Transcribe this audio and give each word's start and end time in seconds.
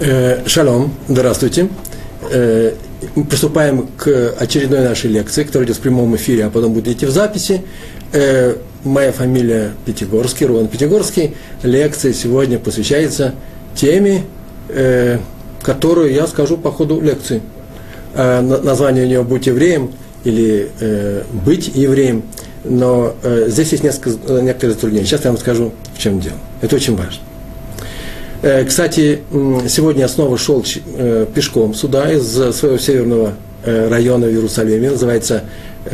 Э, 0.00 0.46
шалом, 0.46 0.94
здравствуйте. 1.08 1.68
Э, 2.30 2.72
приступаем 3.28 3.88
к 3.96 4.32
очередной 4.38 4.80
нашей 4.80 5.10
лекции, 5.10 5.42
которая 5.42 5.66
идет 5.66 5.76
в 5.76 5.80
прямом 5.80 6.14
эфире, 6.14 6.44
а 6.44 6.50
потом 6.50 6.72
будет 6.72 6.86
идти 6.86 7.04
в 7.04 7.10
записи. 7.10 7.62
Э, 8.12 8.54
моя 8.84 9.10
фамилия 9.10 9.72
Пятигорский, 9.86 10.46
Рован 10.46 10.68
Пятигорский. 10.68 11.34
Лекция 11.64 12.12
сегодня 12.12 12.60
посвящается 12.60 13.34
теме, 13.74 14.22
которую 15.62 16.12
я 16.12 16.26
скажу 16.26 16.56
по 16.56 16.70
ходу 16.70 17.00
лекции. 17.00 17.42
Название 18.14 19.04
у 19.04 19.06
нее 19.06 19.22
«Будь 19.22 19.46
евреем» 19.46 19.92
или 20.24 20.70
«Быть 21.44 21.68
евреем». 21.74 22.22
Но 22.64 23.14
здесь 23.46 23.72
есть 23.72 23.84
несколько, 23.84 24.10
некоторые 24.40 24.74
затруднения. 24.74 25.06
Сейчас 25.06 25.24
я 25.24 25.30
вам 25.30 25.38
скажу, 25.38 25.72
в 25.94 25.98
чем 25.98 26.20
дело. 26.20 26.36
Это 26.60 26.76
очень 26.76 26.96
важно. 26.96 27.27
Э, 28.40 28.64
кстати, 28.64 29.20
сегодня 29.68 30.02
я 30.02 30.08
снова 30.08 30.38
шел 30.38 30.64
э, 30.96 31.26
пешком 31.34 31.74
сюда 31.74 32.12
из 32.12 32.28
своего 32.54 32.78
северного 32.78 33.32
э, 33.64 33.88
района 33.88 34.26
в 34.26 34.30
Иерусалиме, 34.30 34.90
называется 34.90 35.44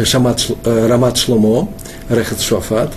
Шамат, 0.02 0.46
Рамат 0.64 1.16
Шломо, 1.16 1.70
Рехат 2.10 2.40
Шуафат. 2.40 2.92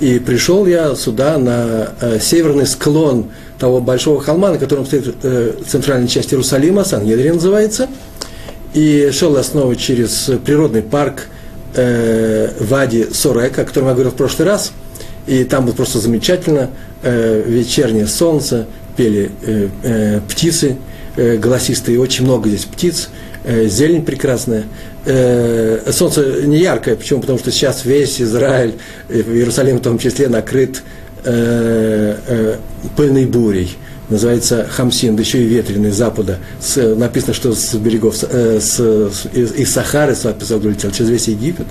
И 0.00 0.18
пришел 0.18 0.66
я 0.66 0.94
сюда 0.94 1.38
на 1.38 1.92
северный 2.20 2.66
склон 2.66 3.30
того 3.58 3.80
большого 3.80 4.20
холма, 4.20 4.50
на 4.50 4.58
котором 4.58 4.86
стоит 4.86 5.16
центральная 5.66 6.06
часть 6.06 6.32
Иерусалима, 6.32 6.84
Сан-Едрин 6.84 7.34
называется. 7.34 7.88
И 8.74 9.10
шел 9.12 9.36
я 9.36 9.42
снова 9.42 9.74
через 9.74 10.30
природный 10.44 10.82
парк 10.82 11.26
Вади 11.74 13.08
Сорек, 13.12 13.58
о 13.58 13.64
котором 13.64 13.88
я 13.88 13.94
говорил 13.94 14.12
в 14.12 14.16
прошлый 14.16 14.46
раз. 14.46 14.72
И 15.28 15.44
там 15.44 15.66
было 15.66 15.74
просто 15.74 15.98
замечательно– 15.98 16.70
э, 17.02 17.42
вечернее 17.46 18.06
солнце, 18.06 18.66
пели 18.96 19.30
э, 19.42 19.68
э, 19.82 20.20
птицы 20.28 20.76
э, 21.16 21.36
голосистые, 21.36 22.00
очень 22.00 22.24
много 22.24 22.48
здесь 22.48 22.64
птиц, 22.64 23.10
э, 23.44 23.66
зелень 23.66 24.04
прекрасная. 24.04 24.64
Э, 25.04 25.90
солнце 25.92 26.42
не 26.44 26.58
яркое, 26.58 26.96
почему? 26.96 27.20
Потому 27.20 27.38
что 27.38 27.50
сейчас 27.50 27.84
весь 27.84 28.20
Израиль, 28.20 28.74
в 29.08 29.12
Иерусалим 29.12 29.78
в 29.78 29.82
том 29.82 29.98
числе, 29.98 30.28
накрыт 30.28 30.82
э, 31.24 32.16
э, 32.26 32.56
пыльной 32.96 33.26
бурей 33.26 33.76
называется 34.08 34.66
Хамсин, 34.70 35.16
да 35.16 35.22
еще 35.22 35.42
и 35.42 35.46
ветреный 35.46 35.90
запада. 35.90 36.38
С, 36.60 36.76
написано, 36.96 37.34
что 37.34 37.52
с 37.52 37.74
берегов, 37.74 38.16
э, 38.22 38.58
с, 38.58 38.78
с, 38.78 39.26
из, 39.34 39.52
из 39.52 39.70
Сахары 39.70 40.14
с 40.14 40.24
эпизод 40.24 40.64
улетел 40.64 40.90
через 40.90 41.10
весь 41.10 41.28
Египет 41.28 41.66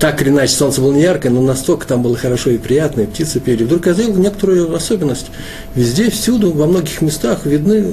так 0.00 0.22
или 0.22 0.30
иначе 0.30 0.54
солнце 0.54 0.80
было 0.80 0.92
не 0.92 1.02
яркое, 1.02 1.30
но 1.30 1.42
настолько 1.42 1.86
там 1.86 2.02
было 2.02 2.16
хорошо 2.16 2.50
и 2.50 2.56
приятно, 2.58 3.02
и 3.02 3.06
птицы 3.06 3.38
пели. 3.38 3.64
Вдруг 3.64 3.84
заметил 3.84 4.16
некоторую 4.16 4.74
особенность. 4.74 5.26
Везде, 5.74 6.10
всюду, 6.10 6.52
во 6.52 6.66
многих 6.66 7.02
местах 7.02 7.44
видны 7.44 7.92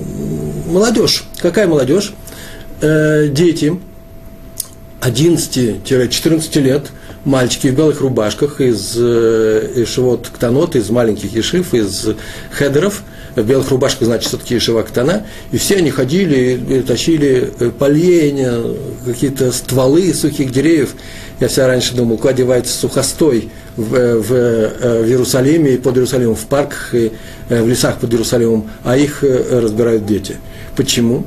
молодежь. 0.68 1.26
Какая 1.40 1.68
молодежь? 1.68 2.14
Э, 2.80 3.28
дети 3.28 3.78
11-14 5.02 6.62
лет, 6.62 6.88
мальчики 7.26 7.68
в 7.68 7.76
белых 7.76 8.00
рубашках 8.00 8.62
из, 8.62 8.94
э, 8.96 9.74
из 9.76 9.90
Шивот 9.90 10.30
Ктанот, 10.30 10.78
из 10.78 10.90
маленьких 10.90 11.34
ешив, 11.34 11.74
из 11.74 12.08
хедеров– 12.52 13.04
в 13.42 13.48
белых 13.48 13.70
рубашках, 13.70 14.08
значит, 14.08 14.28
все-таки 14.28 14.58
Шивактана, 14.60 15.26
и 15.52 15.58
все 15.58 15.78
они 15.78 15.92
ходили 15.92 16.60
и 16.70 16.82
тащили 16.82 17.54
э, 17.60 17.70
поленья, 17.70 18.60
какие-то 19.06 19.52
стволы 19.52 20.14
сухих 20.14 20.52
деревьев. 20.52 20.96
Я 21.40 21.48
всегда 21.48 21.68
раньше 21.68 21.96
думал, 21.96 22.18
куда 22.18 22.34
девается 22.34 22.78
сухостой 22.78 23.50
в, 23.76 23.94
э, 23.94 24.18
в, 24.18 24.34
э, 24.34 25.04
в 25.04 25.08
Иерусалиме 25.08 25.76
и 25.76 25.78
под 25.78 25.96
Иерусалимом, 25.96 26.36
в 26.36 26.46
парках 26.46 26.96
и 26.96 27.12
в 27.50 27.68
лесах 27.68 28.00
под 28.00 28.12
Иерусалимом, 28.12 28.70
а 28.84 28.98
их 28.98 29.24
разбирают 29.24 30.06
дети. 30.06 30.38
Почему? 30.76 31.26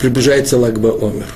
Приближается 0.00 0.56
Лагба 0.56 0.96
Омер. 1.00 1.26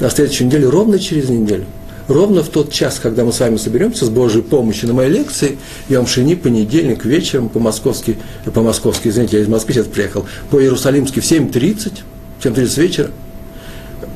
На 0.00 0.10
следующей 0.10 0.44
неделе, 0.44 0.68
ровно 0.68 0.98
через 0.98 1.28
неделю– 1.28 1.64
ровно 2.08 2.42
в 2.42 2.48
тот 2.48 2.72
час, 2.72 2.98
когда 3.02 3.24
мы 3.24 3.32
с 3.32 3.40
вами 3.40 3.56
соберемся 3.56 4.04
с 4.04 4.08
Божьей 4.08 4.42
помощью 4.42 4.88
на 4.88 4.94
моей 4.94 5.10
лекции, 5.10 5.58
вам 5.88 6.06
шини 6.06 6.34
понедельник 6.34 7.04
вечером 7.04 7.48
по-московски, 7.48 8.16
по-московски, 8.52 9.08
извините, 9.08 9.38
я 9.38 9.42
из 9.42 9.48
Москвы 9.48 9.74
сейчас 9.74 9.86
приехал, 9.86 10.26
по-иерусалимски 10.50 11.20
в 11.20 11.24
7.30, 11.24 12.00
7.30 12.42 12.80
вечера, 12.80 13.10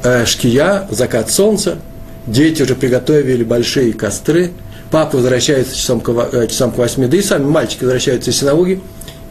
э, 0.03 0.25
шкия, 0.27 0.87
закат 0.91 1.31
солнца, 1.31 1.79
дети 2.31 2.63
уже 2.63 2.75
приготовили 2.75 3.45
большие 3.45 3.93
костры, 3.93 4.53
папа 4.91 5.17
возвращается 5.17 5.77
часам 5.77 6.01
к, 6.01 6.09
э, 6.33 6.47
часам 6.47 6.73
к 6.73 6.79
8, 6.79 7.09
да 7.09 7.17
и 7.17 7.23
сами 7.23 7.45
мальчики 7.45 7.85
возвращаются 7.85 8.31
из 8.31 8.39
синагоги, 8.39 8.81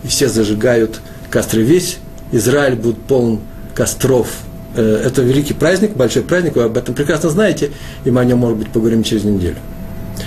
и 0.03 0.07
все 0.07 0.27
зажигают 0.27 0.99
костры. 1.29 1.61
Весь 1.61 1.97
Израиль 2.31 2.75
будет 2.75 2.97
полон 2.97 3.39
костров, 3.73 4.27
Э, 4.77 5.01
это 5.05 5.23
великий 5.23 5.53
праздник, 5.53 5.95
большой 5.95 6.21
праздник, 6.21 6.55
вы 6.55 6.63
об 6.63 6.77
этом 6.77 6.93
прекрасно 6.93 7.29
знаете, 7.29 7.71
и 8.05 8.11
мы 8.11 8.21
о 8.21 8.25
нем, 8.25 8.37
может 8.37 8.57
быть, 8.57 8.69
поговорим 8.69 9.03
через 9.03 9.23
неделю. 9.23 9.57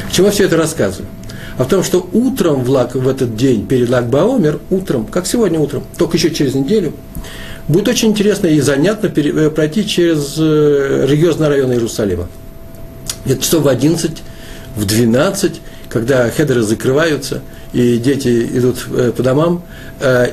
К 0.08 0.12
чему 0.12 0.30
все 0.30 0.44
это 0.44 0.56
рассказываю? 0.56 1.08
А 1.56 1.64
в 1.64 1.68
том, 1.68 1.84
что 1.84 2.08
утром 2.12 2.64
в, 2.64 2.70
лак, 2.70 2.94
в 2.94 3.06
этот 3.06 3.36
день, 3.36 3.66
перед 3.66 3.88
Лагбаомер, 3.88 4.60
утром, 4.70 5.06
как 5.06 5.26
сегодня 5.26 5.60
утром, 5.60 5.84
только 5.96 6.16
еще 6.16 6.30
через 6.30 6.54
неделю, 6.54 6.94
будет 7.68 7.86
очень 7.86 8.08
интересно 8.08 8.48
и 8.48 8.60
занятно 8.60 9.06
э, 9.06 9.50
пройти 9.50 9.86
через 9.86 10.36
религиозные 10.36 11.48
районы 11.48 11.74
Иерусалима. 11.74 12.26
Где-то 13.24 13.60
в 13.60 13.68
11, 13.68 14.22
в 14.76 14.84
12, 14.84 15.60
когда 15.88 16.30
хедеры 16.30 16.62
закрываются, 16.62 17.42
и 17.72 17.98
дети 17.98 18.48
идут 18.52 18.86
по 19.16 19.22
домам, 19.22 19.62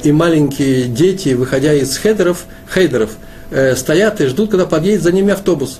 и 0.03 0.11
маленькие 0.11 0.85
дети, 0.85 1.29
выходя 1.29 1.73
из 1.73 1.97
хедеров, 1.97 2.45
хейдеров– 2.73 3.11
э, 3.51 3.75
стоят 3.75 4.21
и 4.21 4.27
ждут, 4.27 4.51
когда 4.51 4.65
подъедет 4.65 5.03
за 5.03 5.11
ними 5.11 5.31
автобус. 5.31 5.79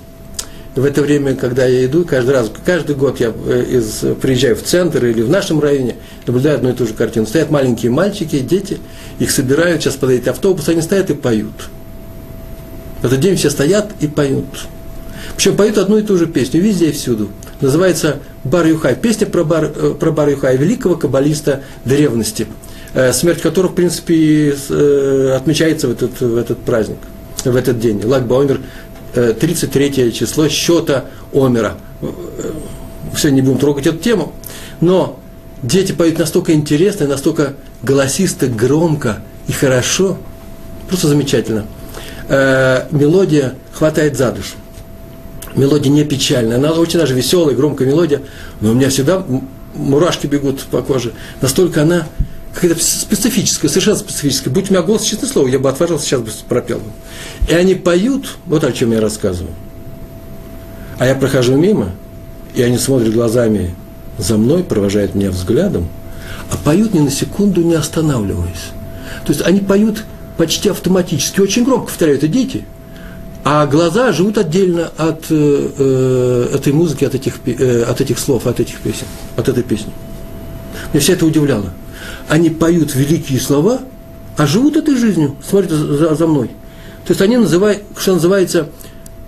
В 0.75 0.85
это 0.85 1.01
время, 1.01 1.35
когда 1.35 1.65
я 1.65 1.85
иду, 1.85 2.05
каждый 2.05 2.31
раз, 2.31 2.51
каждый 2.65 2.95
год 2.95 3.19
я 3.19 3.33
э, 3.33 3.65
из, 3.69 4.03
приезжаю 4.21 4.55
в 4.55 4.63
центр 4.63 5.05
или 5.05 5.21
в 5.21 5.29
нашем 5.29 5.59
районе, 5.59 5.95
наблюдаю 6.25 6.57
одну 6.57 6.69
и 6.69 6.73
ту 6.73 6.85
же 6.85 6.93
картину. 6.93 7.25
Стоят 7.25 7.49
маленькие 7.49 7.91
мальчики, 7.91 8.39
дети, 8.39 8.77
их 9.19 9.31
собирают, 9.31 9.81
сейчас 9.81 9.95
подойдет 9.95 10.27
автобус, 10.27 10.69
они 10.69 10.81
стоят 10.81 11.09
и 11.09 11.15
поют. 11.15 11.69
В 13.01 13.05
этот 13.05 13.19
день 13.19 13.35
все 13.35 13.49
стоят 13.49 13.91
и 13.99 14.07
поют. 14.07 14.45
Причем 15.37 15.55
поют 15.55 15.77
одну 15.77 15.97
и 15.97 16.01
ту 16.01 16.17
же 16.17 16.25
песню, 16.25 16.59
везде 16.61 16.89
и 16.89 16.91
всюду. 16.91 17.29
Называется 17.61 18.17
Бар 18.43 18.65
Юхай. 18.67 18.95
Песня 18.95 19.27
про 19.27 19.45
Бар, 19.45 19.71
э, 19.73 19.95
про 19.97 20.11
Бар 20.11 20.29
Юхай, 20.29 20.57
великого 20.57 20.95
каббалиста 20.95 21.61
древности, 21.85 22.47
э, 22.93 23.13
смерть 23.13 23.41
которого, 23.41 23.71
в 23.71 23.75
принципе, 23.75 24.55
отмечается 25.35 25.87
в 25.87 25.91
этот, 25.91 26.19
в 26.19 26.35
этот 26.35 26.57
праздник 26.59 26.97
в 27.43 27.55
этот 27.55 27.79
день. 27.79 28.03
Лагба 28.03 28.41
Омер, 28.41 28.61
33 29.13 30.11
число 30.11 30.47
счета 30.49 31.05
Омера. 31.33 31.77
Все, 33.15 33.29
не 33.29 33.41
будем 33.41 33.57
трогать 33.57 33.87
эту 33.87 33.97
тему. 33.97 34.33
Но 34.81 35.19
дети 35.63 35.91
поют 35.91 36.19
настолько 36.19 36.53
интересно, 36.53 37.07
настолько 37.07 37.53
голосисто, 37.81 38.47
громко 38.47 39.19
и 39.47 39.51
хорошо, 39.51 40.17
просто 40.87 41.07
замечательно. 41.07 41.65
Э, 42.27 42.87
мелодия 42.91 43.55
хватает 43.71 44.17
за 44.17 44.31
душу. 44.31 44.55
Мелодия 45.57 45.91
не 45.91 46.03
печальная, 46.03 46.57
она 46.57 46.71
очень 46.71 46.99
даже 46.99 47.15
веселая, 47.15 47.55
громкая 47.55 47.87
мелодия, 47.87 48.21
но 48.61 48.71
у 48.71 48.73
меня 48.73 48.89
всегда 48.89 49.25
мурашки 49.73 50.27
бегут 50.27 50.61
по 50.61 50.81
коже. 50.81 51.13
Настолько 51.41 51.81
она 51.81 52.07
какая-то 52.53 52.79
специфическая, 52.83 53.69
совершенно 53.69 53.97
специфическая. 53.97 54.53
Будь 54.53 54.69
у 54.69 54.73
меня 54.73 54.83
голос, 54.83 55.03
честное 55.03 55.29
слово, 55.29 55.47
я 55.47 55.59
бы 55.59 55.69
отважился, 55.69 56.05
сейчас 56.05 56.21
бы 56.21 56.31
пропел. 56.47 56.79
И 57.49 57.53
они 57.53 57.75
поют, 57.75 58.37
вот 58.45 58.63
о 58.63 58.71
чем 58.71 58.91
я 58.91 59.01
рассказываю. 59.01 59.53
А 60.99 61.05
я 61.05 61.15
прохожу 61.15 61.55
мимо, 61.55 61.91
и 62.55 62.61
они 62.61 62.77
смотрят 62.77 63.13
глазами 63.13 63.75
за 64.17 64.37
мной, 64.37 64.63
провожают 64.63 65.15
меня 65.15 65.29
взглядом, 65.29 65.87
а 66.51 66.57
поют 66.57 66.93
ни 66.93 66.99
на 66.99 67.11
секунду 67.11 67.61
не 67.61 67.75
останавливаясь. 67.75 68.71
То 69.25 69.31
есть 69.31 69.41
они 69.45 69.59
поют 69.59 70.03
почти 70.37 70.69
автоматически, 70.69 71.39
очень 71.39 71.63
громко 71.63 71.87
повторяют, 71.87 72.23
это 72.23 72.31
дети, 72.31 72.65
а 73.49 73.65
глаза 73.65 74.11
живут 74.11 74.37
отдельно 74.37 74.91
от 74.97 75.27
э, 75.29 75.69
э, 75.77 76.49
этой 76.55 76.73
музыки, 76.73 77.05
от 77.05 77.15
этих, 77.15 77.35
э, 77.45 77.83
от 77.83 78.01
этих 78.01 78.19
слов, 78.19 78.45
от 78.45 78.59
этих 78.59 78.79
песен, 78.81 79.07
от 79.35 79.47
этой 79.47 79.63
песни. 79.63 79.93
Меня 80.91 81.01
все 81.01 81.13
это 81.13 81.25
удивляло 81.25 81.71
они 82.27 82.49
поют 82.49 82.93
великие 82.95 83.39
слова, 83.39 83.81
а 84.35 84.45
живут 84.45 84.75
этой 84.75 84.95
жизнью, 84.95 85.35
смотрите 85.47 85.75
за, 85.75 86.15
за 86.15 86.27
мной. 86.27 86.49
То 87.05 87.11
есть 87.11 87.21
они 87.21 87.37
называют, 87.37 87.83
что 87.95 88.13
называется, 88.13 88.69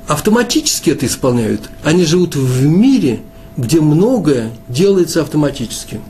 автоматически 0.07 0.89
это 0.91 1.05
исполняют. 1.05 1.69
Они 1.83 2.05
живут 2.05 2.35
в 2.35 2.65
мире, 2.65 3.21
где 3.57 3.79
многое 3.79 4.51
делается 4.67 5.21
автоматически. 5.21 6.01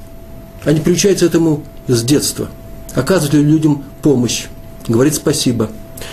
Они 0.65 0.79
приучаются 0.81 1.25
этому 1.25 1.63
с 1.87 2.03
детства. 2.03 2.49
Оказывают 2.95 3.45
людям 3.45 3.83
помощь, 4.01 4.47
говорить 4.87 5.15
спасибо, 5.15 5.69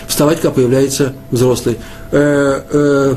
вставать, 0.07 0.41
когда 0.41 0.51
появляется 0.51 1.13
взрослый, 1.31 1.77
э, 2.11 2.61
э, 2.69 3.15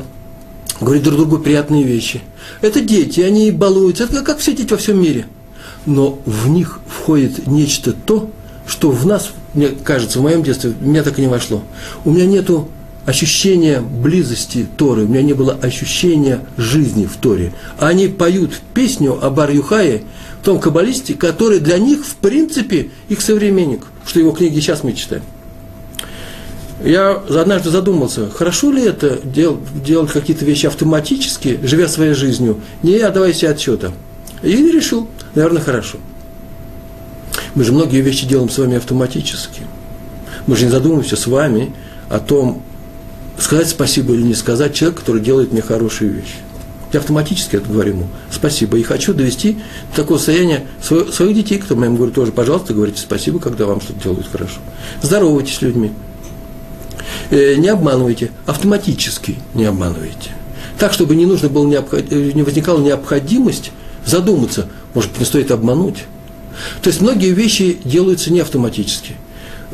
говорить 0.79 1.03
друг 1.03 1.17
другу 1.17 1.39
приятные 1.39 1.83
вещи. 1.83 2.21
Это 2.61 2.81
дети, 2.81 3.21
они 3.21 3.51
балуются, 3.51 4.05
это 4.05 4.21
как 4.21 4.39
все 4.39 4.53
дети 4.53 4.71
во 4.71 4.77
всем 4.77 5.01
мире– 5.01 5.25
но 5.85 6.19
в 6.25 6.47
них 6.49 6.79
входит 6.87 7.47
нечто 7.47 7.93
то, 7.93 8.29
что 8.67 8.91
в 8.91 9.05
нас 9.05 9.31
мне 9.53 9.69
кажется, 9.69 10.19
в 10.19 10.21
моем 10.21 10.43
детстве, 10.43 10.73
меня 10.79 11.03
так 11.03 11.19
и 11.19 11.21
не 11.21 11.27
вошло. 11.27 11.61
У 12.05 12.11
меня 12.11 12.25
нету 12.25 12.69
ощущения 13.05 13.81
близости 13.81 14.65
Торы, 14.77 15.03
у 15.03 15.07
меня 15.07 15.21
не 15.21 15.33
было 15.33 15.57
ощущения 15.61 16.39
жизни 16.55 17.05
в 17.05 17.17
Торе. 17.17 17.51
Они 17.77 18.07
поют 18.07 18.61
песню 18.73 19.19
о 19.21 19.29
Бар 19.29 19.51
Юхае, 19.51 20.03
том 20.41 20.59
каббалисте, 20.59 21.15
который 21.15 21.59
для 21.59 21.79
них, 21.79 22.05
в 22.05 22.15
принципе, 22.15 22.91
их 23.09 23.21
современник, 23.21 23.81
что 24.05 24.21
его 24.21 24.31
книги 24.31 24.61
сейчас 24.61 24.83
мы 24.83 24.93
читаем. 24.93 25.23
Я 26.83 27.11
однажды 27.11 27.69
задумался, 27.69 28.29
хорошо 28.29 28.71
ли 28.71 28.83
это 28.83 29.19
дел, 29.23 29.59
делать 29.85 30.11
какие-то 30.11 30.45
вещи 30.45 30.65
автоматически, 30.65 31.59
живя 31.63 31.87
своей 31.87 32.13
жизнью, 32.13 32.59
не 32.81 32.97
отдавая 32.97 33.33
себе 33.33 33.51
отчета. 33.51 33.91
И 34.41 34.55
решил, 34.71 35.07
наверное, 35.35 35.61
хорошо. 35.61 35.99
Мы 37.53 37.63
же 37.63 37.71
многие 37.71 38.01
вещи 38.01 38.25
делаем 38.25 38.49
с 38.49 38.57
вами 38.57 38.77
автоматически. 38.77 39.61
Мы 40.47 40.55
же 40.55 40.65
не 40.65 40.71
задумываемся 40.71 41.15
с 41.15 41.27
вами 41.27 41.73
о 42.09 42.19
том, 42.19 42.63
сказать 43.37 43.69
спасибо 43.69 44.13
или 44.13 44.23
не 44.23 44.33
сказать 44.33 44.73
человеку, 44.73 45.01
который 45.01 45.21
делает 45.21 45.51
мне 45.51 45.61
хорошие 45.61 46.09
вещи. 46.09 46.35
Я 46.93 46.99
автоматически 46.99 47.55
это 47.55 47.69
говорю 47.69 47.93
ему 47.93 48.07
спасибо. 48.31 48.77
И 48.77 48.83
хочу 48.83 49.13
довести 49.13 49.57
до 49.91 49.97
такого 49.97 50.17
состояния 50.17 50.65
своих 50.81 51.35
детей, 51.35 51.57
кто 51.59 51.75
я 51.75 51.85
им 51.85 51.95
говорю 51.95 52.11
тоже, 52.11 52.31
пожалуйста, 52.31 52.73
говорите 52.73 52.99
спасибо, 52.99 53.39
когда 53.39 53.65
вам 53.65 53.81
что-то 53.81 54.01
делают 54.01 54.27
хорошо. 54.31 54.59
Здоровайтесь 55.01 55.55
с 55.55 55.61
людьми. 55.61 55.91
Э, 57.31 57.55
не 57.55 57.69
обманывайте, 57.69 58.31
автоматически 58.45 59.37
не 59.53 59.65
обманывайте. 59.65 60.31
Так, 60.77 60.93
чтобы 60.93 61.15
не 61.15 61.25
нужно 61.25 61.49
было, 61.49 61.65
э, 61.71 62.31
не 62.33 62.43
возникала 62.43 62.79
необходимость 62.79 63.71
задуматься, 64.05 64.67
может 64.93 65.11
быть, 65.11 65.21
не 65.21 65.25
стоит 65.25 65.49
обмануть. 65.49 66.03
То 66.83 66.89
есть 66.89 67.01
многие 67.01 67.31
вещи 67.31 67.79
делаются 67.83 68.31
не 68.31 68.41
автоматически– 68.41 69.15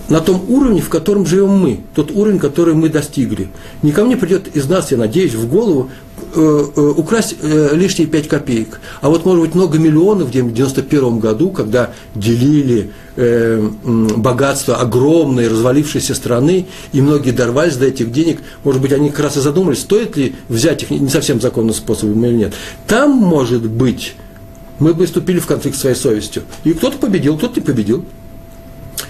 на 0.10 0.22
том 0.22 0.44
уровне, 0.48 0.82
в 0.82 0.90
котором 0.90 1.26
живем 1.26 1.50
мы, 1.50 1.82
тот 1.96 2.12
уровень, 2.12 2.40
который 2.40 2.74
мы 2.74 2.90
достигли. 2.90 3.50
Никому 3.82 4.10
не 4.10 4.16
придет 4.16 4.56
из 4.56 4.68
нас, 4.70 4.92
я 4.92 4.98
надеюсь, 4.98 5.34
в 5.34 5.48
голову 5.48 5.90
украсть 6.36 7.36
э, 7.42 7.70
лишние 7.74 8.08
5 8.08 8.28
копеек. 8.28 8.80
А 9.02 9.10
вот, 9.10 9.26
может 9.26 9.42
быть, 9.44 9.56
много 9.56 9.78
миллионов, 9.78 10.30
где 10.30 10.44
в 10.44 10.54
91 10.54 11.20
году, 11.20 11.52
когда 11.52 11.92
делили 12.16 12.92
э, 13.16 13.70
богатство 13.84 14.78
огромной 14.78 15.48
развалившейся 15.48 16.16
страны, 16.16 16.68
и 16.94 17.02
многие 17.02 17.32
дорвались 17.32 17.76
до 17.78 17.86
этих 17.86 18.12
денег, 18.12 18.40
может 18.64 18.82
быть, 18.82 18.92
они 18.92 19.10
как 19.10 19.22
раз 19.22 19.38
и 19.38 19.42
задумались, 19.42 19.80
стоит 19.80 20.18
ли 20.18 20.36
взять 20.50 20.84
их 20.84 20.90
не 20.90 21.10
совсем 21.10 21.42
законным 21.42 21.74
способом 21.74 22.24
или 22.26 22.34
нет. 22.34 22.54
Там, 22.88 23.12
может 23.12 23.68
быть, 23.68 24.16
мы 24.80 24.94
бы 24.94 25.06
вступили 25.06 25.40
в 25.40 25.48
конфликт 25.48 25.78
своей 25.78 25.96
совестью. 25.96 26.44
И 26.64 26.74
кто-то 26.74 26.98
победил, 26.98 27.38
кто-то 27.38 27.60
не 27.60 27.66
победил. 27.66 28.06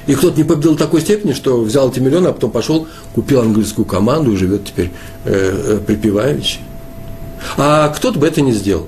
И 0.05 0.15
кто-то 0.15 0.37
не 0.37 0.43
победил 0.45 0.73
в 0.73 0.77
такой 0.77 1.01
степени, 1.01 1.33
что 1.33 1.61
взял 1.61 1.89
эти 1.89 1.99
миллионы, 1.99 2.27
а 2.27 2.33
потом 2.33 2.51
пошел, 2.51 2.87
купил 3.13 3.41
английскую 3.41 3.85
команду 3.85 4.31
и 4.31 4.37
живет 4.37 4.65
теперь 4.65 4.91
э, 5.25 5.79
э. 5.87 6.59
А 7.55 7.89
кто-то 7.89 8.19
бы 8.19 8.27
это 8.27 8.41
не 8.41 8.51
сделал. 8.51 8.87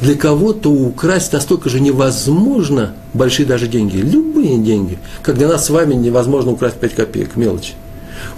Для 0.00 0.14
кого-то 0.14 0.70
украсть 0.70 1.32
настолько 1.32 1.68
же 1.68 1.80
невозможно 1.80 2.94
большие 3.14 3.46
даже 3.46 3.66
деньги, 3.66 3.96
любые 3.96 4.56
деньги, 4.58 4.98
как 5.22 5.36
для 5.36 5.48
нас 5.48 5.66
с 5.66 5.70
вами 5.70 5.94
невозможно 5.94 6.52
украсть 6.52 6.76
5 6.76 6.94
копеек, 6.94 7.36
мелочи. 7.36 7.72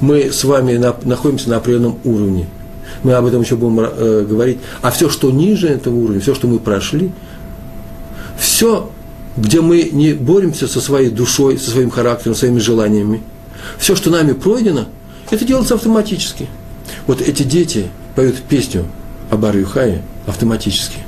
Мы 0.00 0.32
с 0.32 0.44
вами 0.44 0.76
на, 0.76 0.96
находимся 1.04 1.50
на 1.50 1.56
определенном 1.56 1.98
уровне. 2.04 2.46
Мы 3.02 3.12
об 3.12 3.26
этом 3.26 3.42
еще 3.42 3.56
будем 3.56 3.80
э, 3.80 4.26
говорить. 4.28 4.58
А 4.82 4.90
все, 4.90 5.08
что 5.08 5.30
ниже 5.30 5.68
этого 5.68 5.96
уровня, 5.96 6.20
все, 6.20 6.34
что 6.34 6.48
мы 6.48 6.58
прошли, 6.58 7.12
все 8.38 8.90
где 9.36 9.60
мы 9.60 9.88
не 9.92 10.12
боремся 10.12 10.66
со 10.66 10.80
своей 10.80 11.10
душой, 11.10 11.58
со 11.58 11.70
своим 11.70 11.90
характером, 11.90 12.34
своими 12.34 12.58
желаниями. 12.58 13.22
Все, 13.78 13.94
что 13.94 14.10
нами 14.10 14.32
пройдено, 14.32 14.86
это 15.30 15.44
делается 15.44 15.74
автоматически. 15.74 16.48
Вот 17.06 17.20
эти 17.20 17.42
дети 17.42 17.86
поют 18.16 18.36
песню 18.42 18.86
о 19.30 19.36
Бар 19.36 19.56
Юхае 19.56 20.02
автоматически. 20.26 20.98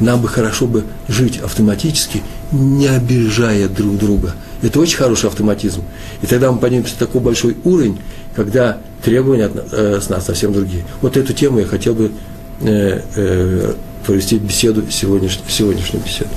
Нам 0.00 0.20
бы 0.20 0.28
хорошо 0.28 0.66
бы 0.66 0.84
жить 1.08 1.38
автоматически, 1.38 2.22
не 2.50 2.88
обижая 2.88 3.68
друг 3.68 3.98
друга. 3.98 4.34
Это 4.62 4.80
очень 4.80 4.96
хороший 4.96 5.28
автоматизм. 5.28 5.82
И 6.22 6.26
тогда 6.26 6.50
мы 6.50 6.58
поднимемся 6.58 6.94
на 6.94 7.06
такой 7.06 7.20
большой 7.20 7.56
уровень, 7.64 7.98
когда 8.34 8.78
требования 9.04 9.46
от, 9.46 9.72
э, 9.72 10.00
с 10.00 10.08
нас 10.08 10.26
совсем 10.26 10.52
другие. 10.52 10.84
Вот 11.00 11.16
эту 11.16 11.32
тему 11.32 11.58
я 11.58 11.66
хотел 11.66 11.94
бы 11.94 12.12
э, 12.60 13.00
э, 13.16 13.74
провести 14.06 14.38
беседу, 14.38 14.84
сегодняшнюю, 14.90 15.48
сегодняшнюю 15.48 16.04
беседу 16.04 16.30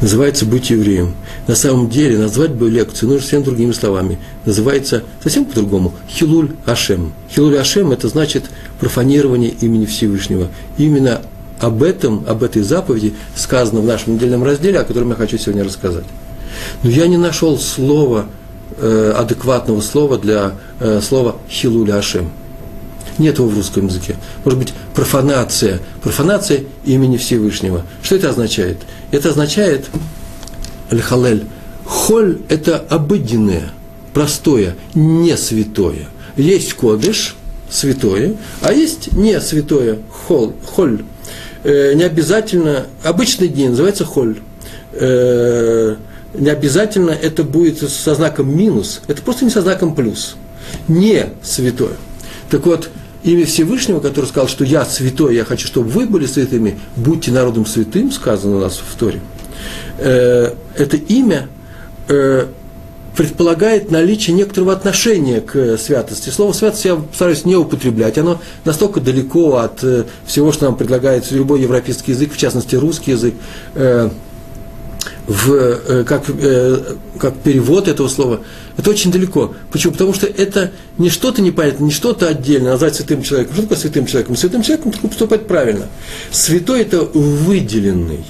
называется 0.00 0.44
«Быть 0.44 0.70
евреем». 0.70 1.14
На 1.46 1.54
самом 1.54 1.88
деле 1.88 2.18
назвать 2.18 2.52
бы 2.52 2.68
лекцию 2.68 3.10
нужно 3.10 3.26
всем 3.26 3.42
другими 3.42 3.72
словами. 3.72 4.18
Называется 4.44 5.02
совсем 5.22 5.44
по-другому 5.44 5.94
«Хилуль 6.08 6.50
Ашем». 6.66 7.12
«Хилуль 7.30 7.58
Ашем»– 7.58 7.92
это 7.92 8.08
значит 8.08 8.44
профанирование 8.80 9.50
имени 9.50 9.86
Всевышнего. 9.86 10.48
Именно 10.78 11.22
об 11.60 11.82
этом, 11.82 12.24
об 12.28 12.42
этой 12.42 12.62
заповеди 12.62 13.14
сказано 13.34 13.80
в 13.80 13.84
нашем 13.84 14.14
недельном 14.14 14.44
разделе, 14.44 14.80
о 14.80 14.84
котором 14.84 15.10
я 15.10 15.14
хочу 15.14 15.38
сегодня 15.38 15.64
рассказать. 15.64 16.04
Но 16.82 16.90
я 16.90 17.06
не 17.06 17.16
нашел 17.16 17.58
слова, 17.58 18.26
э, 18.78 19.14
адекватного 19.16 19.80
слова 19.80 20.18
для 20.18 20.52
э, 20.80 21.00
слова 21.00 21.36
«хилуль 21.48 21.92
Ашем». 21.92 22.30
Нет 23.18 23.38
его 23.38 23.48
в 23.48 23.54
русском 23.54 23.86
языке. 23.86 24.16
Может 24.44 24.58
быть, 24.58 24.74
профанация. 24.94 25.80
Профанация 26.02 26.64
имени 26.84 27.16
Всевышнего. 27.16 27.84
Что 28.02 28.16
это 28.16 28.30
означает? 28.30 28.78
Это 29.10 29.30
означает, 29.30 29.86
аль-халель, 30.92 31.44
холь– 31.84 32.38
это 32.48 32.78
обыденное, 32.78 33.70
простое, 34.12 34.76
не 34.94 35.36
святое. 35.36 36.08
Есть 36.36 36.74
кодыш, 36.74 37.36
святое, 37.70 38.36
а 38.60 38.72
есть 38.72 39.12
не 39.12 39.40
святое, 39.40 39.98
холь. 40.26 40.52
холь. 40.66 41.04
Э, 41.64 41.94
не 41.94 42.02
обязательно, 42.02 42.86
обычные 43.02 43.48
дни 43.48 43.68
называется 43.68 44.04
холь. 44.04 44.38
Э, 44.92 45.96
не 46.34 46.50
обязательно 46.50 47.10
это 47.10 47.44
будет 47.44 47.78
со 47.88 48.14
знаком 48.14 48.54
минус, 48.54 49.00
это 49.06 49.22
просто 49.22 49.44
не 49.44 49.50
со 49.50 49.62
знаком 49.62 49.94
плюс. 49.94 50.36
Не 50.88 51.26
святое. 51.42 51.96
Так 52.50 52.66
вот, 52.66 52.90
имя 53.26 53.44
Всевышнего, 53.44 54.00
который 54.00 54.26
сказал, 54.26 54.48
что 54.48 54.64
я 54.64 54.84
святой, 54.84 55.34
я 55.34 55.44
хочу, 55.44 55.66
чтобы 55.66 55.88
вы 55.88 56.06
были 56.06 56.26
святыми, 56.26 56.78
будьте 56.94 57.32
народом 57.32 57.66
святым, 57.66 58.12
сказано 58.12 58.56
у 58.56 58.60
нас 58.60 58.78
в 58.78 58.96
Торе, 58.96 59.20
э, 59.98 60.54
это 60.76 60.96
имя 60.96 61.48
э, 62.08 62.46
предполагает 63.16 63.90
наличие 63.90 64.36
некоторого 64.36 64.72
отношения 64.72 65.40
к 65.40 65.76
святости. 65.76 66.30
Слово 66.30 66.52
святость 66.52 66.84
я 66.84 67.02
стараюсь 67.12 67.44
не 67.44 67.56
употреблять. 67.56 68.16
Оно 68.16 68.40
настолько 68.64 69.00
далеко 69.00 69.56
от 69.56 69.82
э, 69.82 70.04
всего, 70.24 70.52
что 70.52 70.66
нам 70.66 70.76
предлагает 70.76 71.28
любой 71.32 71.60
европейский 71.62 72.12
язык, 72.12 72.32
в 72.32 72.36
частности 72.36 72.76
русский 72.76 73.12
язык, 73.12 73.34
в, 75.26 75.52
э, 75.52 76.04
как, 76.04 76.24
э, 76.28 76.94
как 77.18 77.36
перевод 77.38 77.88
этого 77.88 78.08
слова, 78.08 78.40
это 78.76 78.90
очень 78.90 79.10
далеко. 79.10 79.54
Почему? 79.72 79.92
Потому 79.92 80.14
что 80.14 80.26
это 80.26 80.70
не 80.98 81.10
что-то 81.10 81.42
непонятное, 81.42 81.86
не 81.86 81.92
что-то 81.92 82.28
отдельно, 82.28 82.70
назвать 82.70 82.94
святым 82.94 83.22
человеком. 83.22 83.54
Что 83.54 83.62
такое 83.62 83.78
святым 83.78 84.06
человеком? 84.06 84.36
Святым 84.36 84.62
человеком 84.62 84.92
только 84.92 85.08
поступать 85.08 85.46
правильно. 85.46 85.86
Святой– 86.30 86.80
это 86.82 87.00
выделенный, 87.00 88.24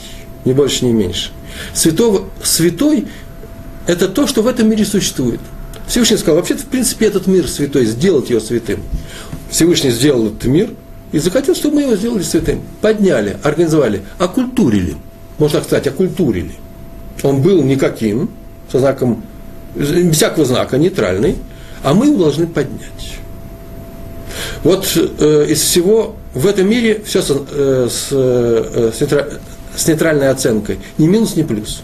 ни 0.45 0.53
больше, 0.53 0.87
ни 0.87 0.93
меньше. 0.93 1.31
Святого, 1.75 2.31
святой– 2.43 3.07
это 3.87 4.09
то, 4.09 4.27
что 4.27 4.43
в 4.43 4.47
этом 4.47 4.69
мире 4.69 4.85
существует. 4.85 5.41
Всевышний 5.87 6.17
сказал, 6.17 6.37
вообще-то, 6.37 6.63
в 6.63 6.67
принципе, 6.67 7.07
этот 7.07 7.27
мир 7.27 7.47
святой, 7.47 7.85
сделать 7.85 8.31
его 8.31 8.41
святым. 8.41 8.83
Всевышний 9.51 9.91
сделал 9.91 10.29
этот 10.29 10.45
мир 10.47 10.71
и 11.13 11.19
захотел, 11.19 11.55
чтобы 11.55 11.77
мы 11.77 11.83
его 11.83 11.97
сделали 11.97 12.23
святым. 12.23 12.63
Подняли, 12.81 13.37
организовали, 13.43 14.03
окультурили. 14.19 14.97
Можно 15.39 15.63
сказать, 15.63 15.87
окультурили 15.87 16.57
он 17.23 17.43
был 17.43 17.63
никаким, 17.63 18.31
со 18.71 18.79
знаком, 18.79 19.23
всякого 20.13 20.45
знака, 20.45 20.79
нейтральный, 20.79 21.37
а 21.83 21.95
мы 21.95 22.07
его 22.07 22.19
должны 22.19 22.47
поднять. 22.47 23.19
Вот 24.63 24.87
э, 24.97 25.47
из 25.49 25.61
всего 25.61 26.17
в 26.35 26.47
этом 26.47 26.69
мире 26.69 27.03
все 27.05 27.21
э, 27.21 27.89
с, 27.91 28.09
э, 28.11 28.91
с, 28.95 29.01
нейтра, 29.01 29.29
с 29.77 29.87
нейтральной 29.87 30.31
оценкой, 30.31 30.79
ни 30.99 31.07
минус, 31.07 31.37
ни 31.37 31.43
плюс. 31.43 31.83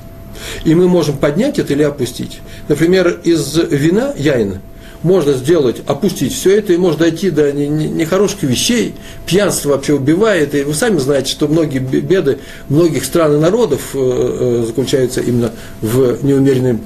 И 0.65 0.75
мы 0.75 0.89
можем 0.89 1.17
поднять 1.17 1.59
это 1.59 1.73
или 1.73 1.83
опустить. 1.83 2.41
Например, 2.69 3.21
из 3.25 3.57
вина, 3.57 4.13
яйна, 4.17 4.61
можно 5.03 5.33
сделать, 5.33 5.83
опустить 5.87 6.33
все 6.33 6.59
это, 6.59 6.73
и 6.73 6.77
можно 6.77 7.01
дойти 7.01 7.31
до 7.31 7.53
нехороших 7.53 8.43
вещей. 8.43 8.95
Пьянство 9.27 9.71
вообще 9.71 9.95
убивает, 9.95 10.55
и 10.55 10.63
вы 10.63 10.75
сами 10.75 10.99
знаете, 10.99 11.31
что 11.31 11.49
многие 11.49 11.79
беды 11.79 12.39
многих 12.69 13.05
стран 13.05 13.37
и 13.37 13.39
народов 13.39 13.91
э, 13.95 13.99
э, 13.99 14.65
заключаются 14.67 15.21
именно 15.21 15.53
в 15.81 16.25
неумеренном, 16.25 16.81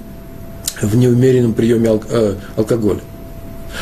в 0.81 0.97
неумеренном 0.97 1.53
приеме 1.53 2.01
э, 2.09 2.35
алкоголя. 2.57 3.01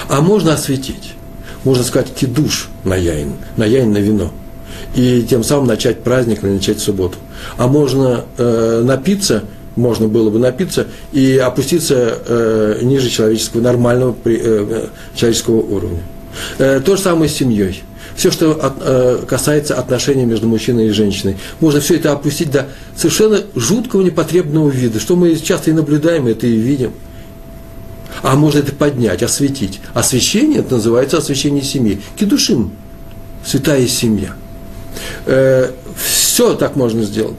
А 0.09 0.21
можно 0.21 0.55
осветить, 0.55 1.15
можно 1.63 1.85
сказать 1.85 2.13
кидуш 2.15 2.69
на 2.85 2.97
яин, 2.97 3.35
на 3.57 3.65
яин 3.65 3.93
на 3.93 3.99
вино. 3.99 4.33
И 4.97 5.27
тем 5.29 5.43
самым 5.43 5.67
начать 5.67 6.03
праздник 6.03 6.45
или 6.45 6.51
начать 6.51 6.79
субботу. 6.79 7.17
А 7.57 7.67
можно 7.67 8.25
э, 8.39 8.83
напиться 8.85 9.45
можно 9.77 10.09
было 10.09 10.31
бы 10.31 10.39
напиться 10.39 10.87
и 11.13 11.37
опуститься 11.37 12.19
э, 12.27 12.79
ниже 12.83 13.11
человеческого, 13.11 13.61
нормального 13.61 14.17
э, 14.25 14.87
человеческого 15.15 15.61
уровня. 15.61 16.03
Э, 16.59 16.81
то 16.85 16.97
же 16.97 17.03
самое 17.03 17.29
с 17.29 17.35
семьей. 17.35 17.83
Все, 18.17 18.31
что 18.31 18.53
от, 18.53 18.75
э, 18.81 19.25
касается 19.27 19.75
отношений 19.75 20.25
между 20.25 20.47
мужчиной 20.47 20.89
и 20.89 20.91
женщиной. 20.91 21.37
Можно 21.61 21.81
все 21.81 21.97
это 21.97 22.13
опустить 22.13 22.51
до 22.51 22.69
совершенно 22.97 23.41
жуткого 23.57 24.03
непотребного 24.03 24.71
вида, 24.71 25.01
что 25.01 25.17
мы 25.17 25.35
часто 25.37 25.71
и 25.71 25.75
наблюдаем, 25.75 26.27
это 26.27 26.47
и 26.47 26.57
видим. 26.57 26.93
А 28.23 28.37
можно 28.37 28.61
это 28.61 28.73
поднять, 28.73 29.23
осветить. 29.23 29.81
Освящение, 29.93 30.61
это 30.61 30.77
называется 30.77 31.19
освящение 31.19 31.63
семьи. 31.63 32.01
Кедушим, 32.17 32.73
святая 33.45 33.87
семья. 33.89 34.35
Э, 35.27 35.73
все 35.97 36.55
так 36.55 36.77
можно 36.77 37.03
сделать. 37.03 37.37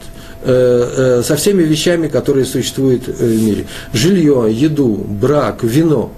Э, 0.48 1.22
э, 1.22 1.24
со 1.24 1.38
всеми 1.38 1.64
вещами, 1.64 2.08
которые 2.08 2.46
существуют 2.46 3.08
в 3.08 3.44
мире. 3.44 3.66
Жилье, 3.94 4.48
еду, 4.52 4.94
брак, 4.94 5.64
вино, 5.64 6.12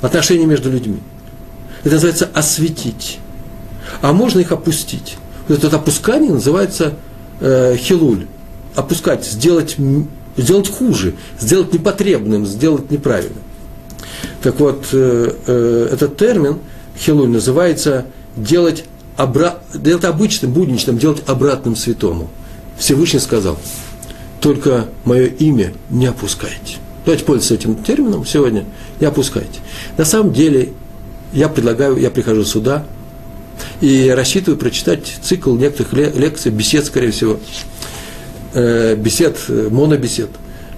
отношения 0.00 0.46
между 0.46 0.70
людьми. 0.70 1.00
Это 1.82 1.96
называется 1.96 2.30
осветить. 2.32 3.18
А 4.00 4.14
можно 4.14 4.40
их 4.40 4.52
опустить. 4.52 5.18
Вот 5.48 5.62
это 5.62 5.76
опускание 5.76 6.32
называется 6.32 6.94
э, 7.40 7.76
хилуль. 7.76 8.26
Опускать, 8.74 9.26
сделать, 9.26 9.76
сделать 10.38 10.70
хуже, 10.70 11.14
сделать 11.38 11.74
непотребным, 11.74 12.46
сделать 12.46 12.90
неправильным. 12.90 13.42
Так 14.42 14.60
вот, 14.60 14.86
э, 14.92 15.30
э, 15.46 15.88
этот 15.92 16.16
термин 16.16 16.58
хилуль 16.98 17.28
называется 17.28 18.06
делать, 18.34 18.84
обра... 19.18 19.58
делать 19.74 20.04
обычным, 20.04 20.52
будничным, 20.54 20.96
делать 20.96 21.22
обратным 21.26 21.76
святому. 21.76 22.30
Всевышний 22.78 23.20
сказал, 23.20 23.58
только 24.40 24.88
мое 25.04 25.26
имя 25.26 25.72
не 25.90 26.06
опускайте. 26.06 26.76
Давайте 27.04 27.24
пользоваться 27.24 27.54
этим 27.54 27.76
термином 27.82 28.26
сегодня, 28.26 28.64
не 29.00 29.06
опускайте. 29.06 29.60
На 29.96 30.04
самом 30.04 30.32
деле, 30.32 30.72
я 31.32 31.48
предлагаю, 31.48 31.96
я 31.96 32.10
прихожу 32.10 32.44
сюда 32.44 32.86
и 33.80 34.12
рассчитываю 34.14 34.58
прочитать 34.58 35.14
цикл 35.22 35.54
некоторых 35.54 35.92
лекций, 36.16 36.50
бесед, 36.50 36.86
скорее 36.86 37.10
всего, 37.10 37.38
э, 38.54 38.96
бесед, 38.96 39.38
монобесед, 39.48 40.30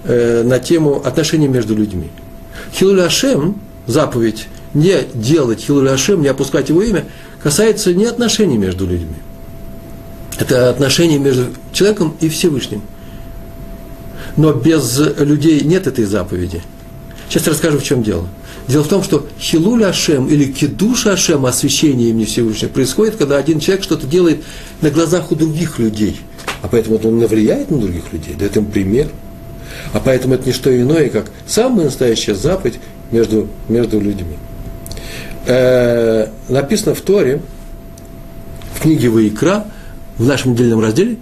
э, 0.03 0.43
на 0.43 0.59
тему 0.59 1.01
отношений 1.03 1.47
между 1.47 1.75
людьми. 1.75 2.09
Хилуль 2.73 3.01
Ашем, 3.01 3.61
заповедь, 3.85 4.47
не 4.73 4.97
делать 5.13 5.61
Хилуль 5.61 5.89
Ашем, 5.89 6.21
не 6.21 6.27
опускать 6.27 6.69
его 6.69 6.81
имя, 6.81 7.05
касается 7.41 7.93
не 7.93 8.05
отношений 8.05 8.57
между 8.57 8.85
людьми. 8.85 9.15
Это 10.39 10.69
отношения 10.69 11.17
между 11.17 11.47
человеком 11.73 12.15
и 12.19 12.29
Всевышним. 12.29 12.81
Но 14.35 14.53
без 14.53 14.99
людей 15.17 15.61
нет 15.61 15.87
этой 15.87 16.05
заповеди. 16.05 16.61
Сейчас 17.27 17.47
расскажу, 17.47 17.79
в 17.79 17.83
чем 17.83 18.03
дело. 18.03 18.27
Дело 18.67 18.83
в 18.83 18.87
том, 18.87 19.01
что 19.03 19.25
Хилуль 19.39 19.85
Ашем 19.85 20.27
или 20.27 20.45
Кедуш 20.45 21.07
Ашем, 21.07 21.45
освящение 21.45 22.09
имени 22.09 22.25
Всевышнего, 22.25 22.69
происходит, 22.69 23.15
когда 23.15 23.37
один 23.37 23.59
человек 23.59 23.83
что-то 23.83 24.05
делает 24.05 24.43
на 24.81 24.89
глазах 24.89 25.31
у 25.31 25.35
других 25.35 25.79
людей. 25.79 26.19
А 26.61 26.67
поэтому 26.67 26.99
он 27.03 27.19
навлияет 27.19 27.71
на 27.71 27.79
других 27.79 28.11
людей, 28.11 28.35
дает 28.35 28.57
им 28.57 28.65
пример. 28.65 29.07
А 29.93 29.99
поэтому 29.99 30.35
это 30.35 30.45
не 30.45 30.53
что 30.53 30.75
иное, 30.75 31.09
как 31.09 31.31
самая 31.45 31.85
настоящая 31.85 32.35
заповедь 32.35 32.79
между, 33.11 33.47
между 33.69 33.99
людьми. 33.99 34.37
Э, 35.45 36.27
написано 36.49 36.93
в 36.93 37.01
Торе, 37.01 37.41
в 38.75 38.81
книге 38.81 39.09
Ваикра, 39.09 39.65
в 40.17 40.25
нашем 40.25 40.53
недельном 40.53 40.79
разделе, 40.79 41.17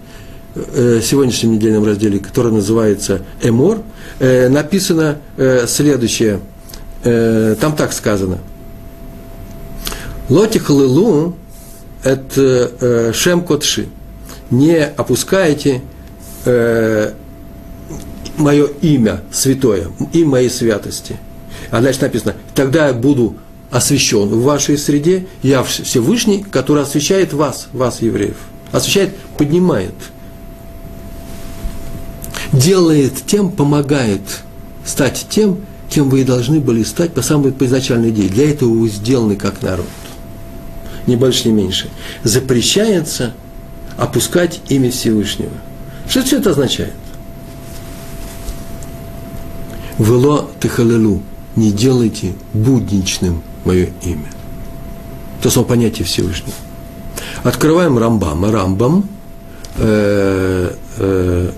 э, 0.56 1.02
сегодняшнем 1.04 1.54
недельном 1.54 1.86
разделе, 1.86 2.20
который 2.20 2.52
называется 2.52 3.22
Эмор, 3.42 3.80
э, 4.20 4.50
написано 4.50 5.18
э, 5.38 5.66
следующее. 5.68 6.40
Там 7.04 7.76
так 7.76 7.94
сказано. 7.94 8.40
Лотих 10.28 10.72
лылу– 10.72 11.36
это 12.04 13.14
шем 13.14 13.44
котши. 13.44 13.90
Не 14.50 14.84
опускайте 14.84 15.84
мое 18.38 18.66
имя 18.82 19.22
святое, 19.32 19.90
и 20.14 20.24
моей 20.24 20.50
святости. 20.50 21.18
А 21.70 21.80
дальше 21.80 22.02
написано, 22.02 22.34
тогда 22.56 22.88
я 22.88 22.94
буду 22.94 23.36
освящен 23.70 24.28
в 24.30 24.42
вашей 24.42 24.76
среде, 24.76 25.28
я 25.44 25.64
Всевышний, 25.64 26.44
который 26.50 26.82
освящает 26.82 27.34
вас, 27.34 27.68
вас, 27.72 28.02
евреев. 28.02 28.38
Освящает, 28.76 29.16
поднимает. 29.38 29.94
Делает 32.52 33.26
тем, 33.26 33.50
помогает 33.50 34.20
стать 34.84 35.28
тем, 35.30 35.62
кем 35.90 36.10
вы 36.10 36.22
и 36.22 36.24
должны 36.26 36.60
были 36.60 36.84
стать 36.84 37.14
по 37.14 37.22
самой 37.22 37.54
по 37.54 37.64
изначальной 37.64 38.10
идее. 38.10 38.28
Для 38.28 38.52
этого 38.52 38.70
вы 38.70 38.90
сделаны 38.90 39.38
как 39.38 39.62
народ. 39.62 39.88
Ни 41.08 41.16
больше, 41.16 41.48
ни 41.48 41.54
меньше. 41.54 41.90
Запрещается 42.24 43.34
опускать 43.96 44.60
имя 44.68 44.92
Всевышнего. 44.92 45.54
Что 46.10 46.24
все 46.24 46.40
это 46.40 46.50
означает? 46.50 46.94
Вело 49.98 50.52
тихалелу, 50.62 51.24
не 51.56 51.72
делайте 51.72 52.34
будничным 52.52 53.42
мое 53.64 53.92
имя. 54.04 54.30
То 55.42 55.50
само 55.50 55.66
понятие 55.66 56.06
Всевышнего. 56.06 56.52
Открываем 57.46 57.96
Рамбам. 58.00 58.44
Рамбам 58.44 59.08
э, 59.78 60.72
э, 60.98 61.52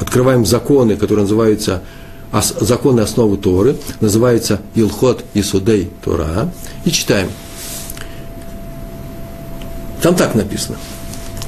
открываем 0.00 0.46
законы, 0.46 0.94
которые 0.94 1.24
называются 1.24 1.82
законы 2.60 3.00
основы 3.00 3.36
Торы, 3.36 3.76
называется 4.00 4.60
Илхот 4.76 5.24
Исудей 5.34 5.90
Тора, 6.04 6.52
и 6.84 6.92
читаем. 6.92 7.28
Там 10.00 10.14
так 10.14 10.36
написано, 10.36 10.76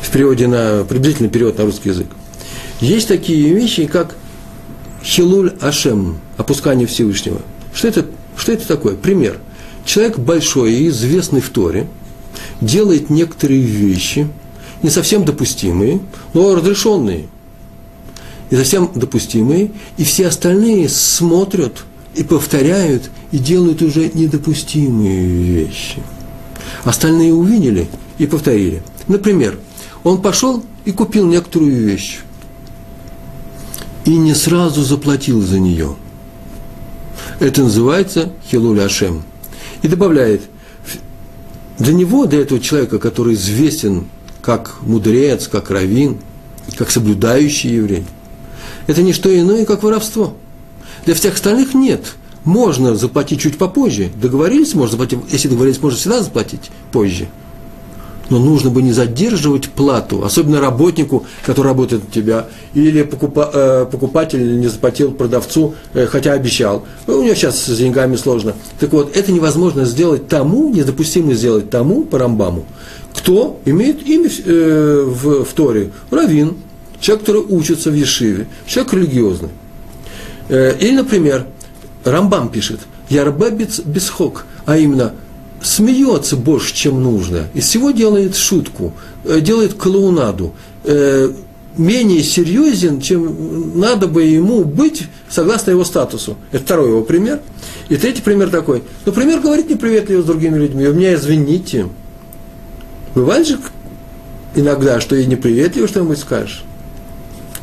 в 0.02 0.10
переводе 0.10 0.48
на, 0.48 0.84
приблизительный 0.84 1.30
перевод 1.30 1.56
на 1.58 1.64
русский 1.64 1.90
язык. 1.90 2.08
Есть 2.80 3.06
такие 3.06 3.54
вещи, 3.54 3.86
как 3.86 4.16
Хилуль 5.04 5.52
Ашем, 5.60 6.18
опускание 6.36 6.88
Всевышнего. 6.88 7.42
Что 7.72 7.86
это, 7.86 8.06
что 8.36 8.50
это 8.50 8.66
такое? 8.66 8.96
Пример. 8.96 9.38
Человек 9.84 10.18
большой 10.18 10.72
и 10.72 10.88
известный 10.88 11.40
в 11.40 11.50
Торе 11.50 11.86
делает 12.60 13.10
некоторые 13.10 13.60
вещи, 13.60 14.28
не 14.82 14.90
совсем 14.90 15.24
допустимые, 15.24 16.00
но 16.34 16.54
разрешенные. 16.54 17.26
Не 18.50 18.56
совсем 18.56 18.90
допустимые, 18.94 19.70
и 19.96 20.04
все 20.04 20.28
остальные 20.28 20.88
смотрят 20.88 21.84
и 22.14 22.22
повторяют, 22.22 23.10
и 23.30 23.38
делают 23.38 23.82
уже 23.82 24.10
недопустимые 24.12 25.26
вещи. 25.26 26.02
Остальные 26.84 27.34
увидели 27.34 27.88
и 28.18 28.26
повторили. 28.26 28.82
Например, 29.06 29.58
он 30.04 30.22
пошел 30.22 30.62
и 30.84 30.92
купил 30.92 31.26
некоторую 31.26 31.86
вещь 31.86 32.20
и 34.04 34.16
не 34.16 34.34
сразу 34.34 34.82
заплатил 34.82 35.42
за 35.42 35.58
нее. 35.58 35.96
Это 37.40 37.62
называется 37.62 38.32
Хилуль 38.50 38.80
Ашем. 38.80 39.22
И 39.82 39.88
добавляет, 39.88 40.42
для 41.78 41.92
него, 41.92 42.26
для 42.26 42.40
этого 42.40 42.60
человека, 42.60 42.98
который 42.98 43.34
известен 43.34 44.06
как 44.42 44.76
мудрец, 44.82 45.48
как 45.48 45.70
раввин, 45.70 46.18
как 46.76 46.90
соблюдающий 46.90 47.74
еврей, 47.74 48.04
это 48.86 49.02
не 49.02 49.12
что 49.12 49.36
иное, 49.36 49.64
как 49.64 49.82
воровство. 49.82 50.34
Для 51.04 51.14
всех 51.14 51.34
остальных 51.34 51.74
нет. 51.74 52.14
Можно 52.44 52.96
заплатить 52.96 53.40
чуть 53.40 53.58
попозже. 53.58 54.10
Договорились, 54.20 54.74
можно 54.74 54.92
заплатить. 54.92 55.18
Если 55.30 55.48
договорились, 55.48 55.80
можно 55.80 55.98
всегда 55.98 56.22
заплатить 56.22 56.70
позже 56.92 57.28
но 58.30 58.38
нужно 58.38 58.70
бы 58.70 58.82
не 58.82 58.92
задерживать 58.92 59.68
плату, 59.68 60.24
особенно 60.24 60.60
работнику, 60.60 61.26
который 61.44 61.68
работает 61.68 62.02
у 62.08 62.10
тебя, 62.10 62.46
или 62.74 63.02
покупа, 63.02 63.50
э, 63.52 63.86
покупатель 63.90 64.60
не 64.60 64.66
заплатил 64.66 65.12
продавцу, 65.12 65.74
э, 65.94 66.06
хотя 66.06 66.32
обещал. 66.32 66.84
Ну, 67.06 67.18
у 67.18 67.22
него 67.22 67.34
сейчас 67.34 67.64
с 67.64 67.76
деньгами 67.76 68.16
сложно. 68.16 68.54
Так 68.78 68.92
вот, 68.92 69.16
это 69.16 69.32
невозможно 69.32 69.84
сделать 69.84 70.28
тому, 70.28 70.68
недопустимо 70.68 71.34
сделать 71.34 71.70
тому, 71.70 72.04
по 72.04 72.18
Рамбаму, 72.18 72.64
кто 73.14 73.60
имеет 73.64 74.06
имя 74.06 74.30
э, 74.44 75.04
в, 75.06 75.44
в 75.44 75.52
Торе, 75.54 75.90
равин, 76.10 76.56
человек, 77.00 77.26
который 77.26 77.42
учится 77.42 77.90
в 77.90 77.94
Ешиве, 77.94 78.46
человек 78.66 78.92
религиозный. 78.92 79.50
Э, 80.48 80.76
или, 80.78 80.96
например, 80.96 81.46
Рамбам 82.04 82.48
пишет, 82.48 82.80
Ярбебец 83.08 83.80
бесхок, 83.80 84.44
а 84.66 84.76
именно– 84.76 85.12
смеется 85.62 86.36
больше, 86.36 86.74
чем 86.74 87.02
нужно, 87.02 87.48
из 87.54 87.64
всего 87.64 87.90
делает 87.90 88.36
шутку, 88.36 88.92
э, 89.24 89.40
делает 89.40 89.74
клоунаду, 89.74 90.54
э, 90.84 91.32
менее 91.76 92.22
серьезен, 92.22 93.00
чем 93.00 93.78
надо 93.78 94.08
бы 94.08 94.24
ему 94.24 94.64
быть 94.64 95.06
согласно 95.28 95.70
его 95.70 95.84
статусу. 95.84 96.36
Это 96.52 96.64
второй 96.64 96.88
его 96.88 97.02
пример. 97.02 97.40
И 97.88 97.96
третий 97.96 98.22
пример 98.22 98.50
такой. 98.50 98.82
Ну, 99.06 99.12
пример 99.12 99.40
говорит 99.40 99.70
неприветливо 99.70 100.22
с 100.22 100.24
другими 100.24 100.58
людьми. 100.58 100.86
Вы 100.86 100.94
меня 100.94 101.14
извините. 101.14 101.86
Бывает 103.14 103.46
же 103.46 103.58
иногда, 104.54 105.00
что 105.00 105.16
и 105.16 105.24
неприветливо 105.26 105.88
что-нибудь 105.88 106.18
скажешь. 106.18 106.64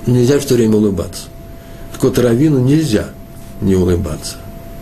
Нельзя 0.05 0.39
все 0.39 0.55
время 0.55 0.77
улыбаться. 0.77 1.23
Так 1.93 2.03
вот 2.03 2.17
Равину 2.19 2.59
нельзя 2.59 3.09
не 3.61 3.75
улыбаться. 3.75 4.37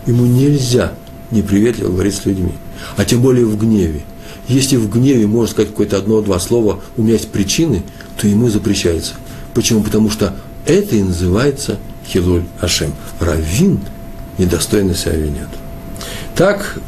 Ему 0.06 0.26
нельзя 0.26 0.92
неприветливо 1.30 1.90
говорить 1.90 2.14
с 2.14 2.24
людьми. 2.24 2.52
А 2.96 3.04
тем 3.04 3.20
более 3.20 3.44
в 3.44 3.58
гневе. 3.58 4.02
Если 4.48 4.76
в 4.76 4.90
гневе 4.90 5.26
можно 5.26 5.50
сказать 5.50 5.70
какое-то 5.70 5.96
одно-два 5.96 6.38
слова, 6.38 6.80
у 6.96 7.02
меня 7.02 7.14
есть 7.14 7.30
причины, 7.30 7.82
то 8.20 8.28
ему 8.28 8.50
запрещается. 8.50 9.14
Почему? 9.54 9.82
Потому 9.82 10.10
что 10.10 10.34
это 10.66 10.96
и 10.96 11.02
называется 11.02 11.78
Хилуль 12.06 12.44
Ашем. 12.60 12.92
Равин 13.20 13.80
недостойный 14.38 14.94
себя 14.94 15.12
винет. 15.12 15.48
Так 16.34 16.78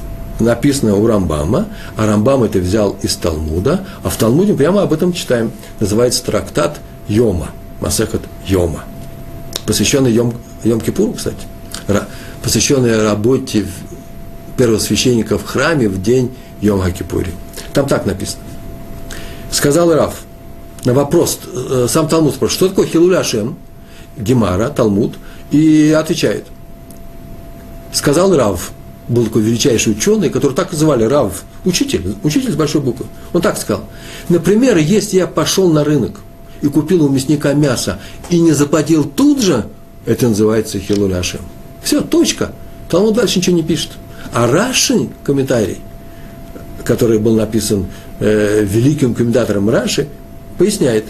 написано 0.41 0.97
у 0.97 1.07
Рамбама, 1.07 1.69
а 1.97 2.07
Рамбам 2.07 2.43
это 2.43 2.59
взял 2.59 2.97
из 3.03 3.17
Талмуда, 3.17 3.85
а 4.03 4.11
в 4.11 4.17
Талмуде 4.17 4.55
прямо 4.55 4.83
об 4.83 4.93
этом 4.93 5.13
читаем. 5.13 5.53
Называется 5.81 6.25
трактат 6.25 6.81
Йома, 7.09 7.51
Масехат 7.81 8.23
Йома, 8.47 8.85
посвященный 9.65 10.13
Йом, 10.13 10.35
Йом 10.65 10.81
Кипуру, 10.81 11.13
кстати, 11.13 11.39
посвященный 12.43 13.03
работе 13.03 13.67
первосвященника 14.57 15.39
в 15.39 15.45
храме 15.45 15.89
в 15.89 16.01
день 16.01 16.31
Йом 16.61 16.81
Хакипури. 16.81 17.33
Там 17.73 17.87
так 17.87 18.07
написано. 18.07 18.43
Сказал 19.51 19.93
Раф 19.95 20.23
на 20.85 20.95
вопрос, 20.95 21.41
э, 21.53 21.87
сам 21.89 22.09
Талмуд 22.09 22.35
спрашивает, 22.35 22.57
что 22.57 22.69
такое 22.69 22.87
Хилуля 22.87 23.19
Ашем, 23.19 23.57
Гемара, 24.17 24.69
Талмуд, 24.69 25.15
и 25.51 25.95
отвечает. 25.97 26.47
Сказал 27.93 28.35
Рав, 28.37 28.73
был 29.09 29.25
такой 29.25 29.43
величайший 29.43 29.93
ученый, 29.93 30.31
который 30.31 30.55
так 30.55 30.73
называли 30.73 31.05
Рав, 31.05 31.45
учитель, 31.65 32.15
учитель 32.23 32.53
с 32.53 32.57
большой 32.57 32.83
буквы. 32.83 33.07
Он 33.33 33.43
так 33.43 33.59
сказал. 33.59 33.85
Например, 34.29 34.77
если 34.77 35.17
я 35.17 35.27
пошел 35.27 35.73
на 35.73 35.83
рынок 35.83 36.21
и 36.61 36.69
купил 36.69 37.05
у 37.05 37.09
мясника 37.09 37.53
мясо 37.53 37.99
и 38.31 38.41
не 38.41 38.53
заплатил 38.53 39.05
тут 39.05 39.41
же, 39.41 39.67
это 40.05 40.29
называется 40.29 40.79
хилуляшем. 40.79 41.41
Все, 41.83 42.01
точка. 42.01 42.53
Талмуд 42.89 43.15
дальше 43.15 43.39
ничего 43.39 43.57
не 43.57 43.63
пишет. 43.63 43.93
А 44.37 44.47
Раши, 44.47 45.09
комментарий, 45.25 45.79
который 46.85 47.19
был 47.19 47.37
написан 47.37 47.87
э, 48.21 48.65
великим 48.65 49.15
комментатором 49.15 49.71
Раши, 49.71 50.09
поясняет, 50.59 51.07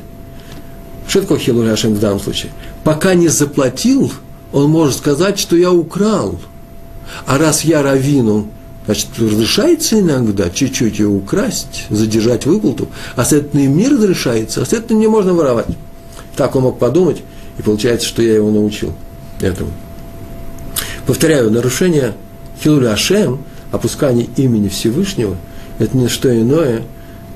что 1.08 1.22
такое 1.22 1.38
хилуляшем 1.38 1.94
в 1.94 2.00
данном 2.00 2.20
случае. 2.20 2.52
Пока 2.84 3.14
не 3.14 3.28
заплатил, 3.28 4.12
он 4.52 4.70
может 4.70 4.96
сказать, 4.96 5.38
что 5.38 5.56
я 5.56 5.70
украл– 5.72 6.40
а 7.26 7.38
раз 7.38 7.64
я 7.64 7.82
равину, 7.82 8.48
значит, 8.84 9.08
разрешается 9.18 10.00
иногда 10.00 10.50
чуть-чуть 10.50 10.98
ее 10.98 11.08
украсть, 11.08 11.86
задержать 11.90 12.46
выплату, 12.46 12.88
а 13.14 13.24
с 13.24 13.32
этого 13.32 13.60
не 13.60 13.88
разрешается, 13.88 14.62
а 14.62 14.66
с 14.66 14.72
этого 14.72 14.98
не 14.98 15.06
можно 15.06 15.34
воровать. 15.34 15.68
Так 16.36 16.56
он 16.56 16.64
мог 16.64 16.78
подумать, 16.78 17.22
и 17.58 17.62
получается, 17.62 18.06
что 18.06 18.22
я 18.22 18.34
его 18.34 18.50
научил 18.50 18.92
этому. 19.40 19.70
Повторяю, 21.06 21.50
нарушение 21.50 22.14
Хилуля 22.62 22.92
Ашем, 22.92 23.40
опускание 23.72 24.28
имени 24.36 24.68
Всевышнего, 24.68 25.36
это 25.78 25.96
не 25.96 26.08
что 26.08 26.34
иное, 26.34 26.82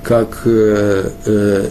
как 0.03 0.43
э, 0.45 1.11
э, 1.27 1.69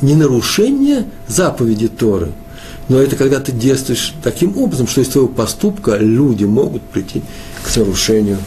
не 0.00 0.14
нарушение 0.14 1.04
заповеди 1.26 1.88
Торы– 1.88 2.28
но 2.88 3.00
это 3.00 3.16
когда 3.16 3.38
ты 3.38 3.52
действуешь 3.52 4.14
таким 4.22 4.56
образом, 4.56 4.88
что 4.88 5.02
из 5.02 5.08
твоего 5.08 5.28
поступка 5.28 5.96
люди 5.96 6.44
могут 6.44 6.82
прийти 6.82 7.22
к 7.62 7.76
нарушению, 7.76 8.38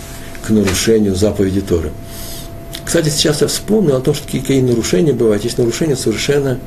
к 0.45 0.49
нарушению 0.49 1.15
заповеди 1.15 1.61
Торы. 1.61 1.91
Кстати, 2.83 3.09
сейчас 3.09 3.41
я 3.41 3.47
вспомнил 3.47 3.95
о 3.95 4.01
том, 4.01 4.15
что 4.15 4.25
какие 4.25 4.61
нарушения 4.61 5.13
бывают. 5.13 5.43
Есть 5.43 5.59
нарушения 5.59 5.95
совершенно, 5.95 6.59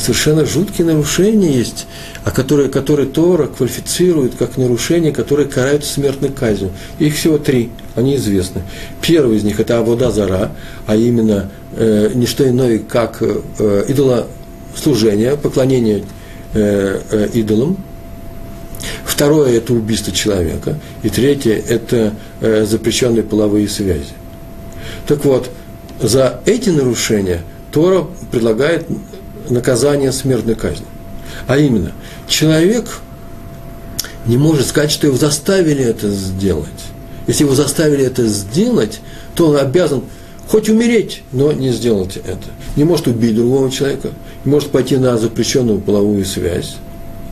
совершенно 0.00 0.46
жуткие 0.46 0.86
нарушения 0.86 1.52
есть, 1.52 1.86
а 2.24 2.30
которые, 2.30 2.68
которые 2.68 3.08
Тора 3.08 3.46
квалифицирует 3.46 4.34
как 4.36 4.56
нарушения, 4.56 5.12
которые 5.12 5.48
карают 5.48 5.84
смертной 5.84 6.30
казнью. 6.30 6.72
Их 6.98 7.14
всего 7.14 7.38
три, 7.38 7.70
они 7.94 8.16
известны. 8.16 8.62
Первый 9.02 9.36
из 9.36 9.44
них– 9.44 9.60
это 9.60 9.78
Авода 9.78 10.10
Зара, 10.10 10.52
а 10.86 10.96
именно 10.96 11.50
э, 11.76 12.10
не 12.14 12.26
что 12.26 12.48
иное, 12.48 12.78
как 12.78 13.18
э, 13.20 13.84
идолослужение, 13.88 15.36
поклонение 15.36 16.04
э, 16.54 17.00
э, 17.10 17.28
идолам. 17.34 17.76
Второе– 19.04 19.52
это 19.58 19.74
убийство 19.74 20.12
человека. 20.12 20.78
И 21.02 21.10
третье– 21.10 21.62
это 21.68 22.14
э, 22.40 22.64
запрещенные 22.64 23.22
половые 23.22 23.68
связи. 23.68 24.14
Так 25.06 25.24
вот, 25.26 25.50
за 26.00 26.40
эти 26.46 26.70
нарушения 26.70 27.42
Тора 27.70 28.06
предлагает 28.30 28.86
наказание 29.50 30.12
смертной 30.12 30.54
казни. 30.54 30.86
А 31.46 31.58
именно, 31.58 31.92
человек 32.28 33.00
не 34.26 34.36
может 34.36 34.66
сказать, 34.66 34.90
что 34.90 35.06
его 35.06 35.16
заставили 35.16 35.84
это 35.84 36.10
сделать. 36.10 36.68
Если 37.26 37.44
его 37.44 37.54
заставили 37.54 38.04
это 38.04 38.26
сделать, 38.26 39.00
то 39.34 39.48
он 39.48 39.56
обязан 39.56 40.02
хоть 40.48 40.68
умереть, 40.68 41.22
но 41.32 41.52
не 41.52 41.70
сделать 41.70 42.16
это. 42.16 42.48
Не 42.76 42.84
может 42.84 43.06
убить 43.06 43.36
другого 43.36 43.70
человека, 43.70 44.10
не 44.44 44.50
может 44.50 44.70
пойти 44.70 44.96
на 44.96 45.16
запрещенную 45.16 45.80
половую 45.80 46.24
связь, 46.24 46.76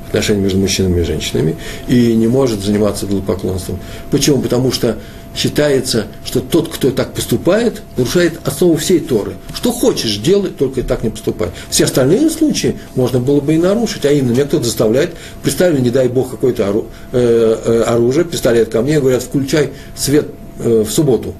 отношения 0.09 0.40
между 0.40 0.59
мужчинами 0.59 1.01
и 1.01 1.05
женщинами, 1.05 1.57
и 1.87 2.14
не 2.14 2.27
может 2.27 2.61
заниматься 2.61 3.07
идолопоклонством. 3.07 3.79
Почему? 4.11 4.40
Потому 4.42 4.73
что 4.73 4.99
считается, 5.37 6.07
что 6.25 6.40
тот, 6.40 6.68
кто 6.68 6.90
так 6.90 7.12
поступает, 7.12 7.83
нарушает 7.97 8.40
основу 8.44 8.77
всей 8.77 8.99
Торы. 8.99 9.35
Что 9.55 9.71
хочешь 9.71 10.16
делать, 10.16 10.57
только 10.57 10.81
и 10.81 10.83
так 10.83 11.05
не 11.05 11.11
поступай. 11.11 11.51
Все 11.71 11.85
остальные 11.85 12.29
случаи 12.31 12.77
можно 12.97 13.21
было 13.21 13.40
бы 13.40 13.55
и 13.55 13.59
нарушить, 13.59 14.05
а 14.05 14.11
именно 14.11 14.33
меня 14.33 14.47
кто-то 14.47 14.64
заставляет, 14.64 15.14
представили, 15.42 15.81
не 15.81 15.90
дай 15.90 16.09
бог, 16.09 16.31
какое-то 16.31 16.87
э, 17.12 17.57
э, 17.64 17.83
оружие, 17.83 18.25
пистолет 18.25 18.71
ко 18.71 18.83
мне, 18.83 19.01
говорят, 19.01 19.23
включай 19.23 19.71
свет 19.94 20.27
э, 20.59 20.83
в 20.83 20.90
субботу. 20.90 21.35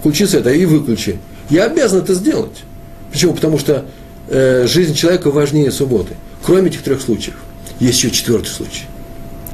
Включи 0.00 0.26
свет, 0.26 0.46
а 0.46 0.52
и 0.52 0.64
выключи. 0.64 1.18
Я 1.50 1.64
обязан 1.64 2.00
это 2.00 2.14
сделать. 2.14 2.64
Почему? 3.12 3.34
Потому 3.34 3.58
что 3.58 3.84
жизнь 4.26 4.94
человека 4.94 5.30
важнее 5.30 5.70
субботы. 5.70 6.14
Кроме 6.42 6.68
этих 6.68 6.82
трех 6.82 7.02
случаев. 7.02 7.34
Есть 7.80 7.98
еще 7.98 8.10
четвертый 8.10 8.48
случай. 8.48 8.84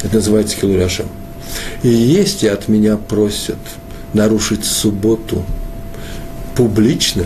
Это 0.02 0.16
называется 0.16 0.56
Хилуряшем. 0.56 1.06
И 1.82 1.88
если 1.88 2.46
от 2.48 2.68
меня 2.68 2.96
просят 2.96 3.58
нарушить 4.14 4.64
субботу 4.64 5.44
публично 6.54 7.24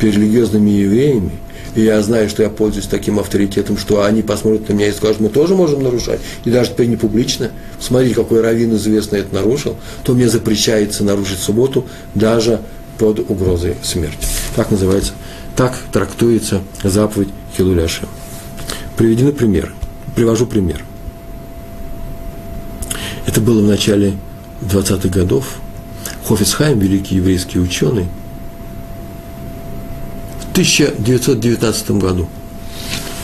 перед 0.00 0.14
религиозными 0.14 0.70
евреями, 0.70 1.32
и 1.74 1.82
я 1.82 2.00
знаю, 2.02 2.28
что 2.28 2.42
я 2.42 2.48
пользуюсь 2.48 2.86
таким 2.86 3.18
авторитетом, 3.18 3.76
что 3.76 4.02
они 4.02 4.22
посмотрят 4.22 4.68
на 4.68 4.72
меня 4.72 4.88
и 4.88 4.92
скажут, 4.92 5.20
мы 5.20 5.28
тоже 5.28 5.54
можем 5.54 5.82
нарушать, 5.82 6.20
и 6.44 6.50
даже 6.50 6.70
теперь 6.70 6.88
не 6.88 6.96
публично. 6.96 7.50
Смотрите, 7.78 8.14
какой 8.14 8.40
раввин 8.40 8.74
известный 8.74 9.20
это 9.20 9.34
нарушил, 9.34 9.76
то 10.02 10.14
мне 10.14 10.28
запрещается 10.28 11.04
нарушить 11.04 11.38
субботу 11.38 11.86
даже 12.14 12.60
под 12.98 13.20
угрозой 13.30 13.76
смерти. 13.82 14.26
Так 14.56 14.70
называется 14.70 15.12
так 15.58 15.76
трактуется 15.92 16.62
заповедь 16.84 17.30
Хилуляша. 17.56 18.06
Приведены 18.96 19.32
примеры. 19.32 19.72
Привожу 20.18 20.46
пример. 20.46 20.84
Это 23.24 23.40
было 23.40 23.60
в 23.60 23.68
начале 23.68 24.14
20-х 24.62 25.08
годов. 25.10 25.60
Хофицхайм, 26.26 26.80
великий 26.80 27.14
еврейский 27.14 27.60
ученый, 27.60 28.08
в 30.40 30.50
1919 30.50 31.90
году, 31.92 32.28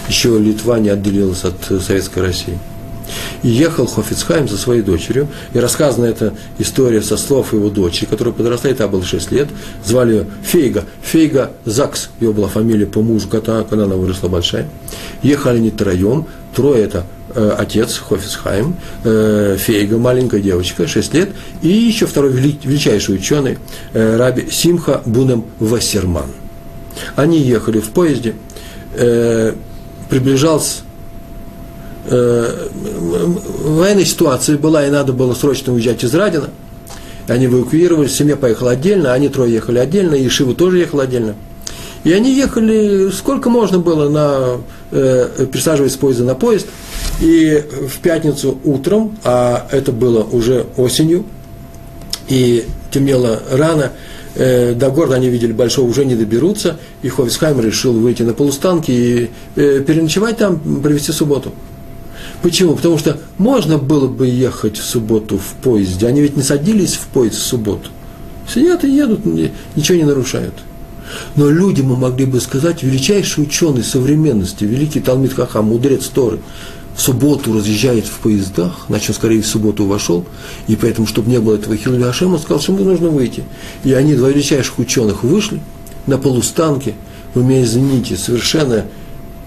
еще 0.08 0.38
Литва 0.38 0.78
не 0.78 0.90
отделилась 0.90 1.42
от 1.42 1.56
Советской 1.82 2.20
России– 2.20 2.60
ехал 3.44 3.86
Хофицхайм 3.86 4.48
со 4.48 4.56
своей 4.56 4.82
дочерью, 4.82 5.28
и 5.52 5.58
рассказана 5.58 6.06
эта 6.06 6.32
история 6.58 7.02
со 7.02 7.16
слов 7.16 7.52
его 7.52 7.68
дочери, 7.68 8.06
которая 8.06 8.34
подрастает, 8.34 8.80
а 8.80 8.88
было 8.88 9.04
6 9.04 9.30
лет, 9.32 9.48
звали 9.84 10.12
ее 10.12 10.26
Фейга, 10.42 10.84
Фейга 11.02 11.52
Закс, 11.64 12.08
ее 12.20 12.32
была 12.32 12.48
фамилия 12.48 12.86
по 12.86 13.02
мужу, 13.02 13.28
когда, 13.28 13.62
когда 13.62 13.84
она 13.84 13.96
выросла 13.96 14.28
большая. 14.28 14.68
Ехали 15.22 15.58
они 15.58 15.70
троем, 15.70 16.26
трое 16.56 16.84
это 16.84 17.04
э, 17.34 17.54
отец 17.58 17.98
Хофицхайм, 17.98 18.76
э, 19.04 19.56
Фейга, 19.58 19.98
маленькая 19.98 20.40
девочка, 20.40 20.88
6 20.88 21.14
лет, 21.14 21.28
и 21.60 21.68
еще 21.68 22.06
второй 22.06 22.32
величайший 22.32 23.16
ученый, 23.16 23.58
э, 23.92 24.16
Раби 24.16 24.50
Симха 24.50 25.02
Бунем 25.04 25.44
Вассерман. 25.58 26.30
Они 27.14 27.38
ехали 27.38 27.80
в 27.80 27.90
поезде, 27.90 28.34
э, 28.94 29.52
приближался 30.08 30.82
э, 32.06 32.68
военной 33.64 34.04
ситуации 34.04 34.56
была, 34.56 34.86
и 34.86 34.90
надо 34.90 35.12
было 35.12 35.34
срочно 35.34 35.72
уезжать 35.72 36.04
из 36.04 36.14
Радина. 36.14 36.50
Они 37.26 37.46
эвакуировались, 37.46 38.14
семья 38.14 38.36
поехала 38.36 38.72
отдельно, 38.72 39.12
они 39.12 39.28
трое 39.28 39.52
ехали 39.52 39.78
отдельно, 39.78 40.14
и 40.14 40.28
Шива 40.28 40.54
тоже 40.54 40.78
ехал 40.78 41.00
отдельно. 41.00 41.34
И 42.04 42.12
они 42.12 42.34
ехали 42.34 43.10
сколько 43.10 43.48
можно 43.48 43.78
было, 43.78 44.10
на, 44.10 44.60
э, 44.90 45.46
присаживаясь 45.50 45.94
с 45.94 45.96
поезда 45.96 46.24
на 46.24 46.34
поезд. 46.34 46.66
И 47.20 47.62
в 47.88 47.98
пятницу 48.00 48.58
утром, 48.62 49.16
а 49.24 49.66
это 49.70 49.90
было 49.90 50.22
уже 50.22 50.66
осенью, 50.76 51.24
и 52.28 52.64
темнело 52.90 53.40
рано, 53.50 53.92
э, 54.34 54.74
до 54.74 54.90
города 54.90 55.14
они 55.14 55.28
видели 55.28 55.52
большого, 55.52 55.88
уже 55.88 56.04
не 56.04 56.14
доберутся, 56.14 56.76
и 57.02 57.08
Ховисхайм 57.08 57.60
решил 57.60 57.94
выйти 57.94 58.22
на 58.22 58.34
полустанки 58.34 58.90
и 58.90 59.30
э, 59.56 59.80
переночевать 59.80 60.36
там, 60.36 60.58
провести 60.82 61.12
субботу. 61.12 61.52
Почему? 62.44 62.76
Потому 62.76 62.98
что 62.98 63.18
можно 63.38 63.78
было 63.78 64.06
бы 64.06 64.26
ехать 64.26 64.76
в 64.76 64.84
субботу 64.84 65.38
в 65.38 65.54
поезде. 65.62 66.06
Они 66.06 66.20
ведь 66.20 66.36
не 66.36 66.42
садились 66.42 66.92
в 66.92 67.06
поезд 67.06 67.36
в 67.36 67.42
субботу. 67.42 67.88
Сидят 68.46 68.84
и 68.84 68.94
едут, 68.94 69.24
ничего 69.74 69.96
не 69.96 70.04
нарушают. 70.04 70.52
Но 71.36 71.48
люди 71.48 71.80
мы 71.80 71.96
могли 71.96 72.26
бы 72.26 72.42
сказать, 72.42 72.82
величайший 72.82 73.44
ученый 73.44 73.82
современности, 73.82 74.64
великий 74.64 75.00
Талмит 75.00 75.32
Хахам, 75.32 75.68
мудрец 75.68 76.04
Торы, 76.08 76.38
в 76.94 77.00
субботу 77.00 77.54
разъезжает 77.54 78.04
в 78.04 78.18
поездах, 78.18 78.84
значит, 78.88 79.08
он 79.08 79.14
скорее 79.14 79.40
в 79.40 79.46
субботу 79.46 79.86
вошел, 79.86 80.26
и 80.66 80.76
поэтому, 80.76 81.06
чтобы 81.06 81.30
не 81.30 81.40
было 81.40 81.54
этого 81.54 81.78
Хилуля 81.78 82.08
он 82.08 82.38
сказал, 82.38 82.60
что 82.60 82.74
ему 82.74 82.84
нужно 82.84 83.08
выйти. 83.08 83.44
И 83.84 83.94
они, 83.94 84.16
два 84.16 84.28
величайших 84.28 84.78
ученых, 84.78 85.22
вышли 85.22 85.60
на 86.06 86.18
полустанке, 86.18 86.92
вы 87.32 87.42
меня 87.42 87.62
извините, 87.62 88.18
совершенно 88.18 88.84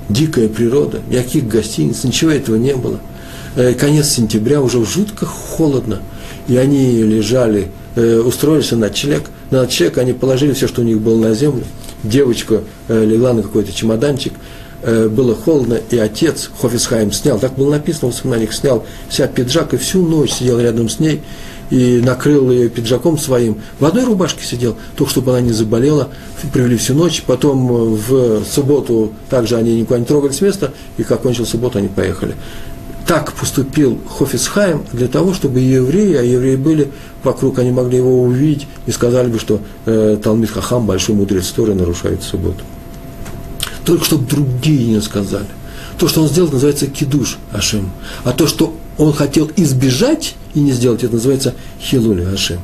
дикая 0.09 0.47
природа, 0.47 1.01
никаких 1.09 1.47
гостиниц, 1.47 2.03
ничего 2.03 2.31
этого 2.31 2.55
не 2.55 2.75
было. 2.75 2.99
Э, 3.55 3.73
конец 3.73 4.09
сентября, 4.09 4.61
уже 4.61 4.83
жутко 4.85 5.25
холодно, 5.25 5.99
и 6.47 6.57
они 6.57 7.01
лежали, 7.01 7.69
э, 7.95 8.19
устроились 8.19 8.71
на 8.71 8.77
ночлег, 8.77 9.23
на 9.49 9.61
ночлег 9.61 9.97
они 9.97 10.13
положили 10.13 10.53
все, 10.53 10.67
что 10.67 10.81
у 10.81 10.83
них 10.83 10.99
было 10.99 11.17
на 11.17 11.33
землю, 11.33 11.63
девочка 12.03 12.61
э, 12.87 13.03
легла 13.03 13.33
на 13.33 13.41
какой-то 13.41 13.71
чемоданчик, 13.71 14.33
было 14.83 15.33
холодно, 15.33 15.79
и 15.89 15.97
отец 15.97 16.51
Хофисхайм 16.61 17.11
снял, 17.11 17.39
так 17.39 17.55
было 17.55 17.71
написано 17.71 18.11
в 18.11 18.13
воспоминаниях, 18.13 18.53
снял 18.53 18.85
вся 19.09 19.25
пиджак 19.25 19.73
и 19.73 19.77
всю 19.77 20.05
ночь 20.05 20.33
сидел 20.33 20.59
рядом 20.59 20.87
с 20.87 20.99
ней, 20.99 21.23
и 21.69 22.01
накрыл 22.03 22.51
ее 22.51 22.69
пиджаком 22.69 23.17
своим. 23.17 23.57
В 23.79 23.85
одной 23.85 24.05
рубашке 24.05 24.43
сидел, 24.43 24.75
только 24.95 25.11
чтобы 25.11 25.31
она 25.31 25.41
не 25.41 25.51
заболела, 25.51 26.09
привели 26.53 26.77
всю 26.77 26.93
ночь, 26.93 27.23
потом 27.25 27.71
э, 27.71 27.97
в 27.97 28.45
субботу 28.45 29.13
также 29.29 29.55
они 29.55 29.79
никуда 29.79 29.99
не 29.99 30.05
трогали 30.05 30.31
с 30.31 30.41
места, 30.41 30.71
и 30.97 31.03
как 31.03 31.21
кончил 31.21 31.45
субботу, 31.45 31.79
они 31.79 31.87
поехали. 31.87 32.35
Так 33.05 33.31
поступил 33.33 33.99
Хофисхайм 34.17 34.83
для 34.91 35.07
того, 35.07 35.33
чтобы 35.33 35.59
евреи, 35.59 36.15
а 36.15 36.21
евреи 36.21 36.57
были 36.57 36.91
вокруг, 37.23 37.59
они 37.59 37.71
могли 37.71 37.97
его 37.97 38.23
увидеть 38.23 38.67
и 38.85 38.91
сказали 38.91 39.29
бы, 39.29 39.39
что 39.39 39.61
э, 39.85 40.17
Талмит 40.21 40.51
Хахам, 40.51 40.85
большой 40.85 41.15
мудрец 41.15 41.47
Торы, 41.47 41.73
нарушает 41.73 42.21
субботу. 42.21 42.63
Только 43.85 44.03
чтобы 44.03 44.27
другие 44.27 44.93
не 44.93 45.01
сказали. 45.01 45.47
То, 45.97 46.09
что 46.09 46.21
он 46.21 46.27
сделал, 46.27 46.51
называется 46.51 46.87
кидуш 46.87 47.37
Ашем. 47.53 47.89
А 48.25 48.33
то, 48.33 48.45
что 48.45 48.75
он 48.97 49.13
хотел 49.13 49.49
избежать 49.55 50.35
и 50.57 50.59
не 50.59 50.71
сделать, 50.71 51.03
это 51.03 51.13
называется 51.13 51.53
хилули 51.79 52.23
Ашем. 52.23 52.59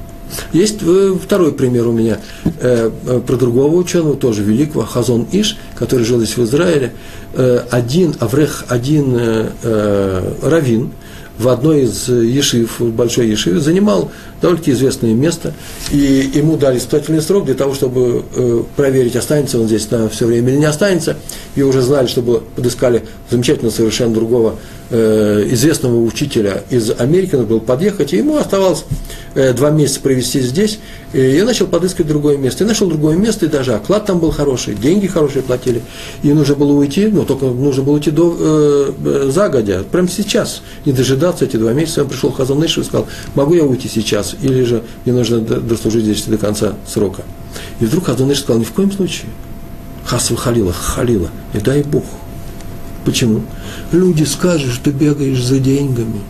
Есть 0.52 0.80
э, 0.82 1.16
второй 1.24 1.54
пример 1.54 1.88
у 1.88 1.92
меня 1.92 2.18
э, 2.44 2.90
э, 3.06 3.22
про 3.26 3.36
другого 3.38 3.76
ученого, 3.76 4.16
тоже 4.16 4.42
великого, 4.42 4.84
Хазон 4.84 5.28
Иш, 5.32 5.58
который 5.76 6.04
жил 6.06 6.18
здесь 6.18 6.36
в 6.36 6.44
Израиле. 6.44 6.94
Один, 7.72 8.16
Аврех, 8.20 8.66
один 8.68 9.18
равин 10.44 10.92
в 11.38 11.48
одной 11.48 11.84
из 11.84 12.08
ешив, 12.08 12.80
в 12.80 12.92
большой 12.92 13.28
ешиве, 13.28 13.60
занимал 13.60 14.12
довольно-таки 14.42 14.72
известное 14.72 15.14
место, 15.14 15.54
и 15.92 16.30
ему 16.34 16.58
дали 16.58 16.78
испытательный 16.78 17.22
срок 17.22 17.46
для 17.46 17.56
того, 17.56 17.74
чтобы 17.74 18.26
э, 18.36 18.64
проверить, 18.76 19.16
останется 19.16 19.60
он 19.60 19.68
здесь 19.68 19.90
на 19.90 20.10
все 20.10 20.26
время 20.26 20.52
или 20.52 20.60
не 20.60 20.66
останется, 20.66 21.18
и 21.56 21.62
уже 21.62 21.82
знали, 21.82 22.08
чтобы 22.08 22.44
подыскали 22.56 23.04
замечательно 23.30 23.72
совершенно 23.72 24.14
другого 24.14 24.58
э, 24.90 25.48
известного 25.52 26.02
учителя 26.04 26.64
из 26.70 26.92
Америки, 27.00 27.36
надо 27.36 27.48
было 27.48 27.60
подъехать, 27.60 28.14
и 28.14 28.18
ему 28.18 28.38
оставалось 28.38 28.86
э, 29.34 29.54
два 29.54 29.70
месяца 29.70 30.02
провести 30.02 30.42
здесь, 30.42 30.80
и 31.14 31.20
я 31.20 31.46
начал 31.46 31.68
подыскивать 31.68 32.08
другое 32.08 32.38
место. 32.38 32.64
И 32.64 32.68
нашел 32.68 32.88
другое 32.88 33.16
место, 33.16 33.46
и 33.46 33.50
даже 33.50 33.74
оклад 33.74 34.06
там 34.06 34.20
был 34.20 34.32
хороший, 34.32 34.76
деньги 34.76 35.08
хорошие 35.08 35.42
платили, 35.42 35.82
и 36.22 36.32
нужно 36.34 36.56
было 36.56 36.74
уйти, 36.74 37.08
но 37.08 37.24
только 37.24 37.46
нужно 37.46 37.84
было 37.84 37.94
уйти 37.94 38.12
до, 38.12 38.36
э, 38.38 38.94
э 39.04 39.32
загодя, 39.32 39.84
прямо 39.90 40.08
сейчас, 40.08 40.62
не 40.86 40.92
дожидаться 41.24 41.46
эти 41.46 41.58
два 41.58 41.74
месяца. 41.74 42.02
Я 42.02 42.08
пришел 42.08 42.32
в 42.32 42.36
Хазаныш 42.36 42.78
и 42.78 42.84
сказал, 42.84 43.08
могу 43.36 43.54
я 43.54 43.64
уйти 43.64 43.88
сейчас? 43.88 44.36
или 44.42 44.64
же 44.64 44.84
мне 45.06 45.14
нужно 45.14 45.40
дослужить 45.40 46.04
здесь 46.04 46.24
до 46.24 46.38
конца 46.38 46.74
срока. 46.86 47.24
И 47.80 47.86
вдруг 47.86 48.10
Адоныш 48.10 48.40
сказал, 48.40 48.60
ни 48.60 48.66
в 48.66 48.72
коем 48.72 48.92
случае. 48.92 49.30
Хасу 50.06 50.36
халила, 50.36 50.74
халила, 50.74 51.30
не 51.54 51.62
дай 51.62 51.84
Бог. 51.84 52.04
Почему? 53.06 53.44
Люди 53.92 54.24
скажут, 54.24 54.74
что 54.74 54.92
бегаешь 54.92 55.44
за 55.44 55.60
деньгами, 55.60 56.22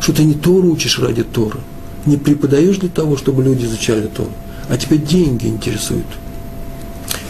что 0.00 0.12
ты 0.12 0.24
не 0.24 0.34
Тору 0.34 0.70
учишь 0.70 0.98
ради 0.98 1.22
Тора, 1.22 1.58
не 2.06 2.16
преподаешь 2.16 2.78
для 2.78 2.88
того, 2.88 3.16
чтобы 3.16 3.44
люди 3.44 3.64
изучали 3.64 4.06
Тору, 4.06 4.30
а 4.68 4.76
тебя 4.76 4.96
деньги 4.96 5.46
интересуют. 5.46 6.06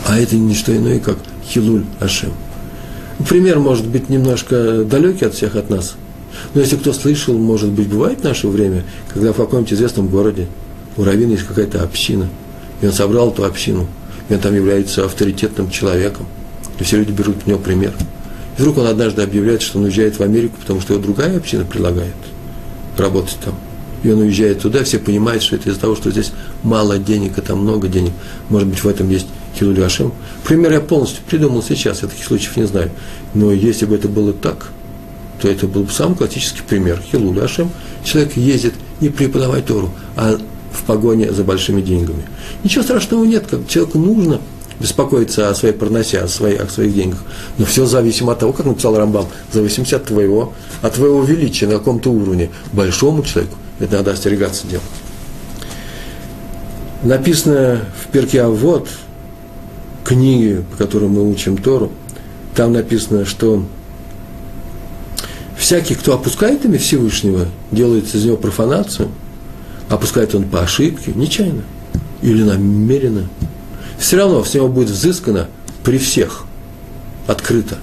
А 0.07 0.19
это 0.19 0.37
не 0.37 0.55
что 0.55 0.75
иное, 0.75 0.99
как 0.99 1.19
Хилуль 1.47 1.85
Ашем. 2.01 2.33
Пример 3.29 3.59
может 3.59 3.87
быть 3.87 4.09
немножко 4.09 4.85
далекий 4.85 5.27
от 5.27 5.35
всех 5.35 5.57
от 5.57 5.69
нас– 5.69 5.97
но 6.55 6.61
если 6.61 6.77
кто 6.77 6.93
слышал, 6.93 7.37
может 7.39 7.71
быть, 7.71 7.89
бывает 7.89 8.21
в 8.21 8.25
наше 8.25 8.49
время, 8.49 8.85
когда 9.13 9.33
в 9.33 9.37
каком-нибудь 9.37 9.73
известном 9.73 10.09
городе 10.09 10.47
у 10.97 11.05
раввина 11.05 11.33
есть 11.33 11.47
какая-то 11.47 11.83
община, 11.83 12.29
и 12.81 12.87
он 12.87 12.93
собрал 12.93 13.31
эту 13.31 13.45
общину, 13.45 13.87
и 14.29 14.35
он 14.35 14.41
там 14.41 14.55
является 14.55 15.05
авторитетным 15.05 15.71
человеком, 15.71 16.27
и 16.79 16.85
все 16.85 16.99
люди 16.99 17.13
берут 17.13 17.37
у 17.47 17.49
него 17.49 17.59
пример. 17.59 17.93
И 18.57 18.61
вдруг 18.61 18.79
он 18.79 18.87
однажды 18.87 19.23
объявляет, 19.23 19.63
что 19.63 19.79
он 19.79 19.85
уезжает 19.85 20.19
в 20.19 20.23
Америку, 20.23 20.57
потому 20.61 20.81
что 20.81 20.95
его 20.95 21.03
другая 21.03 21.37
община 21.37 21.65
предлагает 21.65 22.15
работать 22.97 23.37
там. 23.45 23.55
И 24.03 24.11
он 24.11 24.21
уезжает 24.21 24.61
туда, 24.61 24.85
все 24.85 24.99
понимают, 24.99 25.43
что 25.43 25.57
это 25.57 25.71
из-за 25.71 25.81
того, 25.81 25.97
что 25.97 26.11
здесь 26.11 26.33
мало 26.63 26.99
денег, 26.99 27.37
а 27.37 27.43
там 27.43 27.59
много 27.61 27.89
денег. 27.89 28.13
Может 28.49 28.69
быть, 28.69 28.83
в 28.83 28.89
этом 28.89 29.09
есть 29.11 29.27
Хилуль 29.57 29.83
Ашем. 29.83 30.13
Пример 30.45 30.73
я 30.73 30.81
полностью 30.81 31.23
придумал 31.29 31.63
сейчас, 31.63 32.03
я 32.03 32.09
таких 32.09 32.25
случаев 32.25 32.57
не 32.57 32.67
знаю. 32.67 32.91
Но 33.35 33.51
если 33.53 33.87
бы 33.87 33.97
это 33.97 34.09
было 34.09 34.33
так, 34.33 34.71
то 35.41 35.49
это 35.49 35.67
был 35.67 35.85
бы 35.85 35.91
самый 35.91 36.17
классический 36.17 36.63
пример. 36.63 37.01
Хилуль 37.01 37.41
Ашем. 37.41 37.71
Человек 38.05 38.37
ездит 38.37 38.75
не 39.01 39.09
преподавать 39.09 39.67
Тору, 39.67 39.91
а 40.17 40.39
в 40.73 40.83
погоне 40.85 41.33
за 41.33 41.45
большими 41.45 41.81
деньгами. 41.81 42.25
Ничего 42.65 42.83
страшного 42.83 43.25
нет, 43.25 43.47
как 43.49 43.67
человеку 43.69 43.99
нужно 43.99 44.41
беспокоиться 44.81 45.49
о 45.49 45.55
своей 45.55 45.75
проносе, 45.75 46.21
о, 46.21 46.29
своей, 46.29 46.57
о 46.57 46.69
своих 46.69 46.95
деньгах. 46.95 47.21
Но 47.59 47.65
все 47.65 47.87
зависимо 47.87 48.33
от 48.33 48.39
того, 48.39 48.53
как 48.53 48.67
написал 48.67 48.97
Рамбам, 48.97 49.27
зависимости 49.53 49.95
от 49.95 50.05
твоего, 50.05 50.53
от 50.83 50.95
твоего 50.95 51.23
величия 51.23 51.67
на 51.67 51.75
каком-то 51.75 52.11
уровне. 52.11 52.51
Большому 52.73 53.23
человеку 53.25 53.57
это 53.81 53.97
надо 53.97 54.13
остерегаться 54.13 54.67
дела. 54.67 54.83
Написано 57.03 57.85
в 58.01 58.11
перке 58.11 58.45
вот 58.45 58.89
книге, 60.05 60.65
по 60.71 60.77
которой 60.77 61.09
мы 61.09 61.29
учим 61.29 61.57
Тору, 61.57 61.93
там 62.55 62.73
написано, 62.73 63.25
что 63.25 63.65
всякий, 65.59 65.95
кто 65.95 66.15
опускает 66.15 66.65
имя 66.65 66.79
Всевышнего, 66.79 67.47
делает 67.71 68.15
из 68.15 68.25
него 68.25 68.37
профанацию, 68.37 69.09
опускает 69.89 70.35
он 70.35 70.45
по 70.45 70.63
ошибке, 70.63 71.13
нечаянно 71.15 71.63
или 72.23 72.43
намеренно, 72.43 73.29
все 73.99 74.17
равно 74.17 74.45
с 74.45 74.55
него 74.55 74.69
будет 74.69 74.91
взыскано 74.91 75.49
при 75.83 75.99
всех, 75.99 76.45
открыто. 77.27 77.79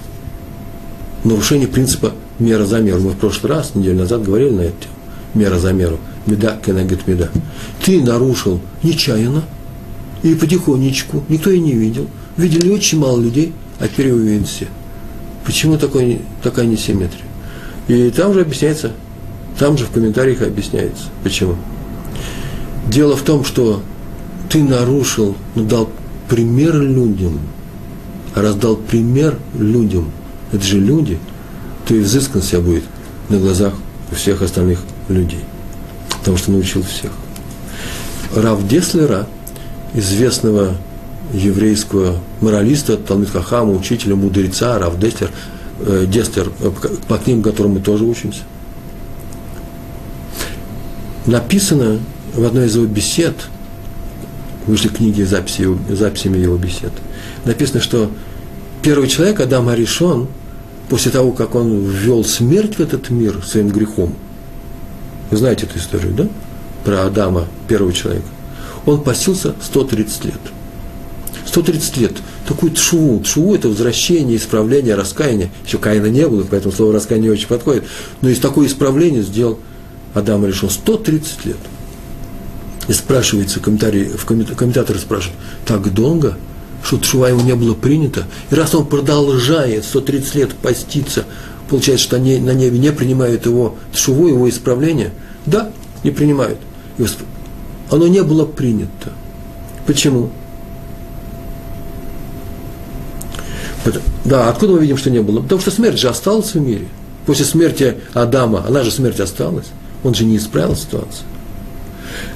Нарушение 1.23 1.67
принципа 1.67 2.13
мера 2.39 2.65
за 2.65 2.79
меру. 2.79 3.01
Мы 3.01 3.11
в 3.11 3.17
прошлый 3.17 3.53
раз, 3.53 3.75
неделю 3.75 3.99
назад, 3.99 4.23
говорили 4.23 4.51
на 4.51 4.61
эту 4.61 4.75
тему. 4.81 4.93
Мера 5.33 5.59
за 5.59 5.73
меру. 5.73 5.99
Меда, 6.25 6.57
кенегет 6.63 7.07
меда. 7.07 7.29
Ты 7.83 8.01
нарушил 8.01 8.61
нечаянно 8.83 9.43
и 10.23 10.33
потихонечку, 10.33 11.23
никто 11.29 11.51
и 11.51 11.59
не 11.59 11.73
видел. 11.73 12.07
Видели 12.38 12.69
очень 12.69 12.99
мало 12.99 13.19
людей, 13.19 13.53
а 13.79 13.88
теперь 13.88 14.11
увидят 14.11 14.47
все. 14.47 14.67
Почему 15.45 15.77
такой, 15.77 16.21
такая 16.41 16.65
несимметрия? 16.65 17.24
И 17.88 18.10
там 18.10 18.34
же 18.34 18.41
объясняется, 18.41 18.91
там 19.60 19.78
же 19.78 19.86
в 19.86 19.91
комментариях 19.91 20.41
объясняется, 20.41 21.06
почему. 21.24 21.56
Дело 22.88 23.15
в 23.15 23.21
том, 23.21 23.43
что 23.43 23.82
ты 24.50 24.63
нарушил, 24.63 25.36
но 25.56 25.63
дал 25.63 25.89
пример 26.30 26.76
людям, 26.80 27.39
а 28.34 28.41
раз 28.41 28.56
дал 28.56 28.76
пример 28.76 29.38
людям, 29.58 30.12
это 30.52 30.63
же 30.63 30.80
люди, 30.80 31.19
то 31.88 31.95
и 31.95 32.00
взыскан 32.00 32.41
себя 32.41 32.62
будет 32.62 32.84
на 33.30 33.38
глазах 33.38 33.74
у 34.12 34.15
всех 34.15 34.41
остальных 34.41 34.80
людей, 35.10 35.43
потому 36.19 36.38
что 36.38 36.52
научил 36.52 36.84
всех. 36.84 37.12
Рав 38.36 38.67
Деслера, 38.67 39.28
известного 39.93 40.76
еврейского 41.34 42.17
моралиста, 42.41 42.98
Талмит 42.98 43.30
Хахама, 43.30 43.71
учителя, 43.71 44.15
мудреца, 44.15 44.78
Рав 44.78 45.00
Деслер, 45.00 45.32
э, 45.86 46.06
Дестер, 46.08 46.52
э, 46.60 46.71
по 47.08 47.17
книгам, 47.17 47.43
которым 47.43 47.74
мы 47.74 47.80
тоже 47.80 48.04
учимся. 48.04 48.41
Написано 51.26 52.00
в 52.34 52.43
одной 52.43 52.67
из 52.67 52.76
его 52.76 52.86
бесед, 52.86 53.36
вышли 54.67 54.89
книги 54.89 55.24
записи 55.24 55.62
его, 55.62 55.78
записями 55.89 56.38
его 56.38 56.58
бесед, 56.58 56.91
написано, 57.45 57.82
что 57.82 58.12
первый 58.82 59.08
человек, 59.08 59.39
Адам 59.39 59.69
Аришон, 59.69 60.28
после 60.89 61.12
того, 61.12 61.32
как 61.32 61.56
он 61.56 61.86
ввел 61.86 62.24
смерть 62.24 62.76
в 62.76 62.80
этот 62.80 63.10
мир 63.10 63.43
своим 63.43 63.69
грехом, 63.69 64.13
вы 65.32 65.38
знаете 65.38 65.65
эту 65.65 65.80
историю, 65.80 66.13
да? 66.13 66.28
Про 66.84 67.06
Адама, 67.08 67.48
первого 67.67 67.91
человека. 67.91 68.28
Он 68.86 69.02
постился 69.02 69.56
130 69.63 70.26
лет. 70.26 70.39
130 71.48 71.98
лет. 71.98 72.13
Такую 72.47 72.73
тшуву. 72.73 73.21
Тшуву– 73.23 73.55
это 73.55 73.69
возвращение, 73.69 74.38
исправление, 74.38 74.95
раскаяние. 74.95 75.49
Еще 75.65 75.77
Каина 75.77 76.05
не 76.05 76.27
было, 76.27 76.45
поэтому 76.49 76.73
слово 76.73 76.93
раскаяние 76.93 77.31
очень 77.31 77.47
подходит. 77.47 77.86
Но 78.21 78.29
из 78.29 78.39
такое 78.39 78.67
исправление 78.67 79.23
сделал 79.23 79.60
Адам 80.15 80.45
решил 80.45 80.69
130 80.69 81.45
лет. 81.45 81.58
И 82.88 82.93
спрашивается, 82.93 83.60
комментарий, 83.60 84.05
в 84.05 84.25
комментаторы 84.25 84.99
спрашивают, 84.99 85.38
так 85.65 85.93
долго, 85.93 86.38
что 86.84 86.97
Тшува 86.97 87.29
ему 87.29 87.41
не 87.41 87.55
было 87.55 87.73
принято? 87.73 88.25
И 88.51 88.55
раз 88.55 88.75
он 88.75 88.86
продолжает 88.86 89.84
130 89.84 90.36
лет 90.36 90.53
поститься, 90.53 91.25
получается, 91.69 92.05
что 92.05 92.15
они 92.15 92.38
на 92.38 92.53
небе 92.53 92.77
не 92.77 92.91
принимают 92.91 93.45
его 93.45 93.75
Тшуву, 93.91 94.27
его 94.27 94.47
исправление? 94.47 95.12
Да, 95.45 95.71
не 96.03 96.12
принимают. 96.12 96.60
Оно 97.89 98.08
не 98.08 98.23
было 98.23 98.45
принято. 98.45 99.12
Почему? 99.86 100.29
Да, 104.25 104.49
откуда 104.49 104.73
мы 104.73 104.79
видим, 104.79 104.97
что 104.97 105.11
не 105.11 105.21
было? 105.21 105.41
Потому 105.41 105.61
что 105.61 105.71
смерть 105.71 105.99
же 105.99 106.09
осталась 106.09 106.53
в 106.53 106.59
мире. 106.59 106.88
После 107.25 107.45
смерти 107.45 107.97
Адама, 108.13 108.65
она 108.67 108.83
же 108.83 108.91
смерть 108.91 109.19
осталась. 109.19 109.67
Он 110.03 110.13
же 110.13 110.25
не 110.25 110.38
исправил 110.38 110.75
ситуацию. 110.75 111.25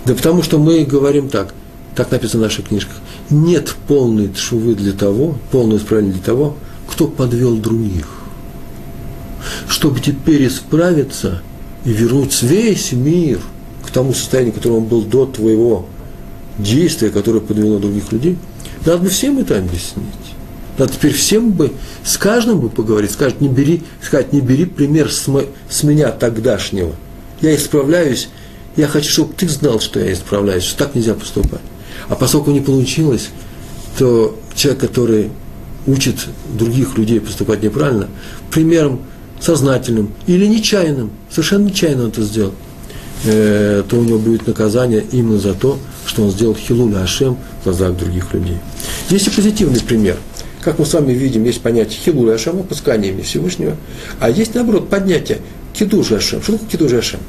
Да 0.06 0.14
потому 0.14 0.44
что 0.44 0.60
мы 0.60 0.86
говорим 0.86 1.30
так, 1.30 1.54
так 1.96 2.12
написано 2.12 2.44
в 2.44 2.46
наших 2.46 2.68
книжках, 2.68 2.96
нет 3.30 3.76
полной 3.88 4.30
тшувы 4.30 4.76
для 4.76 4.94
того, 4.94 5.36
полного 5.52 5.78
исправления 5.78 6.14
для 6.14 6.22
того, 6.22 6.56
кто 6.88 7.08
подвел 7.08 7.58
других. 7.58 8.08
Чтобы 9.68 10.00
теперь 10.00 10.48
исправиться 10.48 11.42
и 11.86 11.92
вернуть 11.92 12.42
весь 12.42 12.92
мир 12.92 13.40
к 13.86 13.92
тому 13.92 14.14
состоянию, 14.14 14.54
которое 14.54 14.76
он 14.76 14.86
был 14.86 15.04
до 15.04 15.26
твоего 15.26 15.88
действия, 16.58 17.10
которое 17.10 17.40
подвело 17.40 17.80
других 17.80 18.12
людей, 18.12 18.38
надо 18.86 19.00
бы 19.00 19.10
всем 19.10 19.40
это 19.40 19.58
объяснить. 19.58 20.29
Надо 20.80 20.94
теперь 20.94 21.14
всем 21.14 21.52
бы, 21.52 21.74
с 22.06 22.18
каждым 22.18 22.62
бы 22.62 22.70
поговорить, 22.70 23.12
сказать, 23.12 23.42
не 23.42 23.50
бери, 23.50 23.84
сказать, 24.02 24.32
не 24.32 24.40
бери 24.40 24.64
пример 24.64 25.12
с, 25.12 25.28
мо, 25.28 25.44
с 25.70 25.84
меня 25.84 26.10
тогдашнего. 26.10 26.96
Я 27.42 27.54
исправляюсь, 27.54 28.30
я 28.78 28.88
хочу, 28.88 29.10
чтобы 29.10 29.34
ты 29.34 29.50
знал, 29.50 29.82
что 29.82 30.00
я 30.00 30.14
исправляюсь, 30.14 30.64
что 30.64 30.86
так 30.86 30.96
нельзя 30.96 31.16
поступать. 31.16 31.60
А 32.08 32.16
поскольку 32.16 32.52
не 32.52 32.62
получилось, 32.62 33.28
то 33.98 34.40
человек, 34.56 34.80
который 34.80 35.32
учит 35.86 36.16
других 36.58 36.98
людей 36.98 37.20
поступать 37.20 37.62
неправильно, 37.62 38.08
примером 38.50 39.02
сознательным 39.42 40.14
или 40.28 40.46
нечаянным, 40.46 41.12
совершенно 41.30 41.66
нечаянно 41.66 42.08
это 42.08 42.22
сделал, 42.24 42.54
э, 43.26 43.84
то 43.88 43.98
у 43.98 44.04
него 44.04 44.18
будет 44.18 44.48
наказание 44.48 45.04
именно 45.12 45.40
за 45.40 45.54
то, 45.56 45.78
что 46.06 46.24
он 46.24 46.32
сделал 46.32 46.56
хилуля 46.56 47.02
Ашем 47.02 47.38
в 47.62 47.64
глазах 47.66 47.98
других 47.98 48.34
людей. 48.34 48.58
Есть 49.10 49.28
и 49.28 49.30
позитивный 49.30 49.82
пример. 49.82 50.16
Как 50.62 50.78
мы 50.78 50.86
с 50.86 50.94
вами 50.94 51.14
видим, 51.14 51.46
есть 51.46 51.62
понятие 51.62 52.00
хилуля 52.04 52.34
Ашем, 52.34 52.60
опускание 52.60 53.12
имени 53.12 53.24
Всевышнего, 53.24 53.78
а 54.20 54.30
есть, 54.30 54.56
наоборот, 54.56 54.90
поднятие 54.90 55.40
кидуша 55.74 56.18
Ашем. 56.18 56.42
Что 56.42 56.54
такое 56.54 56.70
кидуша 56.70 56.98
Ашем? 56.98 57.20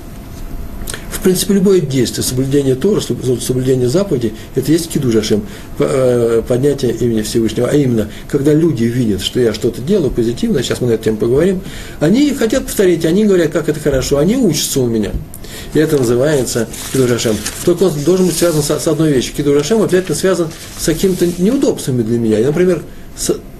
В 1.21 1.23
принципе, 1.23 1.53
любое 1.53 1.81
действие, 1.81 2.25
соблюдение 2.25 2.75
Тора, 2.75 3.03
соблюдение 3.03 3.91
заповедей, 3.91 4.33
это 4.55 4.73
есть 4.73 4.89
кидушашем, 4.89 5.45
э, 5.79 6.41
поднятие 6.49 6.93
имени 6.93 7.21
Всевышнего. 7.21 7.69
А 7.69 7.77
именно, 7.77 8.09
когда 8.27 8.55
люди 8.55 8.85
видят, 8.85 9.21
что 9.21 9.39
я 9.39 9.53
что-то 9.53 9.83
делаю 9.83 10.11
позитивно, 10.11 10.63
сейчас 10.63 10.81
мы 10.81 10.89
на 10.89 10.93
эту 10.93 11.05
тему 11.05 11.19
поговорим, 11.19 11.61
они 12.01 12.31
хотят 12.31 12.65
повторить, 12.65 13.05
они 13.05 13.27
говорят, 13.27 13.53
как 13.53 13.69
это 13.69 13.79
хорошо, 13.79 14.17
они 14.17 14.39
учатся 14.39 14.81
у 14.81 14.87
меня. 14.87 15.11
И 15.75 15.79
это 15.79 15.99
называется 15.99 16.67
кидушашем. 16.91 17.37
Только 17.67 17.83
он 17.83 18.03
должен 18.03 18.25
быть 18.25 18.39
связан 18.39 18.63
с, 18.63 18.89
одной 18.89 19.13
вещью. 19.13 19.35
Кидушашем 19.37 19.83
обязательно 19.83 20.17
связан 20.17 20.49
с 20.79 20.87
какими-то 20.87 21.27
неудобствами 21.37 22.01
для 22.01 22.19
меня. 22.19 22.39
Я, 22.39 22.47
например, 22.47 22.83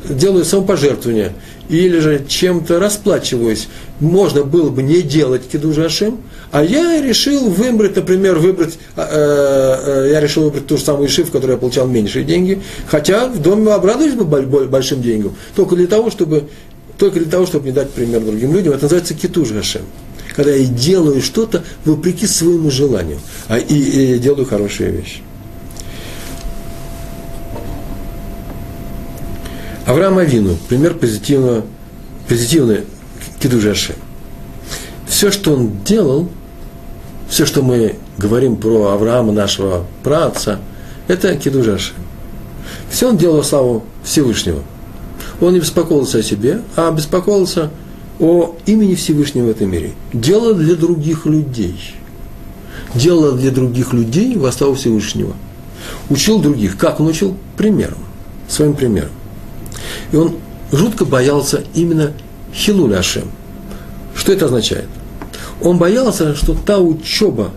делаю 0.09 0.45
самопожертвование 0.45 1.33
или 1.69 1.99
же 1.99 2.25
чем-то 2.27 2.79
расплачиваюсь. 2.79 3.69
Можно 4.01 4.45
было 4.45 4.71
бы 4.71 4.83
не 4.83 5.03
делать 5.03 5.43
кидуша 5.51 5.87
Ашем, 5.87 6.19
а 6.51 6.65
я 6.65 7.01
решил 7.01 7.49
выбрать, 7.49 7.97
например, 7.97 8.39
выбрать, 8.39 8.79
э, 8.97 9.03
э, 9.03 10.09
я 10.13 10.21
решил 10.21 10.45
выбрать 10.45 10.67
ту 10.67 10.77
же 10.77 10.85
самую 10.85 11.09
шиф, 11.09 11.29
в 11.29 11.33
которой 11.33 11.53
я 11.53 11.59
получал 11.59 11.87
меньшие 11.87 12.25
деньги, 12.25 12.61
хотя 12.87 13.29
в 13.29 13.41
доме 13.41 13.73
обрадуюсь 13.73 14.15
бы 14.15 14.25
большим 14.25 15.03
деньгам, 15.03 15.37
только 15.55 15.77
для 15.77 15.87
того, 15.87 16.11
чтобы, 16.11 16.49
только 16.99 17.21
для 17.21 17.31
того, 17.31 17.47
чтобы 17.47 17.67
не 17.67 17.73
дать 17.73 17.91
пример 17.91 18.21
другим 18.21 18.53
людям. 18.53 18.73
Это 18.73 18.85
называется 18.85 19.15
китуш 19.15 19.51
Гашем. 19.51 19.83
Когда 20.35 20.53
я 20.53 20.65
делаю 20.65 21.21
что-то 21.21 21.63
вопреки 21.85 22.27
своему 22.27 22.71
желанию, 22.71 23.19
а 23.49 23.59
и, 23.59 24.15
и 24.15 24.19
делаю 24.19 24.47
хорошие 24.47 24.91
вещи. 24.91 25.21
Авраам 29.91 30.19
Авину, 30.19 30.57
пример 30.69 30.95
позитивного, 30.95 31.65
позитивный 32.29 32.83
кидужаши. 33.41 33.97
Все, 35.09 35.33
что 35.33 35.53
он 35.53 35.83
делал, 35.85 36.29
все, 37.29 37.45
что 37.45 37.63
мы 37.63 37.97
говорим 38.17 38.55
про 38.55 38.93
Авраама, 38.93 39.33
нашего 39.33 39.85
праотца, 40.05 40.61
это 41.09 41.35
кидужаши. 41.35 41.95
Все 42.89 43.09
он 43.09 43.17
делал 43.17 43.39
во 43.39 43.43
славу 43.43 43.83
Всевышнего. 44.05 44.63
Он 45.41 45.55
не 45.55 45.59
беспокоился 45.59 46.19
о 46.19 46.23
себе, 46.23 46.63
а 46.77 46.93
беспокоился 46.93 47.73
о 48.21 48.55
имени 48.67 48.95
Всевышнего 48.95 49.47
в 49.47 49.51
этом 49.51 49.73
мире. 49.73 49.95
Делал 50.13 50.55
для 50.55 50.77
других 50.77 51.27
людей. 51.27 51.97
Делал 52.95 53.33
для 53.33 53.51
других 53.51 53.93
людей 53.93 54.37
во 54.37 54.53
славу 54.53 54.75
Всевышнего. 54.75 55.35
Учил 56.09 56.39
других. 56.39 56.77
Как 56.77 57.01
он 57.01 57.09
учил? 57.09 57.37
Примером. 57.57 57.99
Своим 58.47 58.75
примером. 58.75 59.11
И 60.13 60.17
он 60.17 60.37
жутко 60.73 61.05
боялся 61.05 61.63
именно 61.75 62.13
Хилуля 62.55 62.99
Ашем. 62.99 63.31
Что 64.15 64.33
это 64.33 64.47
означает? 64.47 64.89
Он 65.63 65.79
боялся, 65.79 66.35
что 66.35 66.55
та 66.55 66.79
учеба, 66.79 67.51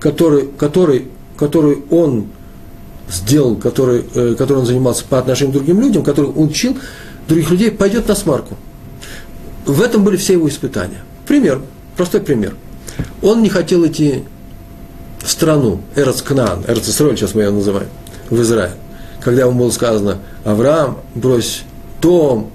который, 0.00 0.48
который, 0.58 1.08
которую 1.36 1.84
он 1.90 2.26
сделал, 3.10 3.56
который, 3.56 4.04
э, 4.14 4.34
которой 4.36 4.58
он 4.58 4.66
занимался 4.66 5.04
по 5.04 5.18
отношению 5.18 5.52
к 5.52 5.56
другим 5.56 5.80
людям, 5.80 6.02
который 6.02 6.30
он 6.30 6.48
учил 6.48 6.76
других 7.28 7.50
людей, 7.50 7.70
пойдет 7.70 8.08
на 8.08 8.14
смарку. 8.14 8.56
В 9.66 9.80
этом 9.80 10.02
были 10.02 10.16
все 10.16 10.32
его 10.32 10.48
испытания. 10.48 11.02
Пример, 11.26 11.60
простой 11.96 12.20
пример. 12.20 12.54
Он 13.20 13.42
не 13.42 13.48
хотел 13.48 13.86
идти 13.86 14.24
в 15.22 15.30
страну, 15.30 15.80
Эрц 15.94 16.20
Кнаан, 16.22 16.64
сейчас 16.66 17.34
мы 17.34 17.42
ее 17.42 17.50
называем, 17.50 17.88
в 18.28 18.40
Израиль. 18.42 18.74
Когда 19.20 19.42
ему 19.42 19.52
было 19.52 19.70
сказано, 19.70 20.18
Авраам, 20.44 20.98
брось 21.14 21.62
дом, 22.02 22.50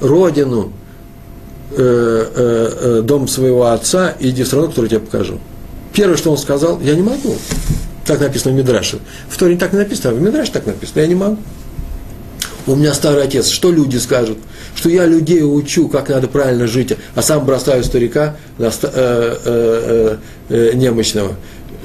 родину, 0.00 0.72
э, 1.72 1.76
э, 1.76 2.70
э, 2.98 3.02
дом 3.02 3.28
своего 3.28 3.66
отца, 3.66 4.14
иди 4.18 4.42
в 4.42 4.46
страну, 4.46 4.68
которую 4.68 4.90
я 4.90 4.96
тебе 4.96 5.06
покажу. 5.06 5.38
Первое, 5.92 6.16
что 6.16 6.32
он 6.32 6.38
сказал, 6.38 6.80
я 6.80 6.94
не 6.94 7.02
могу. 7.02 7.36
Так 8.06 8.20
написано 8.20 8.54
в 8.54 8.56
Мидраше. 8.56 8.98
В 9.28 9.36
Торе 9.36 9.56
так 9.56 9.72
не 9.72 9.78
написано, 9.78 10.10
а 10.10 10.14
в 10.14 10.20
Мидраше 10.20 10.50
так 10.52 10.66
написано, 10.66 11.00
я 11.00 11.06
не 11.06 11.14
могу. 11.14 11.36
У 12.66 12.74
меня 12.74 12.92
старый 12.94 13.22
отец, 13.22 13.48
что 13.48 13.70
люди 13.72 13.96
скажут? 13.96 14.38
Что 14.74 14.88
я 14.88 15.06
людей 15.06 15.42
учу, 15.42 15.88
как 15.88 16.08
надо 16.08 16.28
правильно 16.28 16.66
жить, 16.66 16.96
а 17.14 17.22
сам 17.22 17.44
бросаю 17.44 17.82
старика 17.84 18.36
немощного. 20.48 21.34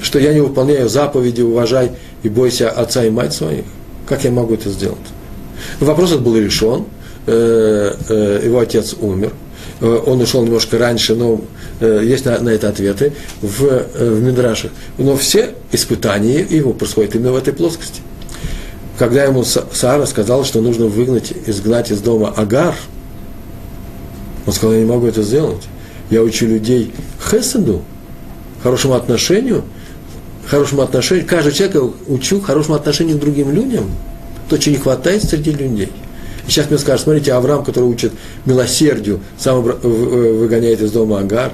Что 0.00 0.18
я 0.18 0.34
не 0.34 0.40
выполняю 0.40 0.88
заповеди, 0.88 1.42
уважай 1.42 1.92
и 2.22 2.28
бойся 2.28 2.70
отца 2.70 3.04
и 3.04 3.10
мать 3.10 3.32
своих. 3.32 3.64
Как 4.06 4.24
я 4.24 4.30
могу 4.30 4.54
это 4.54 4.70
сделать? 4.70 4.98
Вопрос 5.80 6.10
этот 6.10 6.22
был 6.22 6.36
решен, 6.36 6.84
э, 7.26 7.94
э, 8.08 8.40
его 8.44 8.60
отец 8.60 8.94
умер, 8.98 9.32
э, 9.80 10.00
он 10.06 10.20
ушел 10.20 10.44
немножко 10.44 10.78
раньше, 10.78 11.14
но 11.14 11.40
есть 11.80 12.24
на, 12.24 12.38
на 12.40 12.48
это 12.48 12.70
ответы 12.70 13.12
в, 13.42 13.60
в 13.60 14.22
Мидрашах. 14.22 14.70
Но 14.96 15.14
все 15.14 15.50
испытания 15.72 16.40
его 16.40 16.72
происходят 16.72 17.14
именно 17.14 17.32
в 17.32 17.36
этой 17.36 17.52
плоскости. 17.52 18.00
Когда 18.98 19.24
ему 19.24 19.44
Сара 19.44 20.06
сказала, 20.06 20.46
что 20.46 20.62
нужно 20.62 20.86
выгнать, 20.86 21.34
изгнать 21.46 21.90
из 21.90 22.00
дома 22.00 22.32
Агар, 22.34 22.74
он 24.46 24.54
сказал, 24.54 24.72
я 24.72 24.80
не 24.80 24.86
могу 24.86 25.06
это 25.06 25.22
сделать. 25.22 25.64
Я 26.08 26.22
учу 26.22 26.46
людей 26.46 26.94
хеседу, 27.30 27.82
хорошему 28.62 28.94
отношению, 28.94 29.64
хорошему 30.46 30.80
отношению, 30.80 31.26
каждый 31.26 31.52
человек 31.52 31.92
учу 32.06 32.40
хорошему 32.40 32.76
отношению 32.76 33.18
к 33.18 33.20
другим 33.20 33.50
людям– 33.50 33.90
то, 34.48 34.58
чего 34.58 34.76
не 34.76 34.80
хватает 34.80 35.24
среди 35.24 35.50
людей. 35.50 35.92
И 36.46 36.50
сейчас 36.50 36.70
мне 36.70 36.78
скажут, 36.78 37.02
смотрите, 37.02 37.32
Авраам, 37.32 37.64
который 37.64 37.84
учит 37.84 38.12
милосердию, 38.44 39.20
сам 39.38 39.62
выгоняет 39.62 40.80
из 40.80 40.92
дома 40.92 41.20
Агар, 41.20 41.52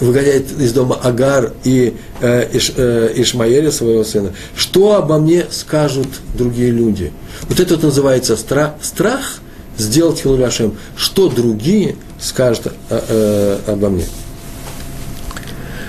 выгоняет 0.00 0.50
из 0.58 0.72
дома 0.72 0.96
Агар 1.02 1.52
и 1.64 1.94
э, 2.20 2.48
Иш, 2.52 2.72
э, 2.76 3.12
Ишмаэля, 3.16 3.70
своего 3.70 4.04
сына. 4.04 4.32
Что 4.56 4.96
обо 4.96 5.18
мне 5.18 5.46
скажут 5.50 6.08
другие 6.34 6.70
люди? 6.70 7.12
Вот 7.48 7.60
это 7.60 7.74
вот 7.74 7.84
называется 7.84 8.36
страх, 8.36 8.74
страх 8.80 9.40
сделать 9.78 10.20
Хилуляшем. 10.20 10.76
Что 10.96 11.28
другие 11.28 11.96
скажут 12.20 12.68
э, 12.88 13.00
э, 13.08 13.58
обо 13.72 13.90
мне? 13.90 14.04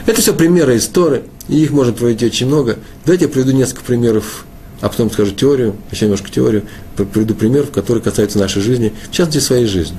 Это 0.05 0.21
все 0.21 0.33
примеры 0.33 0.77
истории, 0.77 1.23
и 1.47 1.63
их 1.63 1.71
можно 1.71 1.93
проводить 1.93 2.23
очень 2.23 2.47
много. 2.47 2.77
Давайте 3.05 3.25
я 3.25 3.31
приведу 3.31 3.51
несколько 3.51 3.83
примеров 3.83 4.45
а 4.83 4.89
потом 4.89 5.09
скажу 5.09 5.31
теорию, 5.31 5.77
еще 5.91 6.05
немножко 6.05 6.29
теорию, 6.29 6.63
приведу 6.97 7.35
пример, 7.35 7.67
который 7.67 8.01
касается 8.01 8.37
нашей 8.37 8.61
жизни, 8.61 8.91
в 9.09 9.13
частности, 9.13 9.39
своей 9.39 9.65
жизни. 9.65 9.95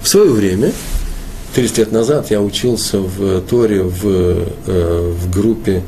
В 0.00 0.06
свое 0.06 0.30
время, 0.30 0.70
30 1.56 1.78
лет 1.78 1.92
назад, 1.92 2.30
я 2.30 2.40
учился 2.40 3.00
в 3.00 3.40
Торе 3.40 3.82
в, 3.82 4.06
э, 4.06 5.12
в 5.12 5.28
группе, 5.28 5.82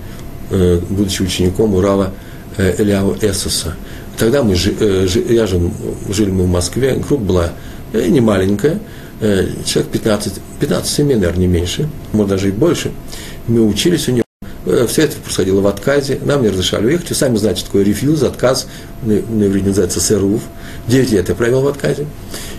э, 0.50 0.80
будучи 0.90 1.22
учеником 1.22 1.76
Урава 1.76 2.12
э, 2.56 2.74
Эляу 2.82 3.16
Эсоса. 3.20 3.76
Тогда 4.18 4.42
мы, 4.42 4.56
я 4.56 5.46
жил, 5.46 5.72
жили 6.08 6.30
мы 6.30 6.42
в 6.44 6.50
Москве, 6.50 7.00
группа 7.06 7.22
была 7.22 7.52
не 7.92 8.20
маленькая, 8.20 8.80
человек 9.20 9.92
15, 9.92 10.40
15 10.58 10.92
семей, 10.92 11.14
наверное, 11.14 11.42
не 11.42 11.46
меньше, 11.46 11.88
может 12.12 12.30
даже 12.30 12.48
и 12.48 12.52
больше. 12.52 12.90
Мы 13.46 13.64
учились 13.64 14.08
у 14.08 14.12
него. 14.12 14.23
Все 14.88 15.02
это 15.02 15.16
происходило 15.16 15.60
в 15.60 15.66
отказе, 15.66 16.18
нам 16.24 16.42
не 16.42 16.48
разрешали 16.48 16.86
уехать. 16.86 17.10
Вы 17.10 17.14
сами 17.14 17.36
знаете, 17.36 17.60
что 17.60 17.68
такое 17.68 17.84
рефьюз, 17.84 18.22
отказ, 18.22 18.66
на 19.02 19.12
иврите 19.12 19.68
называется 19.68 20.00
сэрув. 20.00 20.42
9 20.88 21.12
лет 21.12 21.28
я 21.28 21.34
провел 21.34 21.62
в 21.62 21.68
отказе. 21.68 22.06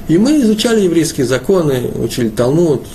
И 0.07 0.17
мы 0.17 0.39
изучали 0.41 0.81
еврейские 0.81 1.25
законы, 1.25 1.89
учили 1.95 2.29
Талмуд, 2.29 2.85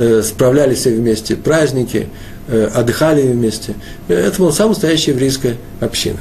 э, 0.00 0.22
справляли 0.22 0.74
все 0.74 0.90
вместе 0.90 1.36
праздники, 1.36 1.96
э, 2.06 2.39
отдыхали 2.50 3.22
вместе. 3.22 3.74
Это 4.08 4.38
была 4.38 4.52
самая 4.52 4.70
настоящая 4.70 5.12
еврейская 5.12 5.56
община. 5.80 6.18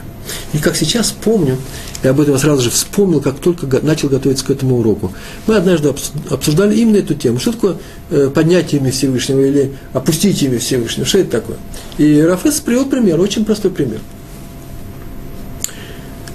И 0.54 0.60
как 0.60 0.76
сейчас 0.76 1.12
помню, 1.12 1.58
и 2.04 2.08
об 2.08 2.20
этом 2.20 2.34
я 2.34 2.40
сразу 2.40 2.62
же 2.62 2.70
вспомнил, 2.70 3.20
как 3.20 3.40
только 3.40 3.68
начал 3.82 4.10
готовиться 4.10 4.46
к 4.46 4.52
этому 4.52 4.78
уроку. 4.78 5.12
Мы 5.48 5.56
однажды 5.56 5.94
обсуждали 6.30 6.76
именно 6.76 6.98
эту 6.98 7.16
тему. 7.16 7.40
Что 7.40 7.54
такое 7.54 7.78
э, 8.12 8.30
поднятие 8.34 8.80
имя 8.80 8.92
Всевышнего 8.92 9.42
или 9.42 9.74
опустить 9.92 10.42
имя 10.44 10.60
Всевышнего? 10.60 11.08
Что 11.08 11.18
это 11.20 11.32
такое? 11.32 11.58
И 11.98 12.22
Рафес 12.22 12.60
привел 12.60 12.86
пример, 12.86 13.20
очень 13.20 13.44
простой 13.44 13.72
пример. 13.72 14.00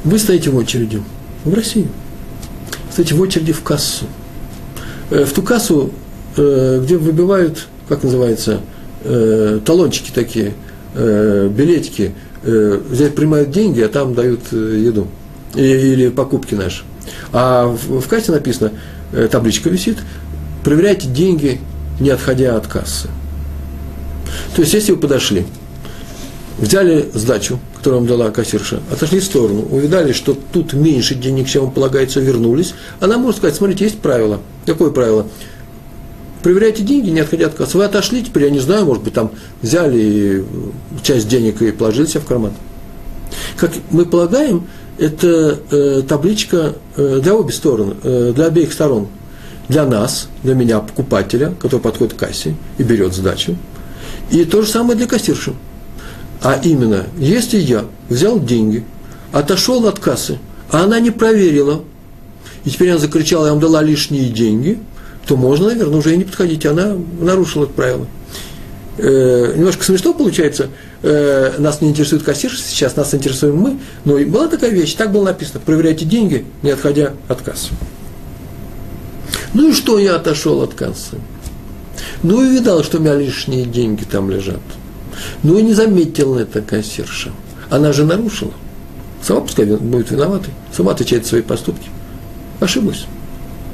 Вы 0.03 0.19
стоите 0.19 0.51
в 0.51 0.57
очереди 0.57 1.01
в 1.45 1.55
России– 1.55 1.87
кстати, 2.95 3.13
в 3.13 3.21
очереди 3.21 3.53
в 3.53 3.61
кассу. 3.65 4.05
Э, 5.11 5.25
в 5.25 5.33
ту 5.33 5.43
кассу, 5.43 5.91
э, 6.37 6.81
где 6.81 6.97
выбивают, 6.97 7.67
как 7.89 8.05
называется, 8.05 8.61
э, 9.05 9.61
талончики 9.65 10.11
такие, 10.11 10.55
билетики, 10.95 12.13
здесь 12.43 13.13
принимают 13.13 13.51
деньги, 13.51 13.81
а 13.81 13.89
там 13.89 14.15
дают 14.15 14.53
еду 14.53 15.09
или 15.55 16.09
покупки 16.09 16.55
наши. 16.55 16.85
А 17.33 17.67
в 17.67 18.07
кассе 18.07 18.31
написано, 18.31 18.71
табличка 19.31 19.71
висит, 19.71 19.99
проверяйте 20.63 21.09
деньги, 21.09 21.61
не 21.99 22.11
отходя 22.11 22.57
от 22.57 22.69
кассы. 22.69 23.09
То 24.55 24.63
есть, 24.63 24.73
если 24.73 24.93
вы 24.93 24.99
подошли, 24.99 25.47
взяли 26.59 27.09
сдачу, 27.13 27.59
которую 27.77 28.01
вам 28.01 28.09
дала 28.09 28.31
кассирша, 28.31 28.81
отошли 28.91 29.19
в 29.19 29.25
сторону, 29.25 29.67
увидали, 29.71 30.13
что 30.13 30.39
тут 30.53 30.75
меньше 30.75 31.17
денег, 31.17 31.49
чем 31.49 31.65
вам 31.65 31.73
полагается, 31.73 32.21
вернулись, 32.21 32.75
она 33.01 33.19
может 33.19 33.39
сказать, 33.39 33.57
смотрите, 33.57 33.85
есть 33.85 33.99
правило. 33.99 34.41
Какое 34.65 34.91
правило? 34.91 35.27
Проверяйте 36.45 36.83
деньги, 36.83 37.09
не 37.09 37.21
отходя 37.21 37.47
от 37.47 37.55
кассы. 37.55 37.79
Вы 37.79 37.85
отошли, 37.87 38.23
теперь 38.23 38.45
я 38.45 38.51
не 38.51 38.59
знаю, 38.59 38.85
может 38.85 39.03
быть, 39.03 39.15
там 39.15 39.31
взяли 39.63 40.45
часть 41.03 41.27
денег 41.27 41.63
и 41.63 41.73
положили 41.73 42.05
себе 42.05 42.21
в 42.21 42.27
карман. 42.27 42.53
Как 43.57 43.73
мы 43.91 44.05
полагаем, 44.05 44.67
это 44.99 45.59
э, 45.71 46.03
табличка 46.07 46.75
э, 46.97 47.21
для 47.23 47.33
обеих 47.33 47.55
сторон, 47.55 47.97
э, 48.03 48.33
для 48.37 48.45
обеих 48.45 48.75
сторон. 48.75 49.07
Для 49.71 49.87
нас, 49.87 50.29
для 50.43 50.55
меня, 50.55 50.81
покупателя, 50.81 51.55
который 51.59 51.81
подходит 51.81 52.13
к 52.13 52.19
кассе 52.19 52.55
и 52.77 52.83
берет 52.83 53.15
сдачу. 53.15 53.57
И 54.31 54.45
то 54.45 54.61
же 54.61 54.69
самое 54.69 54.99
для 54.99 55.07
кассирши. 55.07 55.55
А 56.43 56.61
именно, 56.63 57.05
если 57.17 57.57
я 57.57 57.87
взял 58.11 58.39
деньги, 58.39 58.85
отошел 59.33 59.87
от 59.87 59.99
кассы, 59.99 60.39
а 60.71 60.83
она 60.83 61.01
не 61.01 61.11
проверила, 61.11 61.81
и 62.67 62.71
теперь 62.71 62.91
она 62.91 62.99
закричала, 62.99 63.47
я 63.47 63.53
вам 63.53 63.61
дала 63.61 63.83
лишние 63.83 64.29
деньги, 64.29 64.79
то 65.27 65.37
можно, 65.37 65.69
наверное, 65.69 65.99
уже 65.99 66.15
и 66.15 66.17
не 66.17 66.25
подходить. 66.25 66.67
Она 66.67 66.97
нарушила 67.21 67.65
это 67.65 67.73
правило. 67.73 68.07
Э, 68.99 69.55
немножко 69.57 69.85
смешно 69.85 70.13
получается. 70.13 70.69
Э, 71.03 71.55
нас 71.59 71.81
не 71.81 71.91
интересует 71.91 72.23
кассир, 72.23 72.53
сейчас 72.57 72.97
нас 72.97 73.15
интересуем 73.15 73.57
мы. 73.57 73.79
Но 74.05 74.19
и 74.19 74.25
была 74.25 74.49
такая 74.49 74.71
вещь, 74.71 74.95
так 74.95 75.13
было 75.13 75.25
написано. 75.25 75.61
Проверяйте 75.65 76.05
деньги, 76.05 76.45
не 76.63 76.71
отходя 76.71 77.15
от 77.29 77.43
кассы. 77.43 77.71
Ну 79.53 79.71
и 79.71 79.73
что 79.73 79.99
я 79.99 80.17
отошел 80.17 80.63
от 80.63 80.75
кассы? 80.75 81.19
Ну 82.23 82.45
и 82.45 82.55
видал, 82.55 82.83
что 82.83 82.99
у 82.99 83.01
меня 83.01 83.15
лишние 83.15 83.65
деньги 83.65 84.05
там 84.05 84.31
лежат. 84.31 84.61
Ну 85.43 85.59
и 85.59 85.63
не 85.63 85.75
заметила 85.75 86.39
это 86.39 86.61
кассирша. 86.61 87.33
Она 87.71 87.93
же 87.93 88.05
нарушила. 88.05 88.53
Сама 89.23 89.41
пускай 89.41 89.65
будет 89.65 90.11
виноватой. 90.11 90.53
Сама 90.77 90.93
отвечает 90.93 91.23
за 91.25 91.31
свои 91.31 91.43
поступки. 91.43 91.89
Ошиблась. 92.61 93.07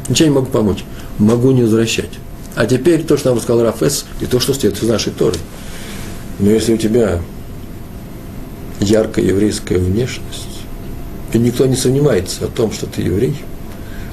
Ничего 0.08 0.28
не 0.28 0.34
могу 0.34 0.46
помочь. 0.46 0.84
Могу 1.20 1.52
не 1.52 1.62
возвращать. 1.62 2.10
А 2.56 2.66
теперь 2.66 3.04
то, 3.04 3.16
что 3.16 3.28
нам 3.28 3.38
рассказал 3.38 3.62
Рафес, 3.62 4.06
и 4.20 4.26
то, 4.26 4.40
что 4.40 4.52
стоит 4.52 4.82
из 4.82 4.88
нашей 4.88 5.12
Торы. 5.12 5.36
Но 6.40 6.50
если 6.50 6.74
у 6.74 6.76
тебя 6.76 7.20
яркая 8.80 9.24
еврейская 9.24 9.78
внешность, 9.78 10.48
и 11.32 11.38
никто 11.38 11.66
не 11.66 11.76
сомневается 11.76 12.46
о 12.46 12.48
том, 12.48 12.72
что 12.72 12.86
ты 12.86 13.02
еврей, 13.02 13.36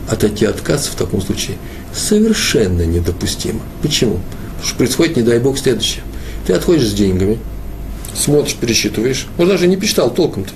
отойти 0.08 0.46
от 0.46 0.62
кассы 0.62 0.92
в 0.92 0.96
таком 0.96 1.22
случае 1.22 1.58
совершенно 1.92 2.84
недопустимо. 2.86 3.62
Почему? 3.82 4.20
Потому 4.50 4.68
что 4.68 4.78
происходит, 4.78 5.18
не 5.18 5.24
дай 5.24 5.40
бог, 5.40 5.58
следующее– 5.58 6.04
ты 6.48 6.54
отходишь 6.54 6.88
с 6.88 6.94
деньгами, 6.94 7.40
смотришь, 8.16 8.56
пересчитываешь. 8.56 9.28
Может, 9.38 9.52
даже 9.52 9.68
не 9.68 9.76
пересчитал 9.76 10.10
толком-то. 10.10 10.52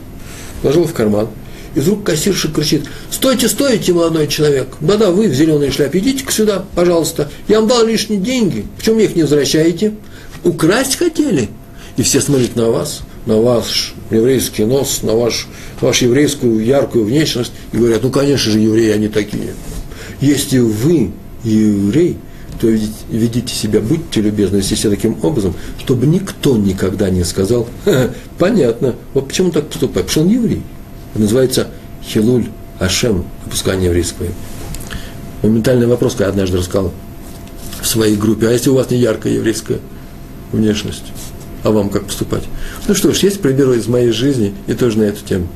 Положил 0.61 0.85
в 0.85 0.93
карман. 0.93 1.27
И 1.75 1.79
вдруг 1.79 2.03
кассирша 2.03 2.49
кричит, 2.49 2.85
стойте, 3.09 3.47
стойте, 3.47 3.93
молодой 3.93 4.27
человек. 4.27 4.67
Да-да, 4.81 5.11
вы 5.11 5.27
в 5.27 5.33
зеленой 5.33 5.71
шляпе, 5.71 5.99
идите-ка 5.99 6.31
сюда, 6.31 6.65
пожалуйста. 6.75 7.29
Я 7.47 7.59
вам 7.59 7.69
дал 7.69 7.85
лишние 7.85 8.19
деньги. 8.19 8.65
Почему 8.77 8.95
мне 8.95 9.05
их 9.05 9.15
не 9.15 9.21
возвращаете? 9.21 9.93
Украсть 10.43 10.97
хотели? 10.97 11.49
И 11.97 12.03
все 12.03 12.19
смотрят 12.19 12.55
на 12.55 12.69
вас, 12.69 13.01
на 13.25 13.37
ваш 13.37 13.93
еврейский 14.09 14.65
нос, 14.65 15.01
на, 15.03 15.13
ваш, 15.13 15.47
вашу 15.79 16.05
еврейскую 16.05 16.63
яркую 16.63 17.05
внешность 17.05 17.51
и 17.71 17.77
говорят, 17.77 18.03
ну, 18.03 18.09
конечно 18.09 18.51
же, 18.51 18.59
евреи 18.59 18.91
они 18.91 19.07
такие. 19.07 19.53
Если 20.19 20.59
вы 20.59 21.11
еврей– 21.43 22.17
то 22.61 22.67
ведите 22.67 23.55
себя, 23.55 23.81
будьте 23.81 24.21
любезны, 24.21 24.57
вести 24.57 24.75
себя 24.75 24.91
таким 24.91 25.17
образом, 25.23 25.55
чтобы 25.79 26.05
никто 26.05 26.55
никогда 26.55 27.09
не 27.09 27.23
сказал, 27.23 27.67
понятно, 28.37 28.95
вот 29.15 29.27
почему 29.29 29.49
так 29.49 29.67
поступает, 29.67 30.05
потому 30.07 30.09
что 30.09 30.21
он 30.21 30.29
еврей. 30.29 30.61
Называется 31.15 31.67
Хилуль 32.03 32.47
Ашем, 32.79 33.25
опускание 33.45 33.87
еврейского. 33.87 34.27
Моментальный 35.43 35.87
вопрос, 35.87 36.15
я 36.19 36.27
однажды 36.27 36.57
рассказал 36.57 36.91
в 37.81 37.87
своей 37.87 38.15
группе, 38.15 38.47
а 38.47 38.51
если 38.51 38.69
у 38.69 38.75
вас 38.75 38.89
не 38.89 38.97
яркая 38.97 39.33
еврейская 39.33 39.79
внешность, 40.51 41.05
а 41.63 41.71
вам 41.71 41.89
как 41.89 42.05
поступать? 42.05 42.43
Ну 42.87 42.95
что 42.95 43.11
ж, 43.13 43.19
есть 43.19 43.41
примеры 43.41 43.77
из 43.77 43.87
моей 43.87 44.11
жизни 44.11 44.53
и 44.67 44.73
тоже 44.73 44.99
на 44.99 45.03
эту 45.03 45.23
тему. 45.25 45.47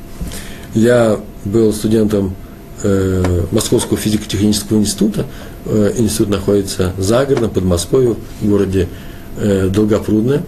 Я 0.74 1.20
был 1.44 1.72
студентом 1.72 2.34
э, 2.82 3.44
Московского 3.52 3.96
физико-технического 3.96 4.78
института, 4.78 5.26
Э, 5.68 5.92
институт 5.96 6.28
находится 6.28 6.92
за 6.96 7.26
городом, 7.26 7.50
под 7.50 7.64
Москвой, 7.64 8.14
в 8.40 8.48
городе 8.48 8.88
э, 9.36 9.68
Долгопрудное. 9.68 10.42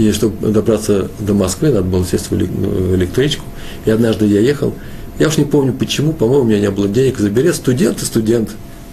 И 0.00 0.12
чтобы 0.12 0.50
добраться 0.50 1.10
до 1.18 1.34
Москвы, 1.34 1.68
надо 1.68 1.82
было 1.82 2.06
сесть 2.06 2.30
в 2.30 2.34
электричку. 2.34 3.44
И 3.84 3.90
однажды 3.90 4.24
я 4.26 4.40
ехал, 4.40 4.72
я 5.18 5.28
уж 5.28 5.36
не 5.36 5.44
помню 5.44 5.74
почему, 5.74 6.14
по-моему, 6.14 6.44
у 6.44 6.46
меня 6.46 6.58
не 6.58 6.70
было 6.70 6.88
денег 6.88 7.18
за 7.18 7.28
билет. 7.28 7.54
Студент 7.56 8.02
и 8.02 8.06
студент, 8.06 8.50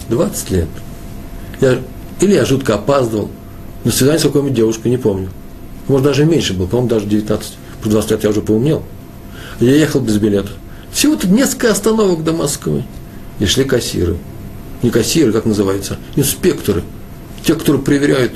20 0.09 0.51
лет. 0.51 0.67
Я, 1.61 1.79
или 2.19 2.33
я 2.33 2.43
жутко 2.43 2.75
опаздывал, 2.75 3.29
на 3.85 3.91
свидание 3.91 4.19
с 4.19 4.23
какой-нибудь 4.23 4.53
девушкой, 4.53 4.89
не 4.89 4.97
помню. 4.97 5.29
Может, 5.87 6.05
даже 6.05 6.25
меньше 6.25 6.53
был, 6.53 6.67
по-моему, 6.67 6.89
даже 6.89 7.05
19. 7.05 7.53
По 7.81 7.89
20 7.89 8.11
лет 8.11 8.23
я 8.23 8.29
уже 8.29 8.41
поумнел. 8.41 8.83
Я 9.61 9.75
ехал 9.75 10.01
без 10.01 10.17
билета. 10.17 10.49
Всего-то 10.91 11.29
несколько 11.29 11.71
остановок 11.71 12.25
до 12.25 12.33
Москвы. 12.33 12.83
И 13.39 13.45
шли 13.45 13.63
кассиры 13.63 14.17
не 14.81 14.89
кассиры, 14.89 15.31
как 15.31 15.45
называется, 15.45 15.97
инспекторы, 16.15 16.83
те, 17.43 17.55
которые 17.55 17.81
проверяют 17.81 18.33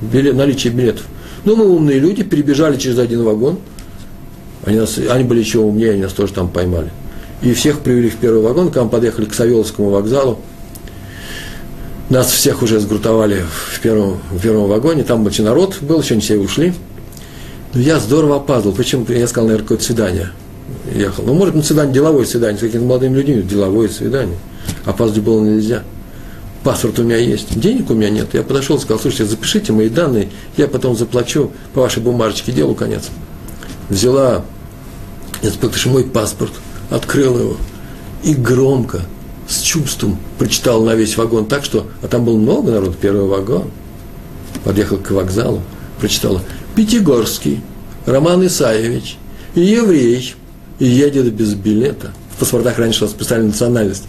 билет, 0.00 0.34
наличие 0.34 0.72
билетов. 0.72 1.04
Ну, 1.44 1.56
мы 1.56 1.68
умные 1.68 1.98
люди, 1.98 2.22
перебежали 2.22 2.76
через 2.76 2.98
один 2.98 3.22
вагон, 3.24 3.58
они, 4.64 4.78
нас, 4.78 4.98
они 4.98 5.24
были 5.24 5.40
еще 5.40 5.58
умнее, 5.58 5.92
они 5.92 6.02
нас 6.02 6.12
тоже 6.12 6.32
там 6.32 6.48
поймали. 6.48 6.90
И 7.42 7.54
всех 7.54 7.80
привели 7.80 8.10
в 8.10 8.16
первый 8.16 8.42
вагон, 8.42 8.66
когда 8.66 8.84
мы 8.84 8.90
подъехали 8.90 9.24
к 9.24 9.34
Савеловскому 9.34 9.90
вокзалу, 9.90 10.38
нас 12.10 12.30
всех 12.30 12.62
уже 12.62 12.80
сгрутовали 12.80 13.44
в 13.72 13.80
первом, 13.80 14.18
в 14.30 14.40
первом 14.40 14.68
вагоне, 14.68 15.04
там 15.04 15.24
большой 15.24 15.44
народ 15.44 15.78
был, 15.80 16.02
еще 16.02 16.16
не 16.16 16.20
все 16.20 16.36
ушли. 16.36 16.74
Но 17.72 17.80
я 17.80 18.00
здорово 18.00 18.36
опаздывал, 18.36 18.76
почему 18.76 19.06
я 19.08 19.26
сказал, 19.28 19.46
наверное, 19.46 19.64
какое-то 19.64 19.84
свидание 19.84 20.30
ехал. 20.92 21.22
Ну, 21.24 21.34
может, 21.34 21.54
на 21.54 21.62
свидание, 21.62 21.94
деловое 21.94 22.26
свидание, 22.26 22.58
с 22.58 22.60
какими-то 22.60 22.86
молодыми 22.86 23.16
людьми, 23.16 23.42
деловое 23.42 23.88
свидание– 23.88 24.36
опаздывать 24.84 25.24
было 25.24 25.44
нельзя. 25.44 25.82
Паспорт 26.62 26.98
у 26.98 27.04
меня 27.04 27.16
есть, 27.16 27.58
денег 27.58 27.90
у 27.90 27.94
меня 27.94 28.10
нет. 28.10 28.28
Я 28.34 28.42
подошел 28.42 28.76
и 28.76 28.80
сказал, 28.80 29.00
слушайте, 29.00 29.24
запишите 29.24 29.72
мои 29.72 29.88
данные, 29.88 30.28
я 30.56 30.68
потом 30.68 30.94
заплачу 30.94 31.52
по 31.72 31.80
вашей 31.80 32.02
бумажечке, 32.02 32.52
делу 32.52 32.74
конец. 32.74 33.08
Взяла 33.88 34.44
инспектор 35.42 35.80
мой 35.90 36.04
паспорт, 36.04 36.52
открыл 36.90 37.38
его 37.38 37.56
и 38.22 38.34
громко, 38.34 39.00
с 39.48 39.62
чувством 39.62 40.18
прочитал 40.38 40.82
на 40.84 40.94
весь 40.94 41.16
вагон 41.16 41.46
так, 41.46 41.64
что, 41.64 41.86
а 42.02 42.08
там 42.08 42.24
было 42.24 42.36
много 42.36 42.72
народу, 42.72 42.94
первый 43.00 43.26
вагон, 43.26 43.70
подъехал 44.62 44.98
к 44.98 45.10
вокзалу, 45.10 45.62
прочитала 45.98 46.42
Пятигорский, 46.74 47.62
Роман 48.06 48.46
Исаевич, 48.46 49.16
и 49.54 49.60
еврей, 49.60 50.34
и 50.78 50.86
едет 50.86 51.32
без 51.32 51.54
билета. 51.54 52.12
В 52.34 52.40
паспортах 52.40 52.78
раньше 52.78 53.08
специальная 53.08 53.48
национальность. 53.48 54.04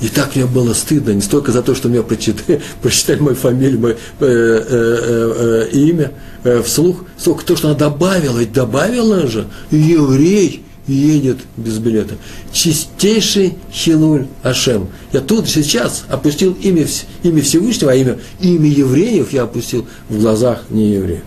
И 0.00 0.08
так 0.08 0.36
мне 0.36 0.44
было 0.44 0.74
стыдно, 0.74 1.12
не 1.12 1.22
столько 1.22 1.52
за 1.52 1.62
то, 1.62 1.74
что 1.74 1.88
мне 1.88 2.02
прочитали, 2.02 2.60
прочитали 2.82 3.20
мою 3.20 3.36
фамилию, 3.36 3.80
мое 3.80 3.94
э, 3.94 3.96
э, 4.20 5.66
э, 5.68 5.68
имя 5.72 6.12
э, 6.44 6.62
вслух, 6.62 7.04
столько 7.16 7.44
то, 7.46 7.56
что 7.56 7.68
она 7.68 7.78
добавила, 7.78 8.38
ведь 8.38 8.52
добавила 8.52 9.26
же, 9.26 9.46
еврей 9.70 10.62
едет 10.86 11.38
без 11.56 11.78
билета. 11.78 12.14
Чистейший 12.52 13.54
Хилуль 13.72 14.26
Ашем. 14.42 14.88
Я 15.12 15.20
тут 15.20 15.48
сейчас 15.48 16.04
опустил 16.08 16.56
имя, 16.60 16.86
имя 17.22 17.42
Всевышнего, 17.42 17.92
а 17.92 17.94
имя, 17.94 18.18
имя 18.40 18.68
евреев 18.68 19.32
я 19.32 19.44
опустил 19.44 19.86
в 20.08 20.20
глазах 20.20 20.64
не 20.70 20.92
евреев. 20.92 21.22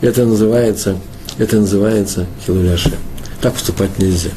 Это 0.00 0.24
называется, 0.24 0.96
это 1.38 1.60
называется 1.60 2.26
Хилуль 2.46 2.70
Ашем. 2.70 2.94
Так 3.40 3.54
поступать 3.54 3.98
нельзя. 3.98 4.30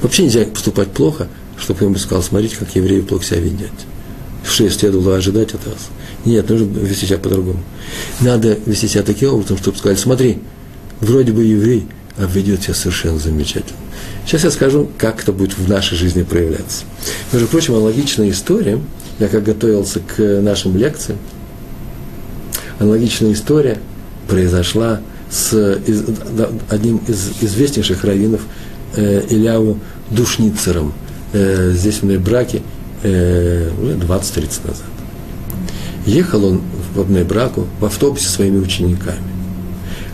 Вообще 0.00 0.24
нельзя 0.24 0.44
поступать 0.44 0.88
плохо, 0.88 1.28
чтобы 1.60 1.84
ему 1.84 1.96
сказал, 1.96 2.22
смотрите, 2.22 2.56
как 2.56 2.74
евреи 2.74 3.00
плохо 3.00 3.24
себя 3.24 3.40
ведут. 3.40 3.70
Что 4.44 4.68
следовало 4.70 5.16
ожидать 5.16 5.54
от 5.54 5.66
вас? 5.66 5.88
Нет, 6.24 6.48
нужно 6.48 6.78
вести 6.78 7.06
себя 7.06 7.18
по-другому. 7.18 7.62
Надо 8.20 8.58
вести 8.66 8.88
себя 8.88 9.02
таким 9.02 9.34
образом, 9.34 9.58
чтобы 9.58 9.76
сказать, 9.76 9.98
смотри, 9.98 10.38
вроде 11.00 11.32
бы 11.32 11.44
еврей, 11.44 11.86
а 12.16 12.26
ведет 12.26 12.62
себя 12.62 12.74
совершенно 12.74 13.18
замечательно. 13.18 13.78
Сейчас 14.24 14.44
я 14.44 14.50
скажу, 14.50 14.88
как 14.98 15.22
это 15.22 15.32
будет 15.32 15.56
в 15.58 15.68
нашей 15.68 15.96
жизни 15.96 16.22
проявляться. 16.22 16.84
Между 17.32 17.48
прочим, 17.48 17.74
аналогичная 17.74 18.30
история, 18.30 18.80
я 19.18 19.28
как 19.28 19.42
готовился 19.42 20.00
к 20.00 20.40
нашим 20.40 20.76
лекциям, 20.76 21.18
аналогичная 22.78 23.32
история 23.32 23.78
произошла 24.28 25.00
с 25.30 25.52
одним 26.70 26.98
из 27.08 27.32
известнейших 27.40 28.04
раввинов 28.04 28.42
э, 28.96 29.24
Иляу 29.28 29.78
Душницером– 30.10 30.94
э, 31.32 31.72
здесь 31.74 32.02
в 32.02 32.04
Нейбраке 32.04 32.62
э, 33.02 33.70
20-30 33.70 34.66
назад. 34.66 34.86
Ехал 36.06 36.44
он 36.44 36.62
в 36.94 37.10
Нейбраку 37.10 37.66
в 37.80 37.84
автобусе 37.84 38.26
со 38.26 38.32
своими 38.32 38.58
учениками. 38.58 39.18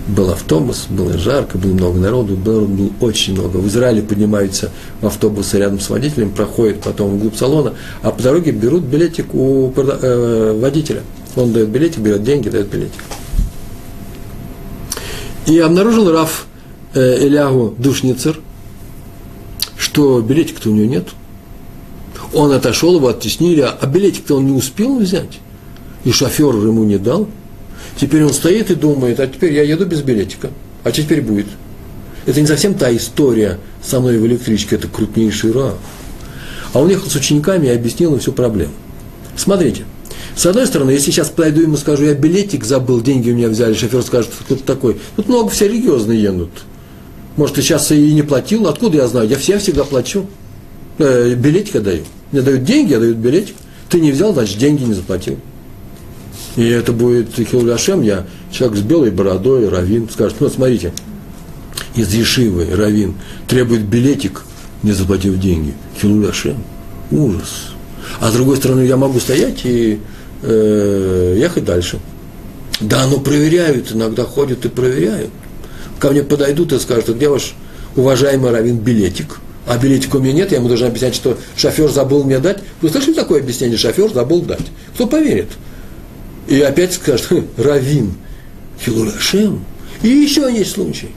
Был 0.07 0.31
автобус, 0.31 0.87
было 0.91 1.17
жарко, 1.17 1.57
было 1.57 1.73
много 1.73 1.99
народу, 1.99 2.37
народу 2.37 2.67
было 2.67 2.91
очень 3.01 3.33
много. 3.33 3.57
В 3.57 3.67
Израиле 3.69 4.03
поднимаются 4.03 4.71
в 5.01 5.07
автобусы 5.07 5.59
рядом 5.59 5.81
с 5.81 5.89
водителем, 5.89 6.31
проходят 6.31 6.81
потом 6.81 7.17
вглубь 7.17 7.37
салона, 7.37 7.73
а 8.03 8.11
по 8.11 8.23
дороге 8.23 8.53
берут 8.53 8.83
билетик 8.83 9.35
у 9.35 9.73
э, 9.75 10.59
водителя. 10.61 11.01
Он 11.37 11.53
дает 11.53 11.71
билетик, 11.71 12.01
берет 12.01 12.23
деньги, 12.23 12.51
дает 12.51 12.69
билетик. 12.69 13.01
И 15.47 15.59
обнаружил 15.59 16.11
Раф 16.12 16.47
э, 16.95 17.27
Элягу 17.27 17.75
Душницер– 17.79 18.41
что 19.95 20.21
билетика-то 20.21 20.71
у 20.71 20.73
него 20.73 20.87
нет. 20.87 21.07
Он 22.33 22.51
отошел, 22.51 22.97
его 22.97 23.07
оттеснили, 23.07 23.61
а 23.61 23.87
билетик-то 23.87 24.35
он 24.35 24.47
не 24.47 24.53
успел 24.53 24.99
взять. 24.99 25.39
И 26.03 26.11
шофер 26.11 26.53
ему 26.57 26.83
не 26.83 26.99
дал. 26.99 27.29
Теперь 27.97 28.25
он 28.25 28.33
стоит 28.33 28.73
и 28.73 28.75
думает, 28.75 29.21
а 29.21 29.29
теперь 29.29 29.53
я 29.53 29.63
еду 29.63 29.87
без 29.87 30.03
билетика. 30.03 30.51
А 30.83 30.91
что 30.91 31.03
теперь 31.03 31.23
будет? 31.23 31.47
Это 32.27 32.41
не 32.41 32.47
совсем 32.49 32.75
та 32.75 32.95
история 32.95 33.61
со 33.85 34.01
мной 34.01 34.19
в 34.19 34.27
электричке, 34.27 34.75
это 34.75 34.89
крупнейший 34.89 35.53
раф. 35.53 35.75
А 36.73 36.81
он 36.81 36.91
ехал 36.91 37.09
с 37.09 37.15
учениками 37.15 37.69
и 37.69 37.71
объяснил 37.71 38.15
им 38.15 38.19
всю 38.19 38.33
проблему. 38.33 38.73
Смотрите, 39.37 39.85
с 40.35 40.45
одной 40.45 40.67
стороны, 40.67 40.91
если 40.91 41.13
сейчас 41.13 41.29
подойду 41.29 41.61
ему 41.61 41.77
скажу, 41.77 42.05
я 42.05 42.15
билетик 42.15 42.65
забыл, 42.65 43.01
деньги 43.01 43.31
у 43.31 43.37
меня 43.37 43.49
взяли, 43.49 43.75
шофер 43.75 44.03
скажет, 44.03 44.33
кто 44.41 44.57
ты 44.57 44.65
такой. 44.65 44.97
Тут 45.15 45.29
много 45.29 45.51
все 45.51 45.69
религиозные 45.69 46.21
едут. 46.21 46.51
Может, 47.37 47.57
ты 47.57 47.62
сейчас 47.62 47.91
и 47.91 48.12
не 48.12 48.22
платил? 48.22 48.68
Откуда 48.68 48.99
я 48.99 49.09
знаю? 49.09 49.28
Я 49.28 49.37
всем 49.37 49.59
всегда 49.59 49.85
плачу. 49.85 50.26
Э, 50.99 51.35
билетика 51.35 51.80
даю. 51.80 52.05
Мне 52.30 52.43
дают 52.43 52.64
деньги, 52.64 52.93
я 52.93 53.01
дают 53.01 53.16
билетик. 53.16 53.57
Ты 53.89 54.01
не 54.01 54.12
взял, 54.12 54.32
значит, 54.32 54.59
деньги 54.59 54.85
не 54.85 54.95
заплатил. 54.95 55.39
И 56.57 56.64
это 56.64 56.93
будет 56.93 57.35
Хилуляшем, 57.35 58.03
я 58.03 58.26
человек 58.53 58.78
с 58.78 58.82
белой 58.82 59.11
бородой, 59.11 59.68
равин, 59.68 60.09
скажет, 60.09 60.37
ну, 60.39 60.49
смотрите, 60.49 60.93
из 61.97 62.14
Ешивы 62.14 62.68
равин 62.76 63.14
требует 63.49 63.82
билетик, 63.82 64.43
не 64.85 64.93
заплатив 64.93 65.39
деньги. 65.41 65.74
Хилуляшем. 66.01 66.62
Ужас. 67.11 67.72
А 68.20 68.30
с 68.30 68.35
другой 68.35 68.57
стороны, 68.59 68.82
я 68.82 68.97
могу 68.97 69.18
стоять 69.18 69.61
и 69.64 69.99
э, 70.43 71.37
ехать 71.39 71.64
дальше. 71.64 71.99
Да, 72.80 73.07
но 73.09 73.18
проверяют, 73.18 73.93
иногда 73.93 74.24
ходят 74.24 74.64
и 74.64 74.68
проверяют 74.68 75.30
ко 75.99 76.11
мне 76.11 76.23
подойдут 76.23 76.73
и 76.73 76.79
скажут, 76.79 77.17
где 77.17 77.29
ваш 77.29 77.55
уважаемый 77.97 78.51
равин 78.51 78.79
билетик? 78.79 79.41
А 79.67 79.79
билетика 79.79 80.17
у 80.17 80.21
меня 80.21 80.33
нет, 80.33 80.51
я 80.51 80.59
ему 80.59 80.69
должен 80.69 80.89
объяснять, 80.89 81.15
что 81.15 81.39
шофер 81.57 81.89
забыл 81.89 82.25
мне 82.25 82.39
дать. 82.39 82.59
Вы 82.83 82.91
слышали 82.91 83.15
такое 83.15 83.41
объяснение? 83.41 83.79
Шофер 83.79 84.13
забыл 84.13 84.43
дать. 84.43 84.67
Кто 84.95 85.07
поверит? 85.07 85.49
И 86.49 86.61
опять 86.61 86.93
скажет, 86.93 87.27
хм, 87.31 87.47
равин, 87.57 88.15
Хилурашем. 88.85 89.65
И 90.03 90.09
еще 90.09 90.53
есть 90.53 90.73
случай. 90.73 91.09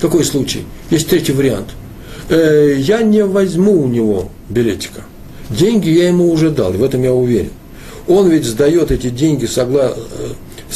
Какой 0.00 0.24
случай? 0.24 0.64
Есть 0.90 1.08
третий 1.08 1.32
вариант. 1.32 1.68
Э, 2.28 2.74
я 2.78 3.02
не 3.02 3.24
возьму 3.24 3.82
у 3.82 3.88
него 3.88 4.30
билетика. 4.48 5.02
Деньги 5.50 5.90
я 5.90 6.08
ему 6.08 6.30
уже 6.30 6.50
дал, 6.50 6.72
в 6.72 6.82
этом 6.82 7.02
я 7.02 7.12
уверен. 7.12 7.50
Он 8.08 8.28
ведь 8.28 8.44
сдает 8.44 8.90
эти 8.90 9.10
деньги 9.10 9.46
согла... 9.46 9.92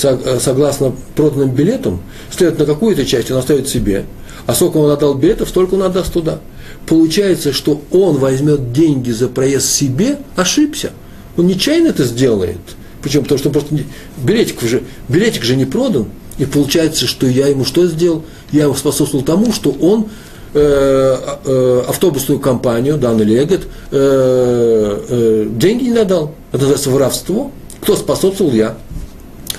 Э, 0.02 0.38
согласно 0.40 0.92
проданным 1.14 1.50
билетам, 1.50 2.00
следовательно, 2.30 2.66
какую-то 2.66 3.06
часть 3.06 3.30
он 3.30 3.38
оставит 3.38 3.68
себе, 3.68 4.04
а 4.44 4.54
сколько 4.54 4.76
он 4.76 4.90
отдал 4.90 5.14
билетов, 5.14 5.48
столько 5.48 5.74
он 5.74 5.84
отдаст 5.84 6.12
туда. 6.12 6.40
Получается, 6.86 7.52
что 7.52 7.80
он 7.90 8.18
возьмет 8.18 8.72
деньги 8.72 9.10
за 9.10 9.28
проезд 9.28 9.66
себе, 9.70 10.18
ошибся. 10.36 10.92
Он 11.36 11.46
нечаянно 11.46 11.88
это 11.88 12.04
сделает. 12.04 12.58
Причем 13.02 13.22
потому 13.22 13.38
что 13.38 13.50
просто 13.50 13.74
билетик 14.18 14.60
же, 14.62 14.82
билетик 15.08 15.44
же 15.44 15.56
не 15.56 15.64
продан. 15.64 16.06
И 16.38 16.44
получается, 16.44 17.06
что 17.06 17.26
я 17.26 17.46
ему 17.46 17.64
что 17.64 17.86
сделал? 17.86 18.22
Я 18.52 18.64
ему 18.64 18.74
способствовал 18.74 19.24
тому, 19.24 19.52
что 19.52 19.70
он 19.70 20.08
э, 20.52 21.16
э, 21.44 21.82
автобусную 21.88 22.38
компанию, 22.38 22.98
данный 22.98 23.24
Легет, 23.24 23.62
э, 23.90 25.04
э, 25.08 25.46
деньги 25.52 25.84
не 25.84 25.94
додал. 25.94 26.34
Это 26.50 26.62
называется 26.62 26.90
воровство. 26.90 27.50
Кто 27.80 27.96
способствовал? 27.96 28.52
Я 28.52 28.76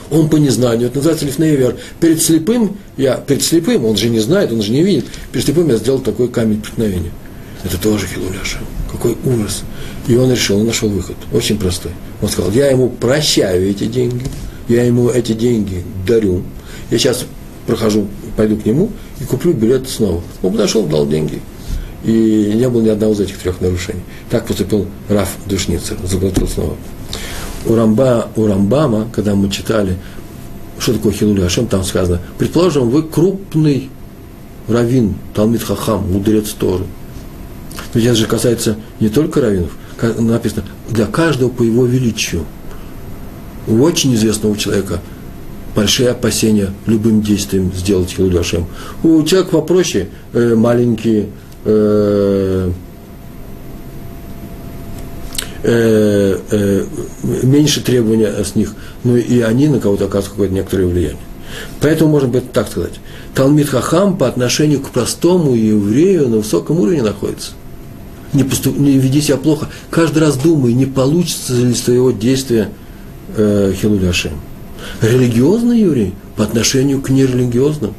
он 0.10 0.30
по 0.30 0.38
незнанию, 0.38 0.88
это 0.88 0.98
называется 0.98 1.26
лифнейвер. 1.26 1.76
Перед 2.00 2.22
слепым, 2.22 2.78
я, 2.96 3.16
перед 3.16 3.44
слепым, 3.44 3.86
он 3.86 3.98
же 3.98 4.10
не 4.10 4.20
знает, 4.20 4.52
он 4.52 4.62
же 4.62 4.72
не 4.72 4.84
видит, 4.84 5.06
перед 5.32 5.46
слепым 5.46 5.70
я 5.70 5.78
сделал 5.78 6.00
такой 6.00 6.30
камень 6.30 6.62
преткновения. 6.62 7.12
Это 7.64 7.78
тоже 7.78 8.08
Хилуляша. 8.08 8.60
Какой 8.92 9.18
ужас. 9.26 9.64
И 10.08 10.16
он 10.16 10.32
решил, 10.32 10.60
он 10.60 10.66
нашел 10.66 10.90
выход. 10.90 11.18
Очень 11.34 11.58
простой. 11.58 11.92
Он 12.22 12.30
сказал, 12.30 12.52
я 12.52 12.70
ему 12.70 12.90
прощаю 12.90 13.70
эти 13.70 13.86
деньги, 13.86 14.26
я 14.70 14.84
ему 14.84 15.10
эти 15.10 15.34
деньги 15.34 15.84
дарю. 16.06 16.44
Я 16.90 16.98
сейчас 16.98 17.26
прохожу, 17.66 18.08
пойду 18.38 18.56
к 18.56 18.66
нему 18.66 18.92
и 19.20 19.26
куплю 19.26 19.54
билет 19.54 19.90
снова. 19.90 20.24
Он 20.42 20.52
подошел, 20.52 20.86
дал 20.86 21.06
деньги. 21.06 21.42
И 22.06 22.54
не 22.56 22.70
было 22.70 22.82
ни 22.82 22.90
одного 22.90 23.14
из 23.14 23.20
этих 23.20 23.38
трех 23.40 23.60
нарушений. 23.60 24.04
Так 24.30 24.46
поступил 24.46 24.88
Раф 25.10 25.36
Душницер, 25.48 25.98
заплатил 26.06 26.48
снова 26.48 26.78
у, 27.68 27.76
Рамба, 27.76 28.30
у 28.36 28.48
Рамбама, 28.48 29.08
когда 29.14 29.36
мы 29.36 29.50
читали, 29.50 29.98
что 30.80 30.94
такое 30.94 31.12
Хилули 31.12 31.42
Ашем, 31.42 31.68
там 31.68 31.84
сказано, 31.84 32.22
предположим, 32.38 32.90
вы 32.90 33.04
крупный 33.04 33.90
раввин, 34.68 35.16
Талмит 35.34 35.64
Хахам, 35.64 36.12
мудрец 36.12 36.50
Торы. 36.52 36.86
Ведь 37.94 38.06
это 38.06 38.16
же 38.16 38.26
касается 38.28 38.78
не 39.00 39.10
только 39.10 39.42
раввинов, 39.42 39.72
написано, 40.20 40.64
для 40.90 41.06
каждого 41.06 41.50
по 41.50 41.64
его 41.64 41.86
величию. 41.86 42.46
У 43.68 43.82
очень 43.82 44.14
известного 44.16 44.58
человека 44.58 45.02
большие 45.76 46.10
опасения 46.10 46.74
любым 46.86 47.22
действием 47.22 47.72
сделать 47.74 48.10
Хилули 48.10 48.38
Ашем. 48.38 48.66
У 49.04 49.22
человека 49.24 49.52
попроще, 49.52 50.08
э, 50.34 50.56
маленькие, 50.56 51.28
э, 55.68 56.40
э, 56.50 56.86
меньше 57.44 57.84
требования 57.84 58.44
с 58.44 58.56
них, 58.56 58.74
но 59.04 59.18
и 59.18 59.42
они 59.42 59.68
на 59.68 59.80
кого-то 59.80 60.06
оказывают 60.06 60.32
какое-то 60.32 60.54
некоторое 60.54 60.86
влияние. 60.86 61.22
Поэтому 61.82 62.12
можно 62.12 62.30
быть 62.30 62.52
так 62.52 62.70
сказать. 62.70 62.94
Талмит 63.34 63.70
Хахам 63.70 64.18
по 64.18 64.28
отношению 64.28 64.80
к 64.80 64.90
простому 64.90 65.54
еврею 65.54 66.30
на 66.30 66.38
высоком 66.38 66.80
уровне 66.80 67.04
находится. 67.04 67.52
Не, 68.34 68.44
поступ, 68.44 68.78
не 68.78 68.98
веди 68.98 69.22
себя 69.22 69.38
плохо. 69.38 69.68
Каждый 69.90 70.20
раз 70.20 70.38
думай, 70.38 70.74
не 70.74 70.86
получится 70.86 71.54
ли 71.54 71.74
с 71.74 71.82
твоего 71.82 72.12
действия 72.12 72.70
э, 73.36 73.74
Хилуляшем. 73.80 74.34
Религиозный 75.02 75.82
еврей 75.82 76.14
по 76.36 76.44
отношению 76.44 77.02
к 77.02 77.10
нерелигиозным. 77.10 77.94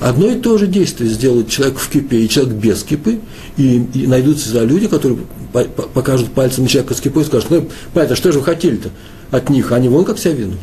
Одно 0.00 0.28
и 0.28 0.38
то 0.38 0.58
же 0.58 0.66
действие 0.66 1.10
сделает 1.10 1.48
человек 1.48 1.78
в 1.78 1.88
кипе 1.88 2.18
и 2.18 2.28
человек 2.28 2.54
без 2.54 2.82
кипы, 2.82 3.20
и, 3.56 3.86
и 3.94 4.06
найдутся 4.06 4.62
люди, 4.62 4.88
которые 4.88 5.20
покажут 5.52 6.32
пальцем 6.32 6.64
на 6.64 6.68
человека 6.68 6.94
с 6.94 7.04
и 7.04 7.24
скажут, 7.24 7.50
ну, 7.50 7.68
понятно, 7.94 8.16
что 8.16 8.32
же 8.32 8.38
вы 8.38 8.44
хотели-то 8.44 8.90
от 9.30 9.48
них, 9.50 9.72
они 9.72 9.88
вон 9.88 10.04
как 10.04 10.18
себя 10.18 10.34
ведут. 10.34 10.58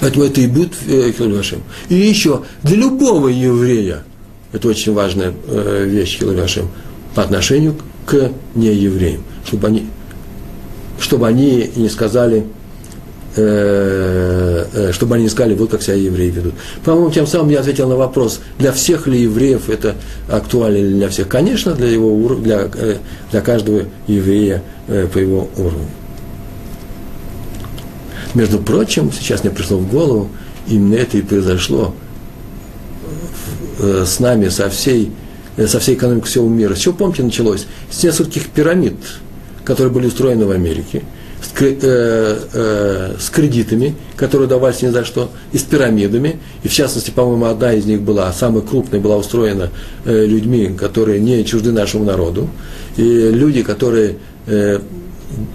Поэтому 0.00 0.24
это 0.24 0.40
и 0.40 0.46
будет 0.46 0.72
э, 0.86 1.12
Хилуашем. 1.12 1.62
И 1.88 1.94
еще, 1.94 2.42
для 2.62 2.76
любого 2.76 3.28
еврея, 3.28 4.04
это 4.52 4.68
очень 4.68 4.92
важная 4.92 5.32
э, 5.46 5.84
вещь 5.86 6.18
Хилуашем, 6.18 6.68
по 7.14 7.22
отношению 7.22 7.76
к 8.06 8.32
неевреям, 8.54 9.22
чтобы 9.44 9.68
они, 9.68 9.86
чтобы 10.98 11.28
они 11.28 11.70
не 11.76 11.88
сказали, 11.88 12.44
чтобы 13.34 15.14
они 15.14 15.24
не 15.24 15.30
сказали, 15.30 15.54
вот 15.54 15.70
как 15.70 15.82
себя 15.82 15.94
евреи 15.94 16.30
ведут. 16.30 16.54
По-моему, 16.84 17.10
тем 17.10 17.26
самым 17.26 17.48
я 17.48 17.60
ответил 17.60 17.88
на 17.88 17.96
вопрос, 17.96 18.40
для 18.58 18.72
всех 18.72 19.06
ли 19.06 19.22
евреев 19.22 19.70
это 19.70 19.96
актуально 20.28 20.76
или 20.76 20.94
для 20.94 21.08
всех. 21.08 21.28
Конечно, 21.28 21.72
для, 21.72 21.88
его, 21.88 22.34
для, 22.34 22.68
э, 22.74 22.98
для 23.30 23.40
каждого 23.40 23.84
еврея 24.06 24.62
по 24.86 25.18
его 25.18 25.48
уровню. 25.56 25.86
Между 28.34 28.58
прочим, 28.58 29.10
сейчас 29.12 29.44
мне 29.44 29.52
пришло 29.52 29.78
в 29.78 29.90
голову, 29.90 30.28
именно 30.66 30.96
это 30.96 31.16
и 31.16 31.22
произошло 31.22 31.94
с 33.78 34.20
нами, 34.20 34.48
со 34.48 34.68
всей, 34.68 35.10
со 35.56 35.80
всей 35.80 35.94
экономикой 35.94 36.26
всего 36.26 36.48
мира. 36.48 36.74
Чего, 36.74 36.94
помните, 36.94 37.22
началось? 37.22 37.66
С 37.90 38.02
нескольких 38.02 38.48
пирамид, 38.48 38.96
которые 39.64 39.92
были 39.92 40.08
устроены 40.08 40.44
в 40.44 40.50
Америке– 40.50 41.02
с, 41.42 41.60
э, 41.60 42.38
э, 42.52 43.14
с 43.18 43.30
кредитами, 43.30 43.94
которые 44.16 44.48
давались 44.48 44.82
ни 44.82 44.88
за 44.88 45.04
что, 45.04 45.30
и 45.52 45.58
с 45.58 45.62
пирамидами. 45.62 46.38
И 46.62 46.68
в 46.68 46.72
частности, 46.72 47.10
по-моему, 47.10 47.46
одна 47.46 47.72
из 47.72 47.84
них 47.84 48.00
была, 48.02 48.32
самая 48.32 48.62
крупная, 48.62 49.00
была 49.00 49.16
устроена 49.16 49.70
э, 50.04 50.24
людьми, 50.24 50.74
которые 50.78 51.20
не 51.20 51.44
чужды 51.44 51.72
нашему 51.72 52.04
народу. 52.04 52.48
И 52.96 53.02
люди, 53.02 53.62
которые 53.62 54.16
э, 54.46 54.78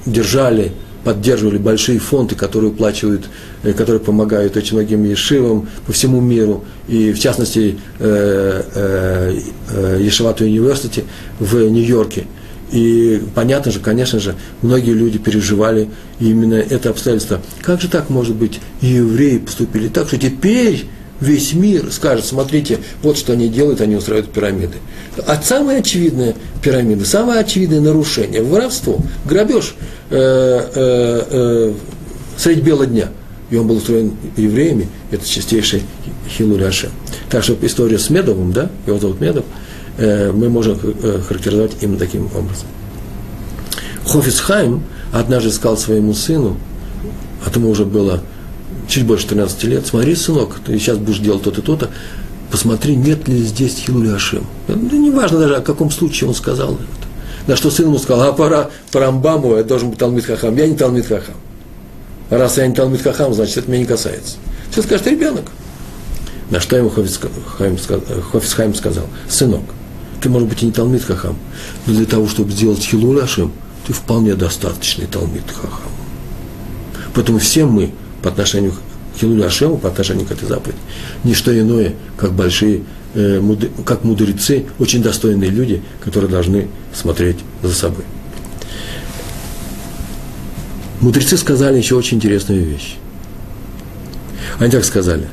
держали 0.05 0.71
поддерживали 1.03 1.57
большие 1.57 1.99
фонды, 1.99 2.35
которые 2.35 2.71
уплачивают, 2.71 3.29
э, 3.63 3.71
которые 3.71 4.01
помогают 4.01 4.57
очень 4.57 4.75
многим 4.75 5.05
ешивам 5.05 5.69
по 5.85 5.93
всему 5.93 6.19
миру, 6.19 6.65
и 6.89 7.13
в 7.13 7.19
частности 7.19 7.77
э, 7.99 8.63
э, 8.75 9.97
Ешевату 10.01 10.43
университете 10.43 11.05
в 11.39 11.55
Нью-Йорке– 11.55 12.25
и 12.71 13.21
понятно 13.33 13.71
же, 13.71 13.79
конечно 13.79 14.19
же, 14.19 14.35
многие 14.61 14.91
люди 14.91 15.17
переживали 15.17 15.89
именно 16.19 16.55
это 16.55 16.89
обстоятельство. 16.89 17.41
Как 17.61 17.81
же 17.81 17.87
так 17.87 18.09
может 18.09 18.35
быть, 18.35 18.59
евреи 18.81 19.37
поступили 19.37 19.87
так, 19.87 20.07
что 20.07 20.17
теперь 20.17 20.85
весь 21.21 21.53
мир 21.53 21.91
скажет, 21.91 22.25
смотрите, 22.25 22.79
вот 23.01 23.17
что 23.17 23.33
они 23.33 23.47
делают, 23.47 23.81
они 23.81 23.95
устраивают 23.95 24.31
пирамиды. 24.31 24.77
А 25.25 25.41
самое 25.41 25.79
очевидное 25.79 26.35
пирамиды, 26.61 27.05
самое 27.05 27.39
очевидное 27.39 27.81
нарушение, 27.81 28.43
воровство, 28.43 28.99
грабеж 29.25 29.75
э, 30.09 30.17
э, 30.17 31.23
э, 31.29 31.73
средь 32.37 32.63
бела 32.63 32.85
дня. 32.85 33.09
И 33.49 33.55
он 33.55 33.65
был 33.65 33.77
устроен 33.77 34.11
евреями, 34.35 34.89
это 35.09 35.25
чистейший 35.25 35.83
Хилуляша. 36.29 36.89
Так 37.29 37.43
что 37.43 37.57
история 37.61 37.97
с 37.97 38.09
Медовым, 38.09 38.51
да, 38.51 38.69
его 38.85 38.99
зовут 38.99 39.21
Медов– 39.21 39.45
мы 39.97 40.49
можем 40.49 40.79
э, 40.83 41.21
характеризовать 41.27 41.77
именно 41.81 41.97
таким 41.97 42.25
образом. 42.27 42.67
Хофисхайм 44.05 44.83
однажды 45.11 45.51
сказал 45.51 45.77
своему 45.77 46.13
сыну, 46.13 46.57
а 47.45 47.49
тому 47.49 47.69
уже 47.69 47.85
было 47.85 48.21
чуть 48.87 49.05
больше 49.05 49.27
13 49.27 49.63
лет, 49.65 49.85
смотри, 49.85 50.15
сынок, 50.15 50.59
ты 50.65 50.77
сейчас 50.79 50.97
будешь 50.97 51.19
делать 51.19 51.43
то-то, 51.43 51.61
то-то, 51.61 51.89
посмотри, 52.51 52.95
нет 52.95 53.27
ли 53.27 53.41
здесь 53.43 53.75
Хилули 53.75 54.09
Ашем. 54.09 54.45
Да 54.67 54.75
не 54.75 55.11
важно 55.11 55.39
даже, 55.39 55.55
о 55.55 55.61
каком 55.61 55.91
случае 55.91 56.29
он 56.29 56.35
сказал 56.35 56.75
это. 56.75 57.07
На 57.47 57.55
что 57.55 57.71
сын 57.71 57.87
ему 57.87 57.97
сказал, 57.97 58.29
а 58.29 58.33
пора 58.33 58.69
по 58.91 58.99
Рамбаму, 58.99 59.55
я 59.55 59.63
должен 59.63 59.89
быть 59.89 59.99
Талмит 59.99 60.25
Хахам. 60.25 60.55
Я 60.57 60.67
не 60.67 60.75
Талмит 60.75 61.07
Хахам. 61.07 61.35
Раз 62.29 62.57
я 62.57 62.67
не 62.67 62.73
Талмит 62.73 63.01
Хахам, 63.01 63.33
значит, 63.33 63.57
это 63.57 63.71
меня 63.71 63.79
не 63.79 63.85
касается. 63.85 64.35
Все 64.69 64.81
скажет, 64.81 65.07
ребенок. 65.07 65.45
На 66.49 66.59
что 66.59 66.77
ему 66.77 66.89
Хофисхайм 66.89 68.75
сказал, 68.75 69.05
сынок, 69.29 69.63
ты, 70.21 70.29
может 70.29 70.47
быть, 70.47 70.63
и 70.63 70.65
не 70.65 70.71
Талмит 70.71 71.03
Хахам, 71.03 71.37
но 71.85 71.93
для 71.93 72.05
того, 72.05 72.27
чтобы 72.27 72.51
сделать 72.51 72.83
Хилуль 72.83 73.21
Ашем, 73.21 73.51
ты 73.85 73.93
вполне 73.93 74.35
достаточный 74.35 75.05
Талмит 75.05 75.49
Хахам. 75.53 75.91
Поэтому 77.13 77.39
все 77.39 77.65
мы 77.65 77.91
по 78.21 78.29
отношению 78.29 78.73
к 78.73 79.19
Хилулю 79.19 79.45
Ашему, 79.45 79.77
по 79.77 79.89
отношению 79.89 80.25
к 80.25 80.31
этой 80.31 80.47
заповеди, 80.47 80.77
не 81.23 81.33
что 81.33 81.57
иное, 81.57 81.95
как 82.17 82.33
большие, 82.33 82.83
э, 83.13 83.39
муд, 83.39 83.69
как 83.85 84.03
мудрецы, 84.03 84.65
очень 84.79 85.01
достойные 85.01 85.49
люди, 85.49 85.81
которые 86.03 86.29
должны 86.29 86.67
смотреть 86.93 87.37
за 87.63 87.73
собой. 87.73 88.05
Мудрецы 90.99 91.37
сказали 91.37 91.77
еще 91.77 91.95
очень 91.95 92.17
интересную 92.17 92.65
вещь. 92.65 92.95
Они 94.59 94.71
так 94.71 94.83
сказали. 94.83 95.27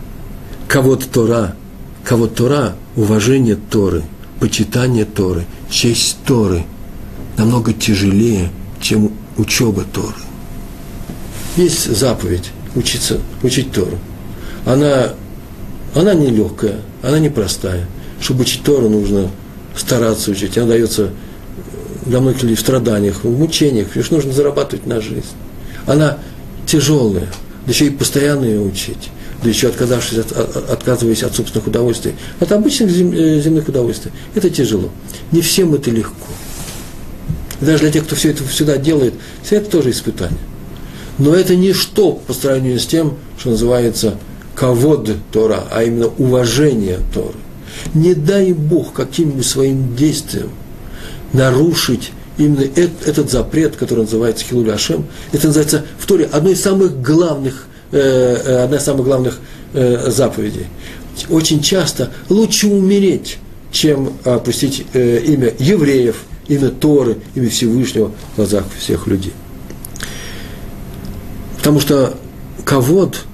Кого-то 0.68 1.08
Тора, 1.08 1.56
кого-то 2.04 2.34
Тора, 2.34 2.76
уважение 2.96 3.56
Торы– 3.56 4.02
почитание 4.40 5.04
Торы, 5.04 5.44
честь 5.70 6.18
Торы 6.26 6.64
намного 7.36 7.72
тяжелее, 7.72 8.50
чем 8.80 9.12
учеба 9.36 9.84
Торы. 9.92 10.14
Есть 11.56 11.96
заповедь 11.96 12.50
учиться, 12.74 13.20
учить 13.42 13.72
Тору. 13.72 13.98
Она, 14.64 15.10
она 15.94 16.14
нелегкая, 16.14 16.80
она 17.02 17.18
непростая. 17.18 17.86
Чтобы 18.20 18.42
учить 18.42 18.62
Тору, 18.62 18.88
нужно 18.88 19.30
стараться 19.76 20.30
учить. 20.30 20.56
Она 20.58 20.68
дается 20.68 21.10
для 22.06 22.20
многих 22.20 22.42
людей 22.42 22.56
в 22.56 22.60
страданиях, 22.60 23.24
в 23.24 23.38
мучениях, 23.38 23.94
лишь 23.96 24.10
нужно 24.10 24.32
зарабатывать 24.32 24.86
на 24.86 25.00
жизнь. 25.00 25.24
Она 25.86 26.18
тяжелая, 26.66 27.28
да 27.66 27.72
еще 27.72 27.86
и 27.86 27.90
постоянно 27.90 28.44
ее 28.44 28.60
учить 28.60 29.10
да 29.44 29.50
еще 29.50 29.68
отказавшись 29.68 30.18
от, 30.18 30.32
отказываясь 30.70 31.22
от 31.22 31.36
собственных 31.36 31.66
удовольствий, 31.66 32.14
от 32.40 32.50
обычных 32.50 32.90
зем, 32.90 33.12
э, 33.12 33.40
земных 33.40 33.68
удовольствий. 33.68 34.10
Это 34.34 34.48
тяжело. 34.48 34.88
Не 35.32 35.42
всем 35.42 35.74
это 35.74 35.90
легко. 35.90 36.26
даже 37.60 37.80
для 37.80 37.92
тех, 37.92 38.04
кто 38.04 38.16
все 38.16 38.30
это 38.30 38.42
всегда 38.44 38.78
делает, 38.78 39.14
все 39.42 39.56
это 39.56 39.70
тоже 39.70 39.90
испытание. 39.90 40.38
Но 41.18 41.34
это 41.34 41.54
ничто 41.54 42.12
по 42.12 42.32
сравнению 42.32 42.80
с 42.80 42.86
тем, 42.86 43.18
что 43.38 43.50
называется 43.50 44.18
ковод 44.54 45.10
Тора, 45.30 45.64
а 45.70 45.84
именно 45.84 46.08
уважение 46.18 47.00
Торы. 47.12 47.36
Не 47.92 48.14
дай 48.14 48.52
Бог 48.52 48.94
каким-нибудь 48.94 49.46
своим 49.46 49.94
действием 49.94 50.50
нарушить 51.32 52.12
именно 52.38 52.62
этот, 52.62 53.30
запрет, 53.30 53.76
который 53.76 54.00
называется 54.00 54.44
Хилуля 54.44 54.72
Ашем. 54.72 55.06
Это 55.32 55.48
называется 55.48 55.84
в 55.98 56.06
Торе 56.06 56.28
одно 56.32 56.50
из 56.50 56.62
самых 56.62 57.00
главных 57.02 57.66
одна 57.90 58.76
из 58.76 58.82
самых 58.82 59.04
главных 59.04 59.38
э, 59.72 60.10
заповедей. 60.10 60.66
Очень 61.28 61.62
часто 61.62 62.10
лучше 62.28 62.66
умереть, 62.66 63.38
чем 63.70 64.14
опустить 64.24 64.84
имя 64.94 65.52
евреев, 65.58 66.16
имя 66.48 66.70
Торы, 66.70 67.18
имя 67.34 67.48
Всевышнего 67.48 68.10
в 68.32 68.36
глазах 68.36 68.64
всех 68.78 69.06
людей. 69.06 69.32
Потому 71.58 71.80
что 71.80 72.14
ковод 72.64 73.24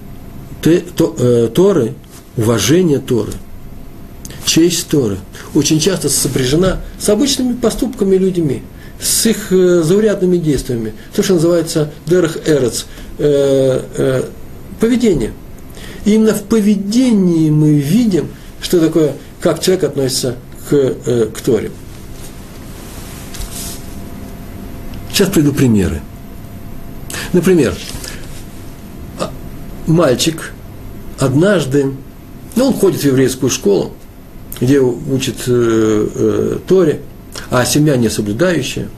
Торы, 0.62 1.94
уважение 2.36 2.98
Торы, 2.98 3.32
честь 4.44 4.88
Торы 4.88 5.18
очень 5.54 5.80
часто 5.80 6.08
сопряжена 6.08 6.80
с 6.98 7.08
обычными 7.08 7.54
поступками 7.54 8.16
людьми, 8.16 8.62
с 9.00 9.26
их 9.26 9.48
заурядными 9.50 10.36
действиями. 10.36 10.92
То, 11.14 11.22
что 11.22 11.34
называется 11.34 11.90
дерх 12.06 12.36
эрец, 12.46 12.86
поведение. 14.80 15.32
И 16.04 16.14
именно 16.14 16.34
в 16.34 16.42
поведении 16.44 17.50
мы 17.50 17.74
видим, 17.74 18.28
что 18.60 18.80
такое, 18.80 19.14
как 19.40 19.60
человек 19.60 19.84
относится 19.84 20.36
к, 20.68 20.74
э, 20.74 21.26
к 21.32 21.40
Торе. 21.40 21.70
Сейчас 25.12 25.28
приду 25.28 25.52
примеры. 25.52 26.00
Например, 27.32 27.74
а, 29.18 29.30
мальчик 29.86 30.52
однажды, 31.18 31.92
ну, 32.56 32.68
он 32.68 32.72
ходит 32.72 33.02
в 33.02 33.04
еврейскую 33.04 33.50
школу, 33.50 33.92
где 34.60 34.80
учит 34.80 35.36
э, 35.46 36.08
э, 36.14 36.58
Торе, 36.66 37.00
а 37.50 37.64
семья 37.64 37.96
не 37.96 38.08
соблюдающая. 38.08 38.88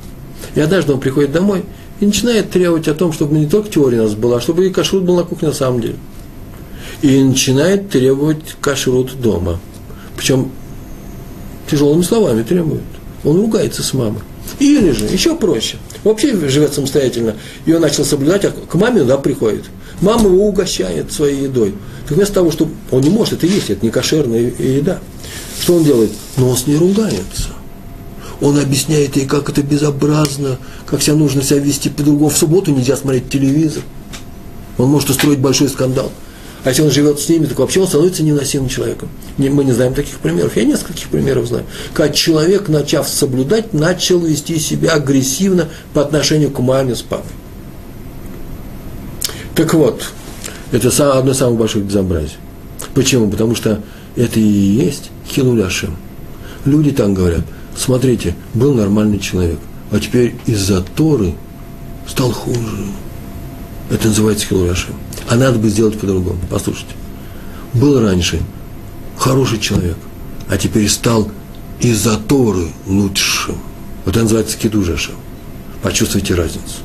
И 0.54 0.60
однажды 0.60 0.92
он 0.92 1.00
приходит 1.00 1.32
домой– 1.32 1.64
и 2.02 2.06
начинает 2.06 2.50
требовать 2.50 2.88
о 2.88 2.94
том, 2.94 3.12
чтобы 3.12 3.38
не 3.38 3.46
только 3.46 3.70
теория 3.70 4.00
у 4.00 4.02
нас 4.02 4.14
была, 4.16 4.38
а 4.38 4.40
чтобы 4.40 4.66
и 4.66 4.70
кашрут 4.70 5.04
был 5.04 5.14
на 5.14 5.22
кухне 5.22 5.48
на 5.48 5.54
самом 5.54 5.80
деле. 5.80 5.94
И 7.00 7.22
начинает 7.22 7.90
требовать 7.90 8.56
кашрут 8.60 9.20
дома. 9.20 9.60
Причем 10.16 10.50
тяжелыми 11.70 12.02
словами 12.02 12.42
требует. 12.42 12.82
Он 13.22 13.36
ругается 13.36 13.84
с 13.84 13.94
мамой. 13.94 14.18
Или 14.58 14.90
же, 14.90 15.04
еще 15.04 15.36
проще, 15.36 15.76
вообще 16.02 16.36
живет 16.48 16.74
самостоятельно, 16.74 17.36
и 17.66 17.72
он 17.72 17.80
начал 17.80 18.04
соблюдать, 18.04 18.44
а 18.46 18.50
к 18.50 18.74
маме 18.74 19.04
да, 19.04 19.16
приходит. 19.16 19.66
Мама 20.00 20.28
его 20.28 20.48
угощает 20.48 21.12
своей 21.12 21.44
едой. 21.44 21.72
Так 22.08 22.16
вместо 22.16 22.34
того, 22.34 22.50
чтобы 22.50 22.72
он 22.90 23.02
не 23.02 23.10
может 23.10 23.34
это 23.34 23.46
есть, 23.46 23.70
это 23.70 23.86
не 23.86 23.92
кошерная 23.92 24.52
еда. 24.58 24.98
Что 25.60 25.76
он 25.76 25.84
делает? 25.84 26.10
Но 26.36 26.48
он 26.48 26.56
с 26.56 26.66
ней 26.66 26.76
ругается. 26.78 27.50
Он 28.42 28.58
объясняет 28.58 29.16
ей, 29.16 29.24
как 29.24 29.48
это 29.48 29.62
безобразно, 29.62 30.58
как 30.86 31.00
себя 31.00 31.14
нужно 31.14 31.42
себя 31.42 31.60
вести 31.60 31.88
по-другому. 31.88 32.28
В 32.28 32.36
субботу 32.36 32.72
нельзя 32.72 32.96
смотреть 32.96 33.30
телевизор. 33.30 33.84
Он 34.78 34.88
может 34.88 35.08
устроить 35.10 35.38
большой 35.38 35.68
скандал. 35.68 36.10
А 36.64 36.70
если 36.70 36.82
он 36.82 36.90
живет 36.90 37.20
с 37.20 37.28
ними, 37.28 37.46
так 37.46 37.60
вообще 37.60 37.80
он 37.80 37.86
становится 37.86 38.24
невыносимым 38.24 38.68
человеком. 38.68 39.08
Мы 39.38 39.64
не 39.64 39.70
знаем 39.70 39.94
таких 39.94 40.18
примеров. 40.18 40.56
Я 40.56 40.64
нескольких 40.64 41.08
примеров 41.08 41.46
знаю. 41.46 41.66
Когда 41.94 42.12
человек, 42.12 42.68
начав 42.68 43.08
соблюдать, 43.08 43.74
начал 43.74 44.18
вести 44.18 44.58
себя 44.58 44.94
агрессивно 44.94 45.68
по 45.94 46.02
отношению 46.02 46.50
к 46.50 46.58
маме 46.58 46.96
с 46.96 47.02
папой. 47.02 47.30
Так 49.54 49.72
вот, 49.74 50.02
это 50.72 51.12
одно 51.16 51.30
из 51.30 51.36
самых 51.36 51.58
больших 51.60 51.84
безобразий. 51.84 52.36
Почему? 52.94 53.30
Потому 53.30 53.54
что 53.54 53.80
это 54.16 54.40
и 54.40 54.42
есть 54.42 55.10
хилуляшем. 55.28 55.96
Люди 56.64 56.90
там 56.90 57.14
говорят, 57.14 57.42
смотрите, 57.76 58.34
был 58.54 58.74
нормальный 58.74 59.18
человек, 59.18 59.58
а 59.90 60.00
теперь 60.00 60.34
из-за 60.46 60.80
Торы 60.82 61.34
стал 62.06 62.32
хуже. 62.32 62.86
Это 63.90 64.08
называется 64.08 64.46
хилуляшем. 64.46 64.94
А 65.28 65.36
надо 65.36 65.58
бы 65.58 65.68
сделать 65.68 65.98
по-другому. 65.98 66.38
Послушайте. 66.50 66.94
Был 67.74 68.00
раньше 68.00 68.40
хороший 69.16 69.58
человек, 69.58 69.96
а 70.48 70.56
теперь 70.56 70.88
стал 70.88 71.30
из-за 71.80 72.16
Торы 72.16 72.68
лучшим. 72.86 73.56
Вот 74.04 74.14
это 74.14 74.22
называется 74.22 74.58
кидужашем. 74.58 75.14
Почувствуйте 75.82 76.34
разницу. 76.34 76.80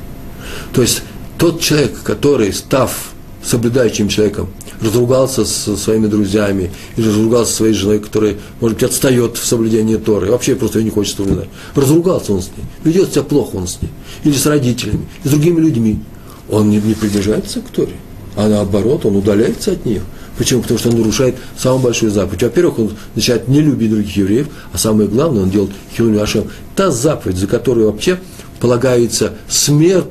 То 0.72 0.82
есть 0.82 1.02
тот 1.36 1.60
человек, 1.60 2.02
который, 2.02 2.52
став 2.52 3.12
соблюдающим 3.42 4.08
человеком, 4.08 4.48
разругался 4.80 5.44
со 5.44 5.76
своими 5.76 6.06
друзьями, 6.06 6.70
или 6.96 7.08
разругался 7.08 7.50
со 7.50 7.56
своей 7.58 7.74
женой, 7.74 7.98
которая, 8.00 8.36
может 8.60 8.78
быть, 8.78 8.84
отстает 8.84 9.36
в 9.36 9.46
соблюдении 9.46 9.96
Торы, 9.96 10.30
вообще 10.30 10.54
просто 10.54 10.78
ее 10.78 10.86
не 10.86 10.90
хочет 10.90 11.16
соблюдать. 11.16 11.48
Разругался 11.74 12.32
он 12.32 12.42
с 12.42 12.50
ней, 12.56 12.64
ведет 12.84 13.12
себя 13.12 13.22
плохо 13.22 13.56
он 13.56 13.68
с 13.68 13.80
ней, 13.80 13.90
или 14.24 14.34
с 14.34 14.46
родителями, 14.46 15.06
и 15.24 15.28
с 15.28 15.30
другими 15.30 15.60
людьми. 15.60 16.00
Он 16.48 16.70
не, 16.70 16.78
не 16.78 16.94
придерживается 16.94 17.60
к 17.60 17.68
Торе 17.68 17.94
а 18.38 18.46
наоборот, 18.46 19.04
он 19.04 19.16
удаляется 19.16 19.72
от 19.72 19.84
них. 19.84 20.02
Почему? 20.36 20.62
Потому 20.62 20.78
что 20.78 20.90
он 20.90 20.98
нарушает 20.98 21.34
самую 21.56 21.82
большую 21.82 22.12
заповедь. 22.12 22.44
Во-первых, 22.44 22.78
он 22.78 22.90
начинает 23.16 23.48
не 23.48 23.60
любить 23.60 23.90
других 23.90 24.16
евреев, 24.16 24.46
а 24.72 24.78
самое 24.78 25.08
главное, 25.08 25.42
он 25.42 25.50
делает 25.50 25.72
хилуни 25.96 26.18
Ашем. 26.18 26.44
Та 26.76 26.92
заповедь, 26.92 27.36
за 27.36 27.48
которую 27.48 27.90
вообще 27.90 28.20
полагается 28.60 29.32
смерть, 29.48 30.06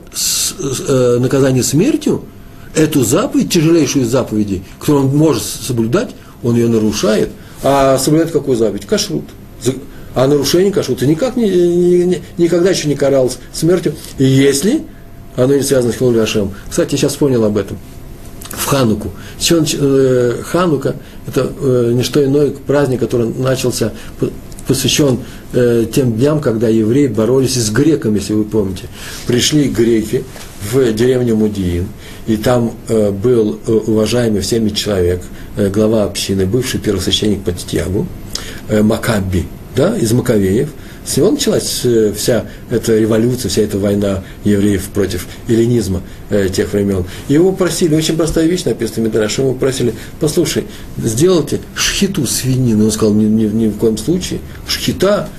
э, 0.60 1.18
наказание 1.22 1.64
смертью, 1.64 2.26
эту 2.76 3.04
заповедь, 3.04 3.52
тяжелейшую 3.52 4.06
из 4.06 4.10
заповедей, 4.10 4.64
которую 4.80 5.08
он 5.08 5.16
может 5.16 5.44
соблюдать, 5.44 6.12
он 6.44 6.56
ее 6.56 6.68
нарушает. 6.68 7.30
А 7.64 7.98
соблюдает 7.98 8.32
какую 8.32 8.58
заповедь? 8.58 8.86
Кашрут. 8.86 9.26
А 10.16 10.28
нарушение 10.28 10.72
кашрута 10.72 11.06
никак 11.06 11.36
не, 11.36 11.48
не, 11.48 12.22
никогда 12.38 12.72
еще 12.72 12.88
не 12.88 12.96
каралось 12.96 13.38
смертью, 13.54 13.94
если 14.18 14.84
оно 15.36 15.56
не 15.56 15.62
связано 15.62 15.94
с 15.94 15.98
Хилули 15.98 16.18
Ашем. 16.18 16.54
Кстати, 16.70 16.94
я 16.94 16.98
сейчас 16.98 17.12
вспомнил 17.12 17.44
об 17.44 17.58
этом 17.58 17.78
в 18.50 18.66
Хануку. 18.66 19.12
Э, 19.50 20.42
Ханука– 20.44 20.96
это 21.28 21.52
э, 21.60 21.92
не 21.94 22.04
что 22.04 22.24
иное, 22.26 22.50
праздник, 22.50 23.00
который 23.00 23.28
начался, 23.28 23.94
посвящен 24.68 25.20
э, 25.54 25.86
тем 25.94 26.14
дням, 26.14 26.40
когда 26.40 26.68
евреи 26.68 27.08
боролись 27.08 27.56
с 27.56 27.70
греками, 27.70 28.18
если 28.18 28.34
вы 28.34 28.44
помните. 28.44 28.86
Пришли 29.28 29.70
греки 29.70 30.24
в 30.72 30.94
деревню 30.94 31.36
Мудиин, 31.36 31.88
и 32.26 32.36
там 32.38 32.74
был 32.88 33.60
уважаемый 33.66 34.42
всеми 34.42 34.70
человек, 34.70 35.22
глава 35.56 36.04
общины, 36.04 36.46
бывший 36.46 36.80
первосвященник 36.80 37.44
по 37.44 37.52
Титьягу, 37.52 38.08
Макаби, 38.70 39.46
да, 39.76 39.96
из 39.96 40.12
Маковеев– 40.14 40.70
с 41.08 41.16
него 41.16 41.32
началась 41.32 41.82
э, 41.86 42.14
вся 42.16 42.46
эта 42.70 43.00
революция, 43.00 43.48
вся 43.48 43.62
эта 43.62 43.80
война 43.80 44.26
евреев 44.44 44.90
против 44.90 45.26
эллинизма 45.48 46.02
э, 46.30 46.50
тех 46.50 46.74
времен. 46.74 47.06
Его 47.30 47.54
просили, 47.54 47.96
очень 47.96 48.18
простая 48.18 48.46
вещь 48.46 48.66
написана 48.66 49.06
в 49.06 49.08
Медраше, 49.08 49.42
его 49.42 49.54
просили, 49.54 49.94
послушай, 50.20 50.66
сделайте 50.98 51.62
шхиту 51.76 52.28
свинины. 52.28 52.84
Он 52.84 52.92
сказал, 52.92 53.14
ни, 53.14 53.24
ни, 53.24 53.46
ни 53.46 53.68
в 53.70 53.78
коем 53.78 53.98
случае. 53.98 54.42
Шхита, 54.68 55.30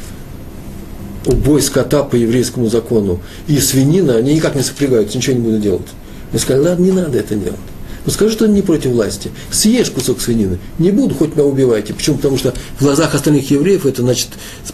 убой 1.29 1.63
скота 1.63 2.03
по 2.03 2.17
еврейскому 2.17 2.69
закону 2.69 3.21
и 3.47 3.59
свинина, 3.59 4.17
они 4.17 4.35
никак 4.35 4.55
не 4.55 4.63
сопрягаются, 4.63 5.19
ничего 5.19 5.37
не 5.37 5.43
буду 5.43 5.59
делать. 5.59 5.87
Я 6.33 6.39
сказал, 6.39 6.65
ладно, 6.65 6.85
не 6.85 6.93
надо 6.93 7.19
это 7.19 7.35
делать. 7.35 7.59
Ну 8.05 8.13
скажи, 8.13 8.33
что 8.33 8.47
не 8.49 8.63
против 8.63 8.93
власти. 8.93 9.31
Съешь 9.51 9.91
кусок 9.91 10.23
свинины. 10.23 10.59
Не 10.79 10.91
буду, 10.91 11.15
хоть 11.15 11.37
меня 11.37 11.45
убивайте. 11.45 11.93
Почему? 11.93 12.17
Потому 12.17 12.39
что 12.39 12.55
в 12.79 12.83
глазах 12.83 13.15
остальных 13.15 13.51
евреев 13.51 13.85
это 13.85 14.01
значит 14.01 14.29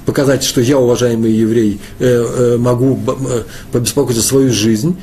показать, 0.06 0.44
что 0.44 0.60
я, 0.60 0.78
уважаемый 0.78 1.32
еврей, 1.32 1.80
э, 1.98 2.06
э, 2.06 2.56
могу 2.58 2.96
э, 2.96 3.42
побеспокоить 3.72 4.16
за 4.16 4.22
свою 4.22 4.52
жизнь. 4.52 4.96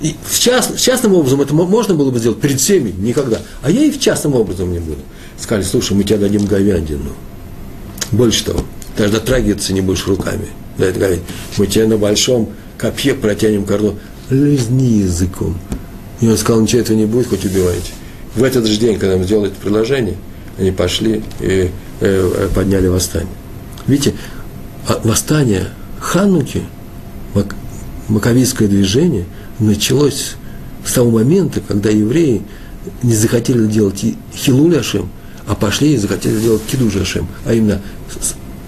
И 0.00 0.16
в 0.24 0.40
част, 0.40 0.80
частным 0.80 1.14
образом 1.14 1.42
это 1.42 1.54
можно 1.54 1.94
было 1.94 2.10
бы 2.10 2.18
сделать 2.18 2.40
перед 2.40 2.58
всеми, 2.58 2.90
никогда. 2.90 3.40
А 3.62 3.70
я 3.70 3.84
и 3.84 3.92
в 3.92 4.00
частным 4.00 4.34
образом 4.34 4.72
не 4.72 4.80
буду. 4.80 4.98
Сказали, 5.38 5.62
слушай, 5.62 5.92
мы 5.92 6.02
тебе 6.02 6.18
дадим 6.18 6.46
говядину. 6.46 7.12
Больше 8.10 8.46
того, 8.46 8.64
даже 8.98 9.12
дотрагиваться 9.12 9.72
не 9.72 9.80
будешь 9.80 10.06
руками. 10.08 10.48
Да, 10.80 10.86
это 10.86 10.98
говядина. 10.98 11.26
Мы 11.58 11.66
тебе 11.66 11.86
на 11.86 11.98
большом 11.98 12.50
копье 12.78 13.14
протянем 13.14 13.64
кордон. 13.64 13.98
Лизни 14.30 15.02
языком. 15.02 15.56
И 16.20 16.28
он 16.28 16.36
сказал, 16.36 16.62
ничего 16.62 16.80
этого 16.80 16.96
не 16.96 17.06
будет, 17.06 17.28
хоть 17.28 17.44
убивайте. 17.44 17.92
В 18.34 18.42
этот 18.42 18.66
же 18.66 18.78
день, 18.78 18.98
когда 18.98 19.16
им 19.16 19.24
сделали 19.24 19.50
это 19.50 19.60
предложение, 19.60 20.16
они 20.58 20.70
пошли 20.70 21.22
и 21.40 21.70
э, 22.00 22.48
подняли 22.54 22.86
восстание. 22.86 23.32
Видите, 23.86 24.14
а 24.86 25.00
восстание 25.04 25.68
Хануки, 25.98 26.62
мак, 27.34 27.54
маковийское 28.08 28.68
движение, 28.68 29.26
началось 29.58 30.36
с 30.84 30.92
того 30.92 31.10
момента, 31.10 31.60
когда 31.60 31.90
евреи 31.90 32.42
не 33.02 33.14
захотели 33.14 33.66
делать 33.66 34.04
Хилуляшем, 34.34 35.10
а 35.46 35.54
пошли 35.54 35.94
и 35.94 35.96
захотели 35.96 36.38
делать 36.38 36.62
Кидужашем, 36.70 37.26
а 37.44 37.52
именно 37.52 37.82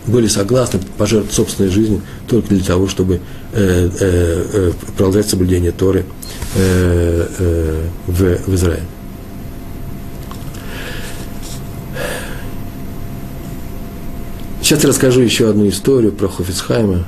были 0.06 0.26
согласны 0.26 0.80
пожертвовать 0.98 1.34
собственной 1.34 1.70
жизнью 1.70 2.02
только 2.26 2.48
для 2.48 2.64
того, 2.64 2.88
чтобы 2.88 3.20
э, 3.52 3.90
э, 4.00 4.46
э, 4.52 4.72
продолжать 4.96 5.28
соблюдение 5.28 5.72
Торы 5.72 6.04
э, 6.56 7.28
э, 7.38 7.82
в, 8.06 8.50
в 8.50 8.54
Израиле. 8.54 8.82
Сейчас 14.60 14.82
я 14.82 14.88
расскажу 14.88 15.20
еще 15.20 15.50
одну 15.50 15.68
историю 15.68 16.12
про 16.12 16.28
Хофицхайма, 16.28 17.04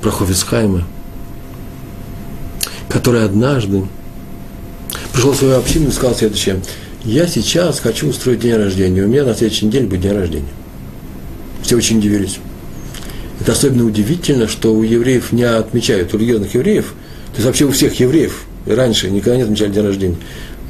про 0.00 0.10
Хофицхайма, 0.10 0.84
который 2.88 3.24
однажды 3.24 3.84
пришел 5.12 5.32
в 5.32 5.36
свою 5.36 5.56
общину 5.56 5.88
и 5.88 5.92
сказал 5.92 6.14
следующее. 6.14 6.60
Я 7.04 7.26
сейчас 7.26 7.80
хочу 7.80 8.08
устроить 8.08 8.40
день 8.40 8.56
рождения. 8.56 9.02
У 9.02 9.08
меня 9.08 9.24
на 9.24 9.34
следующей 9.34 9.66
неделе 9.66 9.86
будет 9.86 10.02
день 10.02 10.12
рождения. 10.12 10.48
Все 11.62 11.76
очень 11.76 11.98
удивились. 11.98 12.38
Это 13.40 13.52
особенно 13.52 13.86
удивительно, 13.86 14.46
что 14.46 14.74
у 14.74 14.82
евреев 14.82 15.32
не 15.32 15.44
отмечают, 15.44 16.14
у 16.14 16.18
религиозных 16.18 16.54
евреев, 16.54 16.94
то 17.32 17.36
есть 17.36 17.46
вообще 17.46 17.64
у 17.64 17.70
всех 17.70 17.98
евреев 17.98 18.44
раньше 18.66 19.10
никогда 19.10 19.36
не 19.36 19.42
отмечали 19.42 19.72
день 19.72 19.84
рождения. 19.84 20.16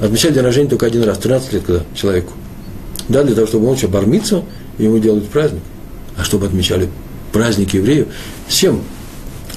Отмечали 0.01 0.35
день 0.35 0.43
рождения 0.43 0.69
только 0.71 0.87
один 0.87 1.03
раз, 1.03 1.19
13 1.19 1.53
лет 1.53 1.63
когда 1.65 1.85
человеку. 1.95 2.33
Да, 3.09 3.25
для 3.25 3.35
того, 3.35 3.47
чтобы 3.47 3.67
он 3.67 3.75
еще 3.75 3.89
бормиться, 3.89 4.43
и 4.79 4.85
ему 4.85 4.99
делают 4.99 5.29
праздник. 5.29 5.63
А 6.17 6.25
чтобы 6.25 6.47
отмечали 6.47 6.89
праздник 7.33 7.75
евреев, 7.75 8.07
с 8.49 8.55
чем? 8.55 8.83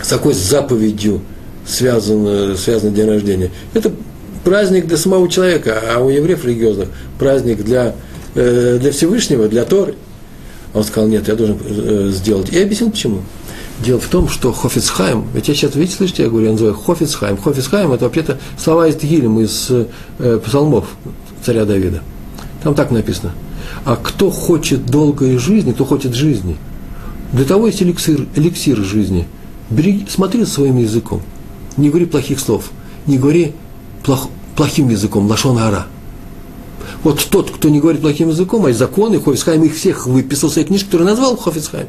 С 0.01 0.09
какой 0.09 0.33
заповедью 0.33 1.21
связан, 1.67 2.57
связан 2.57 2.93
день 2.93 3.07
рождения? 3.07 3.51
Это 3.73 3.91
праздник 4.43 4.88
для 4.88 4.97
самого 4.97 5.29
человека, 5.29 5.81
а 5.93 5.99
у 5.99 6.09
евреев 6.09 6.45
религиозных 6.45 6.89
праздник 7.17 7.63
для, 7.63 7.95
э, 8.36 8.77
для 8.79 8.91
Всевышнего, 8.91 9.47
для 9.47 9.63
Торы. 9.65 9.95
Он 10.76 10.84
сказал, 10.84 11.09
нет, 11.09 11.28
я 11.30 11.36
должен 11.36 11.57
э, 11.65 12.11
сделать. 12.11 12.51
И 12.51 12.59
объяснил, 12.59 12.91
почему. 12.91 13.21
Дело 13.84 13.99
в 13.99 14.07
том, 14.07 14.28
что 14.28 14.51
Хофицхайм, 14.51 15.26
ведь 15.34 15.47
я 15.47 15.55
сейчас, 15.55 15.73
видите, 15.76 15.97
слышите, 15.97 16.23
я 16.23 16.30
говорю, 16.30 16.47
я 16.47 16.51
называю 16.51 16.76
Хофицхайм. 16.76 17.38
Хофицхайм– 17.38 17.91
это 17.93 18.05
вообще-то 18.05 18.38
слова 18.57 18.88
из 18.88 18.95
Тгилем, 18.95 19.39
из 19.39 19.67
э, 19.69 20.39
псалмов 20.45 20.86
царя 21.43 21.63
Давида. 21.63 22.01
Там 22.61 22.76
так 22.76 22.91
написано. 22.91 23.32
А 23.86 23.95
кто 23.95 24.30
хочет 24.30 24.86
долгой 24.86 25.38
жизни, 25.38 25.71
кто 25.71 25.86
хочет 25.86 26.13
жизни, 26.13 26.57
для 27.32 27.45
того 27.45 27.67
есть 27.67 27.82
эликсир, 27.82 28.28
эликсир 28.36 28.78
жизни. 28.78 29.28
Бери, 29.69 30.05
смотри 30.09 30.43
своим 30.45 30.78
языком. 30.78 31.21
Не 31.78 31.89
говори 31.89 32.05
плохих 32.05 32.39
слов. 32.39 32.71
Не 33.07 33.17
говори 33.17 33.53
плох, 34.03 34.30
плохим 34.57 34.89
языком, 34.89 35.28
лашон 35.28 35.57
ара. 35.57 35.88
Вот 37.06 37.24
тот, 37.30 37.51
кто 37.51 37.70
не 37.70 37.80
говорит 37.80 38.01
плохим 38.01 38.30
языком, 38.30 38.66
а 38.66 38.70
есть 38.70 38.80
законы, 38.80 39.22
Хофицхайм 39.22 39.64
их 39.64 39.76
всех 39.76 40.08
выписал 40.08 40.49
в 40.49 40.53
своей 40.53 40.68
книжке, 40.68 40.88
которую 40.88 41.08
назвал 41.08 41.38
Хофицхайм, 41.38 41.86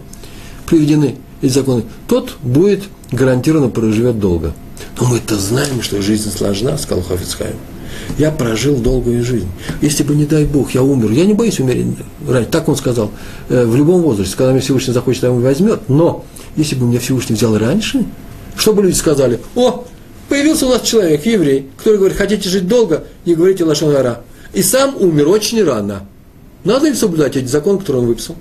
приведены 0.66 1.16
эти 1.40 1.52
законы, 1.52 1.84
тот 2.06 2.36
будет 2.42 2.82
гарантированно 3.10 3.70
проживет 3.70 4.20
долго. 4.20 4.52
Но 5.00 5.08
мы-то 5.08 5.36
знаем, 5.36 5.80
что 5.80 6.02
жизнь 6.02 6.30
сложна, 6.30 6.76
сказал 6.76 7.02
Хофицхайм. 7.02 7.54
Я 8.18 8.30
прожил 8.30 8.76
долгую 8.76 9.24
жизнь. 9.24 9.48
Если 9.80 10.02
бы, 10.02 10.14
не 10.14 10.26
дай 10.26 10.44
Бог, 10.44 10.72
я 10.72 10.82
умер, 10.82 11.10
я 11.12 11.24
не 11.24 11.32
боюсь 11.32 11.60
умереть 11.60 11.86
раньше. 12.28 12.50
Так 12.50 12.68
он 12.68 12.76
сказал. 12.76 13.10
Э, 13.48 13.64
в 13.64 13.74
любом 13.74 14.02
возрасте, 14.02 14.36
когда 14.36 14.52
мне 14.52 14.60
Всевышний 14.60 14.92
захочет, 14.92 15.24
он 15.24 15.40
возьмет. 15.40 15.88
Но 15.88 16.26
если 16.56 16.74
бы 16.74 16.84
меня 16.84 17.00
Всевышний 17.00 17.36
взял 17.36 17.56
раньше, 17.56 18.04
что 18.54 18.74
бы 18.74 18.82
люди 18.82 18.94
сказали? 18.94 19.40
О, 19.54 19.86
появился 20.28 20.66
у 20.66 20.68
нас 20.68 20.82
человек, 20.82 21.24
еврей, 21.24 21.70
который 21.78 21.96
говорит, 21.96 22.18
хотите 22.18 22.50
жить 22.50 22.68
долго, 22.68 23.04
не 23.24 23.34
говорите 23.34 23.64
лошон 23.64 23.94
И 24.56 24.62
сам 24.62 24.96
умер 24.98 25.28
очень 25.28 25.62
рано. 25.62 26.06
Надо 26.64 26.88
ли 26.88 26.94
соблюдать 26.94 27.36
эти 27.36 27.44
законы, 27.44 27.78
которые 27.78 28.04
он 28.04 28.08
выписал? 28.08 28.36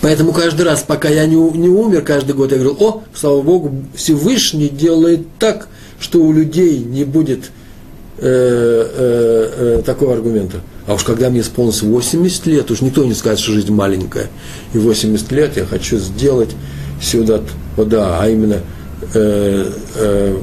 Поэтому 0.00 0.32
каждый 0.32 0.62
раз, 0.62 0.84
пока 0.86 1.08
я 1.08 1.26
не, 1.26 1.34
не 1.34 1.68
умер, 1.68 2.02
каждый 2.02 2.36
год 2.36 2.52
я 2.52 2.58
говорил, 2.58 2.76
о, 2.78 3.02
слава 3.12 3.42
Богу, 3.42 3.74
Всевышний 3.96 4.68
делает 4.68 5.26
так, 5.40 5.66
что 5.98 6.20
у 6.20 6.32
людей 6.32 6.78
не 6.78 7.02
будет 7.02 7.50
э, 8.18 8.22
э, 8.22 9.78
э, 9.80 9.82
такого 9.84 10.14
аргумента. 10.14 10.60
А 10.86 10.94
уж 10.94 11.02
когда 11.02 11.28
мне 11.28 11.40
исполнилось 11.40 11.82
80 11.82 12.46
лет, 12.46 12.70
уж 12.70 12.80
никто 12.80 13.04
не 13.04 13.14
скажет, 13.14 13.40
что 13.40 13.50
жизнь 13.50 13.72
маленькая. 13.72 14.28
И 14.72 14.78
80 14.78 15.32
лет 15.32 15.56
я 15.56 15.66
хочу 15.66 15.98
сделать 15.98 16.50
сюда, 17.00 17.40
вот 17.76 17.88
да, 17.88 18.20
а 18.20 18.28
именно 18.28 18.60
э, 19.14 19.72
э, 19.96 20.38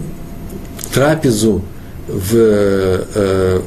трапезу, 0.93 1.63
в, 2.11 2.33
э, 2.33 3.61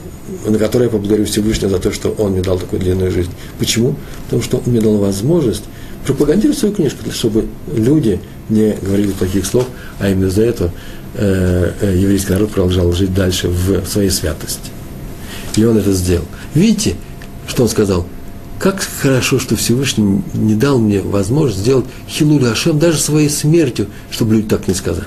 на 0.46 0.58
которой 0.58 0.84
я 0.84 0.90
поблагодарю 0.90 1.24
Всевышнего 1.24 1.70
за 1.70 1.78
то, 1.78 1.92
что 1.92 2.10
он 2.10 2.32
мне 2.32 2.42
дал 2.42 2.58
такую 2.58 2.80
длинную 2.80 3.10
жизнь. 3.10 3.30
Почему? 3.58 3.96
Потому 4.24 4.42
что 4.42 4.58
он 4.58 4.64
мне 4.66 4.80
дал 4.80 4.96
возможность 4.98 5.64
пропагандировать 6.06 6.58
свою 6.58 6.74
книжку, 6.74 6.98
чтобы 7.12 7.46
люди 7.72 8.20
не 8.48 8.76
говорили 8.82 9.12
плохих 9.12 9.46
слов, 9.46 9.66
а 9.98 10.08
именно 10.08 10.26
из-за 10.26 10.42
этого 10.42 10.72
э, 11.14 11.72
э, 11.80 11.96
еврейский 11.96 12.32
народ 12.32 12.50
продолжал 12.50 12.92
жить 12.92 13.14
дальше 13.14 13.48
в 13.48 13.86
своей 13.86 14.10
святости. 14.10 14.70
И 15.56 15.64
он 15.64 15.78
это 15.78 15.92
сделал. 15.92 16.24
Видите, 16.54 16.96
что 17.46 17.62
он 17.62 17.68
сказал? 17.68 18.06
Как 18.58 18.80
хорошо, 18.80 19.38
что 19.38 19.56
Всевышний 19.56 20.22
не 20.34 20.54
дал 20.54 20.78
мне 20.78 21.00
возможность 21.00 21.60
сделать 21.60 21.86
Хилуль 22.08 22.46
Ашем 22.46 22.78
даже 22.78 22.98
своей 22.98 23.28
смертью, 23.28 23.88
чтобы 24.10 24.34
люди 24.34 24.48
так 24.48 24.68
не 24.68 24.74
сказали. 24.74 25.06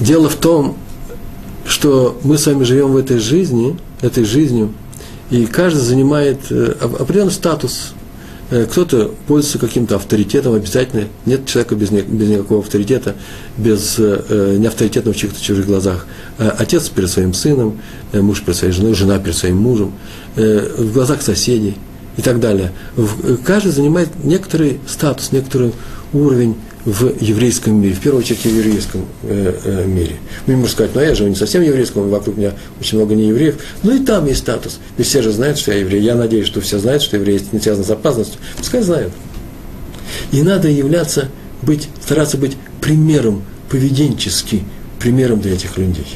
Дело 0.00 0.28
в 0.28 0.36
том, 0.36 0.76
что 1.66 2.18
мы 2.22 2.38
с 2.38 2.46
вами 2.46 2.64
живем 2.64 2.92
в 2.92 2.96
этой 2.96 3.18
жизни, 3.18 3.76
этой 4.02 4.24
жизнью– 4.24 4.72
и 5.30 5.46
каждый 5.46 5.80
занимает 5.80 6.38
э, 6.50 6.74
определенный 6.80 7.32
статус. 7.32 7.94
Э, 8.50 8.66
кто-то 8.70 9.12
пользуется 9.26 9.58
каким-то 9.58 9.96
авторитетом 9.96 10.54
обязательно. 10.54 11.08
Нет 11.24 11.46
человека 11.46 11.74
без, 11.74 11.90
без 11.90 12.28
никакого 12.28 12.60
авторитета, 12.60 13.16
без 13.56 13.96
э, 13.98 14.56
неавторитетного 14.58 15.14
в 15.14 15.16
чьих-то 15.16 15.40
чужих 15.42 15.66
глазах. 15.66 16.06
Отец 16.38 16.88
перед 16.88 17.10
своим 17.10 17.34
сыном, 17.34 17.80
муж 18.12 18.42
перед 18.42 18.56
своей 18.56 18.72
женой, 18.72 18.94
жена 18.94 19.18
перед 19.18 19.36
своим 19.36 19.56
мужем, 19.56 19.92
в 20.36 20.92
глазах 20.92 21.22
соседей 21.22 21.76
и 22.16 22.22
так 22.22 22.40
далее. 22.40 22.72
Каждый 23.44 23.72
занимает 23.72 24.10
некоторый 24.22 24.80
статус, 24.86 25.32
некоторый 25.32 25.72
уровень 26.16 26.56
в 26.84 27.20
еврейском 27.20 27.80
мире, 27.80 27.94
в 27.94 28.00
первую 28.00 28.22
очередь 28.22 28.40
в 28.40 28.46
еврейском 28.46 29.06
э, 29.24 29.54
э, 29.64 29.86
мире. 29.86 30.16
Вы 30.46 30.54
можете 30.54 30.72
сказать, 30.72 30.94
ну 30.94 31.00
я 31.00 31.14
живу 31.14 31.28
не 31.28 31.34
совсем 31.34 31.62
еврейском, 31.62 32.08
вокруг 32.08 32.36
меня 32.36 32.52
очень 32.80 32.98
много 32.98 33.14
неевреев, 33.14 33.56
но 33.82 33.92
и 33.92 33.98
там 33.98 34.26
есть 34.26 34.40
статус. 34.40 34.78
Ведь 34.96 35.06
все 35.06 35.20
же 35.20 35.32
знают, 35.32 35.58
что 35.58 35.72
я 35.72 35.80
еврей. 35.80 36.00
Я 36.00 36.14
надеюсь, 36.14 36.46
что 36.46 36.60
все 36.60 36.78
знают, 36.78 37.02
что 37.02 37.16
еврей 37.16 37.40
не 37.50 37.58
связан 37.58 37.84
с 37.84 37.90
опасностью. 37.90 38.40
Пускай 38.56 38.82
знают. 38.82 39.12
И 40.30 40.42
надо 40.42 40.68
являться, 40.68 41.28
быть, 41.62 41.88
стараться 42.04 42.36
быть 42.36 42.56
примером 42.80 43.42
поведенчески, 43.68 44.62
примером 45.00 45.40
для 45.40 45.54
этих 45.54 45.76
людей. 45.76 46.06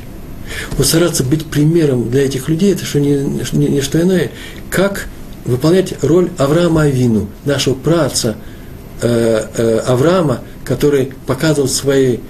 Вот 0.76 0.86
стараться 0.86 1.24
быть 1.24 1.46
примером 1.46 2.10
для 2.10 2.24
этих 2.24 2.48
людей, 2.48 2.72
это 2.72 2.84
что 2.84 3.00
не, 3.00 3.16
не, 3.52 3.68
не 3.68 3.80
что 3.80 4.00
иное, 4.00 4.30
как 4.70 5.08
выполнять 5.44 5.94
роль 6.02 6.30
Авраама 6.38 6.82
Авину, 6.82 7.28
нашего 7.44 7.74
праца 7.74 8.36
э, 9.00 9.44
э, 9.56 9.78
Авраама, 9.86 10.40
который 10.64 11.12
показывал 11.26 11.68
своей, 11.68 12.20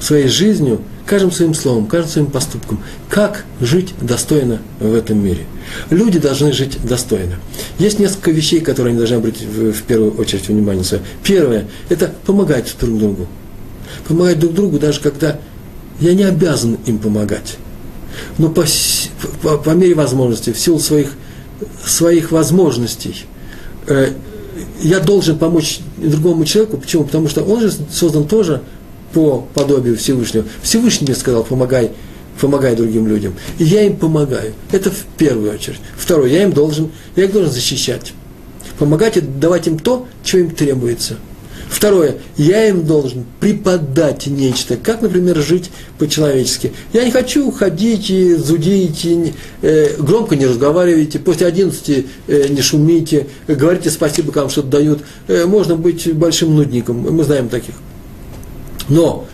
своей 0.00 0.28
жизнью, 0.28 0.80
каждым 1.06 1.30
своим 1.30 1.54
словом, 1.54 1.86
каждым 1.86 2.10
своим 2.10 2.26
поступком, 2.26 2.82
как 3.08 3.44
жить 3.60 3.94
достойно 4.00 4.60
в 4.80 4.94
этом 4.94 5.24
мире. 5.24 5.46
Люди 5.90 6.18
должны 6.18 6.52
жить 6.52 6.78
достойно. 6.84 7.36
Есть 7.78 7.98
несколько 7.98 8.30
вещей, 8.30 8.60
которые 8.60 8.90
они 8.90 8.98
должны 8.98 9.16
обратить 9.16 9.46
в, 9.46 9.72
в 9.72 9.82
первую 9.82 10.12
очередь 10.16 10.48
внимание 10.48 10.84
свое. 10.84 11.02
Первое– 11.22 11.66
это 11.88 12.12
помогать 12.26 12.74
друг 12.80 12.98
другу. 12.98 13.26
Помогать 14.08 14.38
друг 14.38 14.54
другу, 14.54 14.78
даже 14.78 15.00
когда 15.00 15.38
я 16.00 16.14
не 16.14 16.24
обязан 16.24 16.78
им 16.86 16.98
помогать. 16.98 17.56
Но 18.38 18.48
по, 18.48 18.64
по, 19.42 19.58
по 19.58 19.70
мере 19.70 19.94
возможности, 19.94 20.52
в 20.52 20.58
силу 20.58 20.78
своих, 20.78 21.12
своих 21.84 22.32
возможностей, 22.32 23.26
э, 23.86 24.12
я 24.80 25.00
должен 25.00 25.38
помочь 25.38 25.80
другому 25.96 26.44
человеку. 26.44 26.78
Почему? 26.78 27.04
Потому 27.04 27.28
что 27.28 27.42
он 27.42 27.60
же 27.60 27.72
создан 27.90 28.26
тоже 28.26 28.62
по 29.12 29.46
подобию 29.54 29.96
Всевышнего. 29.96 30.44
Всевышний 30.62 31.06
мне 31.06 31.16
сказал, 31.16 31.44
помогай, 31.44 31.92
помогай 32.40 32.76
другим 32.76 33.06
людям. 33.06 33.34
И 33.58 33.64
я 33.64 33.82
им 33.82 33.96
помогаю. 33.96 34.52
Это 34.72 34.90
в 34.90 35.04
первую 35.16 35.54
очередь. 35.54 35.80
Второе, 35.96 36.30
я 36.30 36.42
им 36.42 36.52
должен, 36.52 36.90
я 37.14 37.24
их 37.24 37.32
должен 37.32 37.52
защищать. 37.52 38.12
Помогать 38.78 39.16
и 39.16 39.20
давать 39.20 39.66
им 39.66 39.78
то, 39.78 40.06
что 40.22 40.38
им 40.38 40.50
требуется– 40.50 41.16
Второе, 41.68 42.16
я 42.36 42.68
им 42.68 42.86
должен 42.86 43.24
преподать 43.40 44.26
нечто, 44.26 44.76
как, 44.76 45.02
например, 45.02 45.36
жить 45.42 45.70
по-человечески. 45.98 46.72
Я 46.92 47.04
не 47.04 47.10
хочу 47.10 47.50
ходить 47.50 48.08
и 48.08 48.34
зудить, 48.34 49.04
и, 49.04 49.34
э, 49.62 49.96
громко 49.98 50.36
не 50.36 50.46
разговаривайте, 50.46 51.18
после 51.18 51.46
11 51.46 52.06
э, 52.28 52.48
не 52.48 52.62
шумите, 52.62 53.26
говорите 53.48 53.90
спасибо, 53.90 54.30
вам 54.30 54.48
что-то 54.48 54.68
дают. 54.68 55.00
Э, 55.26 55.46
можно 55.46 55.76
быть 55.76 56.12
большим 56.14 56.54
нудником, 56.54 56.98
мы 56.98 57.24
знаем 57.24 57.48
таких. 57.48 57.74
Но 58.88 59.26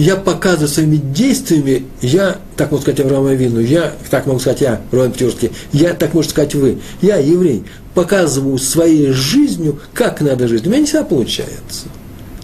я 0.00 0.16
показываю 0.16 0.68
своими 0.68 0.96
действиями, 0.96 1.84
я, 2.00 2.38
так 2.56 2.70
могу 2.70 2.80
сказать 2.80 3.00
Авраам 3.00 3.26
Авину, 3.26 3.60
я, 3.60 3.92
так 4.08 4.24
могу 4.24 4.40
сказать 4.40 4.62
я, 4.62 4.80
Роман 4.90 5.12
Петерский, 5.12 5.50
я, 5.72 5.92
так 5.92 6.14
можно 6.14 6.30
сказать 6.30 6.54
вы, 6.54 6.78
я 7.02 7.18
еврей, 7.18 7.64
показываю 7.92 8.56
своей 8.56 9.12
жизнью, 9.12 9.78
как 9.92 10.22
надо 10.22 10.48
жить. 10.48 10.66
У 10.66 10.70
меня 10.70 10.80
не 10.80 10.86
всегда 10.86 11.04
получается. 11.04 11.88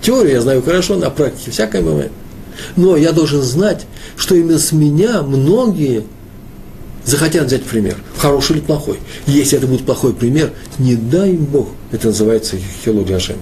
Теорию 0.03 0.35
я 0.35 0.41
знаю 0.43 0.63
хорошо, 0.63 0.97
на 0.97 1.09
практике 1.09 1.51
всякое 1.51 1.81
бывает. 1.81 2.13
Но 2.77 2.95
я 2.95 3.13
должен 3.13 3.41
знать, 3.41 3.87
что 4.19 4.35
именно 4.35 4.59
с 4.59 4.73
меня 4.73 5.23
многие 5.23 6.05
захотят 7.07 7.47
взять 7.47 7.63
пример, 7.63 7.97
хороший 8.19 8.57
или 8.57 8.61
плохой. 8.61 8.99
Если 9.27 9.57
это 9.57 9.67
будет 9.67 9.87
плохой 9.87 10.13
пример, 10.13 10.53
не 10.79 10.95
дай 10.95 11.33
Бог, 11.33 11.69
это 11.91 12.09
называется 12.09 12.57
Ашем. 13.15 13.37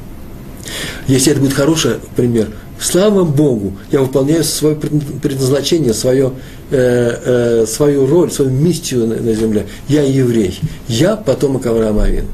Если 1.08 1.32
это 1.32 1.40
будет 1.40 1.54
хороший 1.54 1.96
пример, 2.14 2.50
слава 2.84 3.24
Богу, 3.24 3.72
я 3.90 4.00
выполняю 4.00 4.44
свое 4.44 4.76
предназначение, 4.76 5.94
свое, 5.94 6.32
э, 6.70 7.62
э, 7.62 7.66
свою 7.66 8.06
роль, 8.06 8.30
свою 8.30 8.50
миссию 8.50 9.06
на, 9.06 9.16
на 9.16 9.34
земле. 9.34 9.66
Я 9.88 10.02
еврей. 10.02 10.60
Я 10.86 11.16
потомок 11.16 11.66
Авраама 11.66 12.04
Авин. 12.04 12.26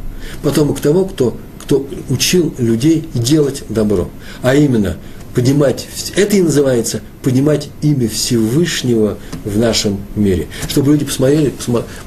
Потомок 0.42 0.80
того, 0.80 1.04
кто, 1.04 1.36
кто 1.62 1.86
учил 2.08 2.52
людей 2.58 3.08
делать 3.14 3.62
добро. 3.68 4.10
А 4.42 4.54
именно, 4.54 4.96
поднимать, 5.34 5.86
это 6.16 6.36
и 6.36 6.42
называется 6.42 7.00
поднимать 7.22 7.68
имя 7.82 8.08
Всевышнего 8.08 9.18
в 9.44 9.56
нашем 9.58 9.98
мире. 10.16 10.48
Чтобы 10.68 10.92
люди 10.92 11.04
посмотрели, 11.04 11.52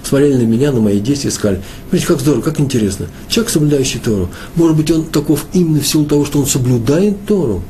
посмотрели 0.01 0.35
на 0.35 0.47
меня, 0.47 0.71
на 0.71 0.81
мои 0.81 0.99
действия 0.99 1.29
и 1.29 1.33
сказали, 1.33 1.61
смотрите, 1.83 2.07
как 2.07 2.19
здорово, 2.19 2.41
как 2.41 2.59
интересно. 2.59 3.07
Человек, 3.29 3.51
соблюдающий 3.51 3.99
Тору, 3.99 4.29
может 4.55 4.75
быть, 4.75 4.91
он 4.91 5.05
таков 5.05 5.45
именно 5.53 5.79
в 5.79 5.87
силу 5.87 6.05
того, 6.05 6.25
что 6.25 6.39
он 6.39 6.47
соблюдает 6.47 7.25
Тору, 7.25 7.63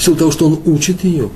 в 0.00 0.02
силу 0.02 0.16
того, 0.16 0.30
что 0.30 0.46
он 0.46 0.60
учит 0.64 1.04
ее. 1.04 1.28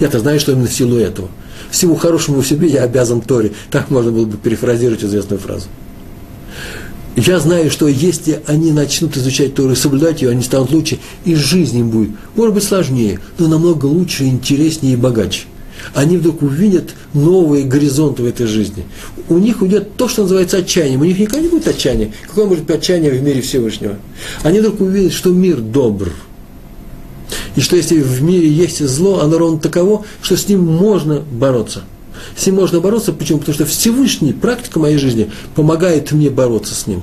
Я-то 0.00 0.18
знаю, 0.18 0.40
что 0.40 0.50
именно 0.50 0.66
в 0.66 0.72
силу 0.72 0.96
этого. 0.96 1.28
Всему 1.70 1.94
хорошему 1.94 2.40
в 2.40 2.46
себе 2.46 2.66
я 2.68 2.82
обязан 2.82 3.20
Торе. 3.20 3.52
Так 3.70 3.88
можно 3.88 4.10
было 4.10 4.24
бы 4.24 4.36
перефразировать 4.36 5.04
известную 5.04 5.38
фразу. 5.38 5.68
Я 7.14 7.38
знаю, 7.38 7.70
что 7.70 7.86
если 7.86 8.42
они 8.46 8.72
начнут 8.72 9.16
изучать 9.16 9.54
Тору 9.54 9.72
и 9.72 9.76
соблюдать 9.76 10.22
ее, 10.22 10.30
они 10.30 10.42
станут 10.42 10.72
лучше, 10.72 10.98
и 11.24 11.36
жизнь 11.36 11.78
им 11.78 11.90
будет, 11.90 12.10
может 12.34 12.54
быть, 12.54 12.64
сложнее, 12.64 13.20
но 13.38 13.46
намного 13.46 13.86
лучше, 13.86 14.24
интереснее 14.24 14.94
и 14.94 14.96
богаче. 14.96 15.42
Они 15.94 16.16
вдруг 16.16 16.42
увидят 16.42 16.90
новые 17.14 17.64
горизонты 17.64 18.22
в 18.22 18.26
этой 18.26 18.46
жизни. 18.46 18.84
У 19.28 19.38
них 19.38 19.62
уйдет 19.62 19.96
то, 19.96 20.08
что 20.08 20.22
называется 20.22 20.58
отчаянием. 20.58 21.00
У 21.00 21.04
них 21.04 21.18
никогда 21.18 21.40
не 21.40 21.48
будет 21.48 21.68
отчаяния. 21.68 22.12
Какое 22.26 22.46
может 22.46 22.64
быть 22.64 22.76
отчаяние 22.76 23.12
в 23.12 23.22
мире 23.22 23.40
Всевышнего? 23.40 23.96
Они 24.42 24.60
вдруг 24.60 24.80
увидят, 24.80 25.12
что 25.12 25.30
мир 25.30 25.60
добр. 25.60 26.12
И 27.56 27.60
что 27.60 27.76
если 27.76 28.00
в 28.00 28.22
мире 28.22 28.48
есть 28.48 28.84
зло, 28.86 29.20
оно 29.20 29.38
ровно 29.38 29.58
таково, 29.58 30.04
что 30.22 30.36
с 30.36 30.48
ним 30.48 30.64
можно 30.64 31.20
бороться– 31.30 31.84
с 32.36 32.46
ним 32.46 32.56
можно 32.56 32.80
бороться. 32.80 33.12
Почему? 33.12 33.38
Потому 33.38 33.54
что 33.54 33.64
Всевышний, 33.66 34.32
практика 34.32 34.78
моей 34.78 34.98
жизни, 34.98 35.30
помогает 35.54 36.12
мне 36.12 36.30
бороться 36.30 36.74
с 36.74 36.86
ним. 36.86 37.02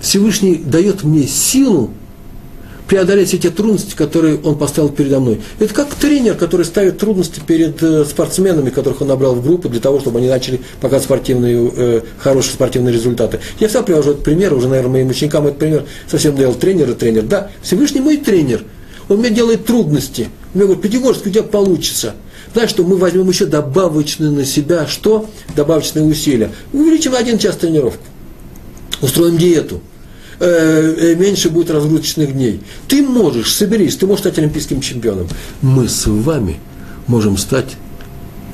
Всевышний 0.00 0.56
дает 0.56 1.04
мне 1.04 1.26
силу 1.26 1.90
преодолеть 2.88 3.34
эти 3.34 3.50
трудности, 3.50 3.94
которые 3.94 4.40
он 4.40 4.56
поставил 4.56 4.88
передо 4.88 5.20
мной. 5.20 5.42
Это 5.58 5.74
как 5.74 5.94
тренер, 5.94 6.36
который 6.36 6.64
ставит 6.64 6.98
трудности 6.98 7.38
перед 7.46 7.82
э, 7.82 8.06
спортсменами, 8.06 8.70
которых 8.70 9.02
он 9.02 9.08
набрал 9.08 9.34
в 9.34 9.44
группу, 9.44 9.68
для 9.68 9.78
того, 9.78 10.00
чтобы 10.00 10.20
они 10.20 10.28
начали 10.28 10.62
показывать 10.80 11.04
спортивные, 11.04 11.70
э, 11.76 12.00
хорошие 12.18 12.54
спортивные 12.54 12.94
результаты. 12.94 13.40
Я 13.60 13.68
всегда 13.68 13.82
привожу 13.82 14.12
этот 14.12 14.24
пример, 14.24 14.54
уже, 14.54 14.68
наверное, 14.68 14.92
моим 14.92 15.08
ученикам 15.10 15.46
этот 15.46 15.58
пример 15.58 15.84
совсем 16.10 16.34
делал 16.34 16.54
тренер 16.54 16.90
и 16.90 16.94
тренер. 16.94 17.24
Да, 17.24 17.50
Всевышний 17.60 18.00
мой 18.00 18.16
тренер, 18.16 18.62
он 19.08 19.18
мне 19.18 19.30
делает 19.30 19.66
трудности. 19.66 20.22
Он 20.22 20.28
мне 20.54 20.64
говорит, 20.64 20.82
Пятигорский, 20.82 21.30
у 21.30 21.34
тебя 21.34 21.42
получится. 21.44 22.14
Знаешь, 22.52 22.70
что 22.70 22.84
мы 22.84 22.96
возьмем 22.96 23.28
еще 23.28 23.46
добавочные 23.46 24.30
на 24.30 24.44
себя, 24.44 24.86
что? 24.86 25.28
Добавочные 25.54 26.04
усилия. 26.04 26.50
Увеличим 26.72 27.14
один 27.14 27.38
час 27.38 27.56
тренировку. 27.56 28.04
Устроим 29.00 29.36
диету 29.36 29.80
Э, 30.40 30.94
э, 30.96 31.14
меньше 31.16 31.50
будет 31.50 31.70
разгрузочных 31.70 32.32
дней. 32.32 32.60
Ты 32.86 33.02
можешь, 33.02 33.52
соберись, 33.52 33.96
ты 33.96 34.06
можешь 34.06 34.20
стать 34.20 34.38
олимпийским 34.38 34.80
чемпионом. 34.80 35.26
Мы 35.62 35.88
с 35.88 36.06
вами 36.06 36.60
можем 37.08 37.36
стать 37.36 37.76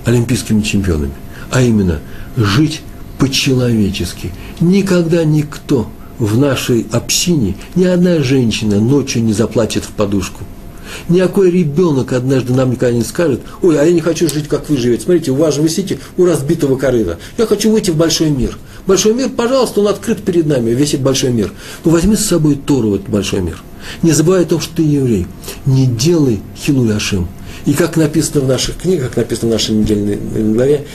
олимпийскими 0.06 0.62
чемпионами. 0.62 1.12
А 1.50 1.60
именно, 1.60 2.00
жить 2.36 2.80
по-человечески. 3.18 4.32
Никогда 4.60 5.24
никто 5.24 5.90
в 6.24 6.38
нашей 6.38 6.86
общине, 6.90 7.56
ни 7.74 7.84
одна 7.84 8.22
женщина 8.22 8.80
ночью 8.80 9.22
не 9.22 9.32
заплачет 9.32 9.84
в 9.84 9.90
подушку. 9.90 10.44
Никакой 11.08 11.50
ребенок 11.50 12.12
однажды 12.12 12.52
нам 12.52 12.70
никогда 12.70 12.96
не 12.96 13.02
скажет, 13.02 13.40
ой, 13.62 13.80
а 13.80 13.84
я 13.84 13.92
не 13.92 14.00
хочу 14.00 14.28
жить, 14.28 14.48
как 14.48 14.68
вы 14.68 14.76
живете. 14.76 15.04
Смотрите, 15.04 15.30
у 15.32 15.36
вас 15.36 15.54
же 15.54 15.62
вы 15.62 15.68
сидите 15.68 15.98
у 16.16 16.24
разбитого 16.24 16.76
корыта. 16.76 17.18
Я 17.36 17.46
хочу 17.46 17.70
выйти 17.70 17.90
в 17.90 17.96
большой 17.96 18.30
мир. 18.30 18.56
Большой 18.86 19.14
мир, 19.14 19.30
пожалуйста, 19.30 19.80
он 19.80 19.88
открыт 19.88 20.22
перед 20.22 20.46
нами, 20.46 20.70
весь 20.70 20.90
этот 20.90 21.02
большой 21.02 21.32
мир. 21.32 21.52
Но 21.84 21.90
возьми 21.90 22.16
с 22.16 22.26
собой 22.26 22.56
Тору 22.56 22.90
в 22.90 22.94
этот 22.94 23.08
большой 23.08 23.40
мир. 23.40 23.62
Не 24.02 24.12
забывай 24.12 24.42
о 24.42 24.46
том, 24.46 24.60
что 24.60 24.76
ты 24.76 24.82
еврей. 24.82 25.26
Не 25.66 25.86
делай 25.86 26.40
хилу 26.56 26.88
Ашем. 26.94 27.28
И 27.66 27.72
как 27.72 27.96
написано 27.96 28.42
в 28.42 28.48
наших 28.48 28.76
книгах, 28.76 29.08
как 29.08 29.16
написано 29.16 29.48
в 29.48 29.52
нашей 29.52 29.74
недельной 29.74 30.16
главе, 30.54 30.86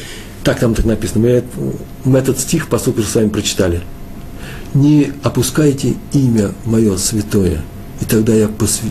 так 0.44 0.60
там 0.60 0.76
так 0.76 0.86
написано, 0.86 1.22
мы, 1.22 1.44
мы 2.04 2.20
этот 2.20 2.40
стих, 2.40 2.68
по 2.68 2.78
сути, 2.78 3.02
с 3.02 3.16
вами 3.16 3.30
прочитали. 3.30 3.82
Не 4.74 5.12
опускайте 5.24 5.96
имя 6.14 6.52
мое 6.66 6.98
святое, 6.98 7.62
и 8.02 8.06
тогда 8.06 8.34
я 8.34 8.48
посвя... 8.48 8.90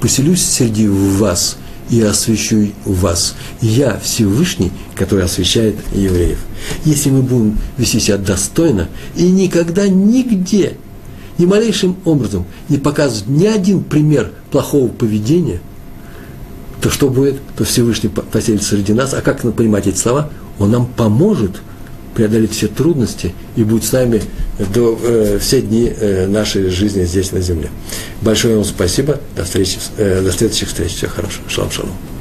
поселюсь 0.00 0.44
среди 0.44 0.88
вас– 0.88 1.58
и 1.90 2.00
освящу 2.02 2.68
вас. 2.84 3.34
Я 3.60 3.98
Всевышний, 3.98 4.72
который 4.94 5.24
освящает 5.24 5.76
евреев. 5.92 6.38
Если 6.84 7.10
мы 7.10 7.22
будем 7.22 7.58
вести 7.76 8.00
себя 8.00 8.18
достойно 8.18 8.88
и 9.14 9.30
никогда 9.30 9.86
нигде, 9.86 10.76
ни 11.38 11.46
малейшим 11.46 11.96
образом 12.04 12.46
не 12.68 12.78
показывать 12.78 13.28
ни 13.28 13.46
один 13.46 13.84
пример 13.84 14.32
плохого 14.50 14.88
поведения, 14.88 15.60
то 16.80 16.90
что 16.90 17.08
будет? 17.08 17.40
То 17.56 17.64
Всевышний 17.64 18.08
поселится 18.08 18.70
среди 18.70 18.92
нас. 18.92 19.14
А 19.14 19.20
как 19.20 19.40
понимать 19.54 19.86
эти 19.86 19.96
слова? 19.96 20.30
Он 20.58 20.70
нам 20.70 20.86
поможет 20.86 21.62
преодолеть 22.16 22.52
все 22.52 22.66
трудности 22.66 23.34
и 23.54 23.62
будет 23.62 23.84
с 23.84 23.92
нами 23.92 24.22
до, 24.74 24.98
э, 25.00 25.38
все 25.40 25.60
дни 25.60 25.92
э, 25.94 26.26
нашей 26.26 26.70
жизни 26.70 27.04
здесь 27.04 27.30
на 27.32 27.40
земле. 27.40 27.68
Большое 28.22 28.56
вам 28.56 28.64
спасибо. 28.64 29.20
До, 29.36 29.44
встречи, 29.44 29.78
э, 29.98 30.22
до 30.22 30.32
следующих 30.32 30.68
встреч. 30.68 30.94
Всего 30.94 31.10
хорошего. 31.10 31.48
Шалом, 31.48 31.70
шалом. 31.70 32.15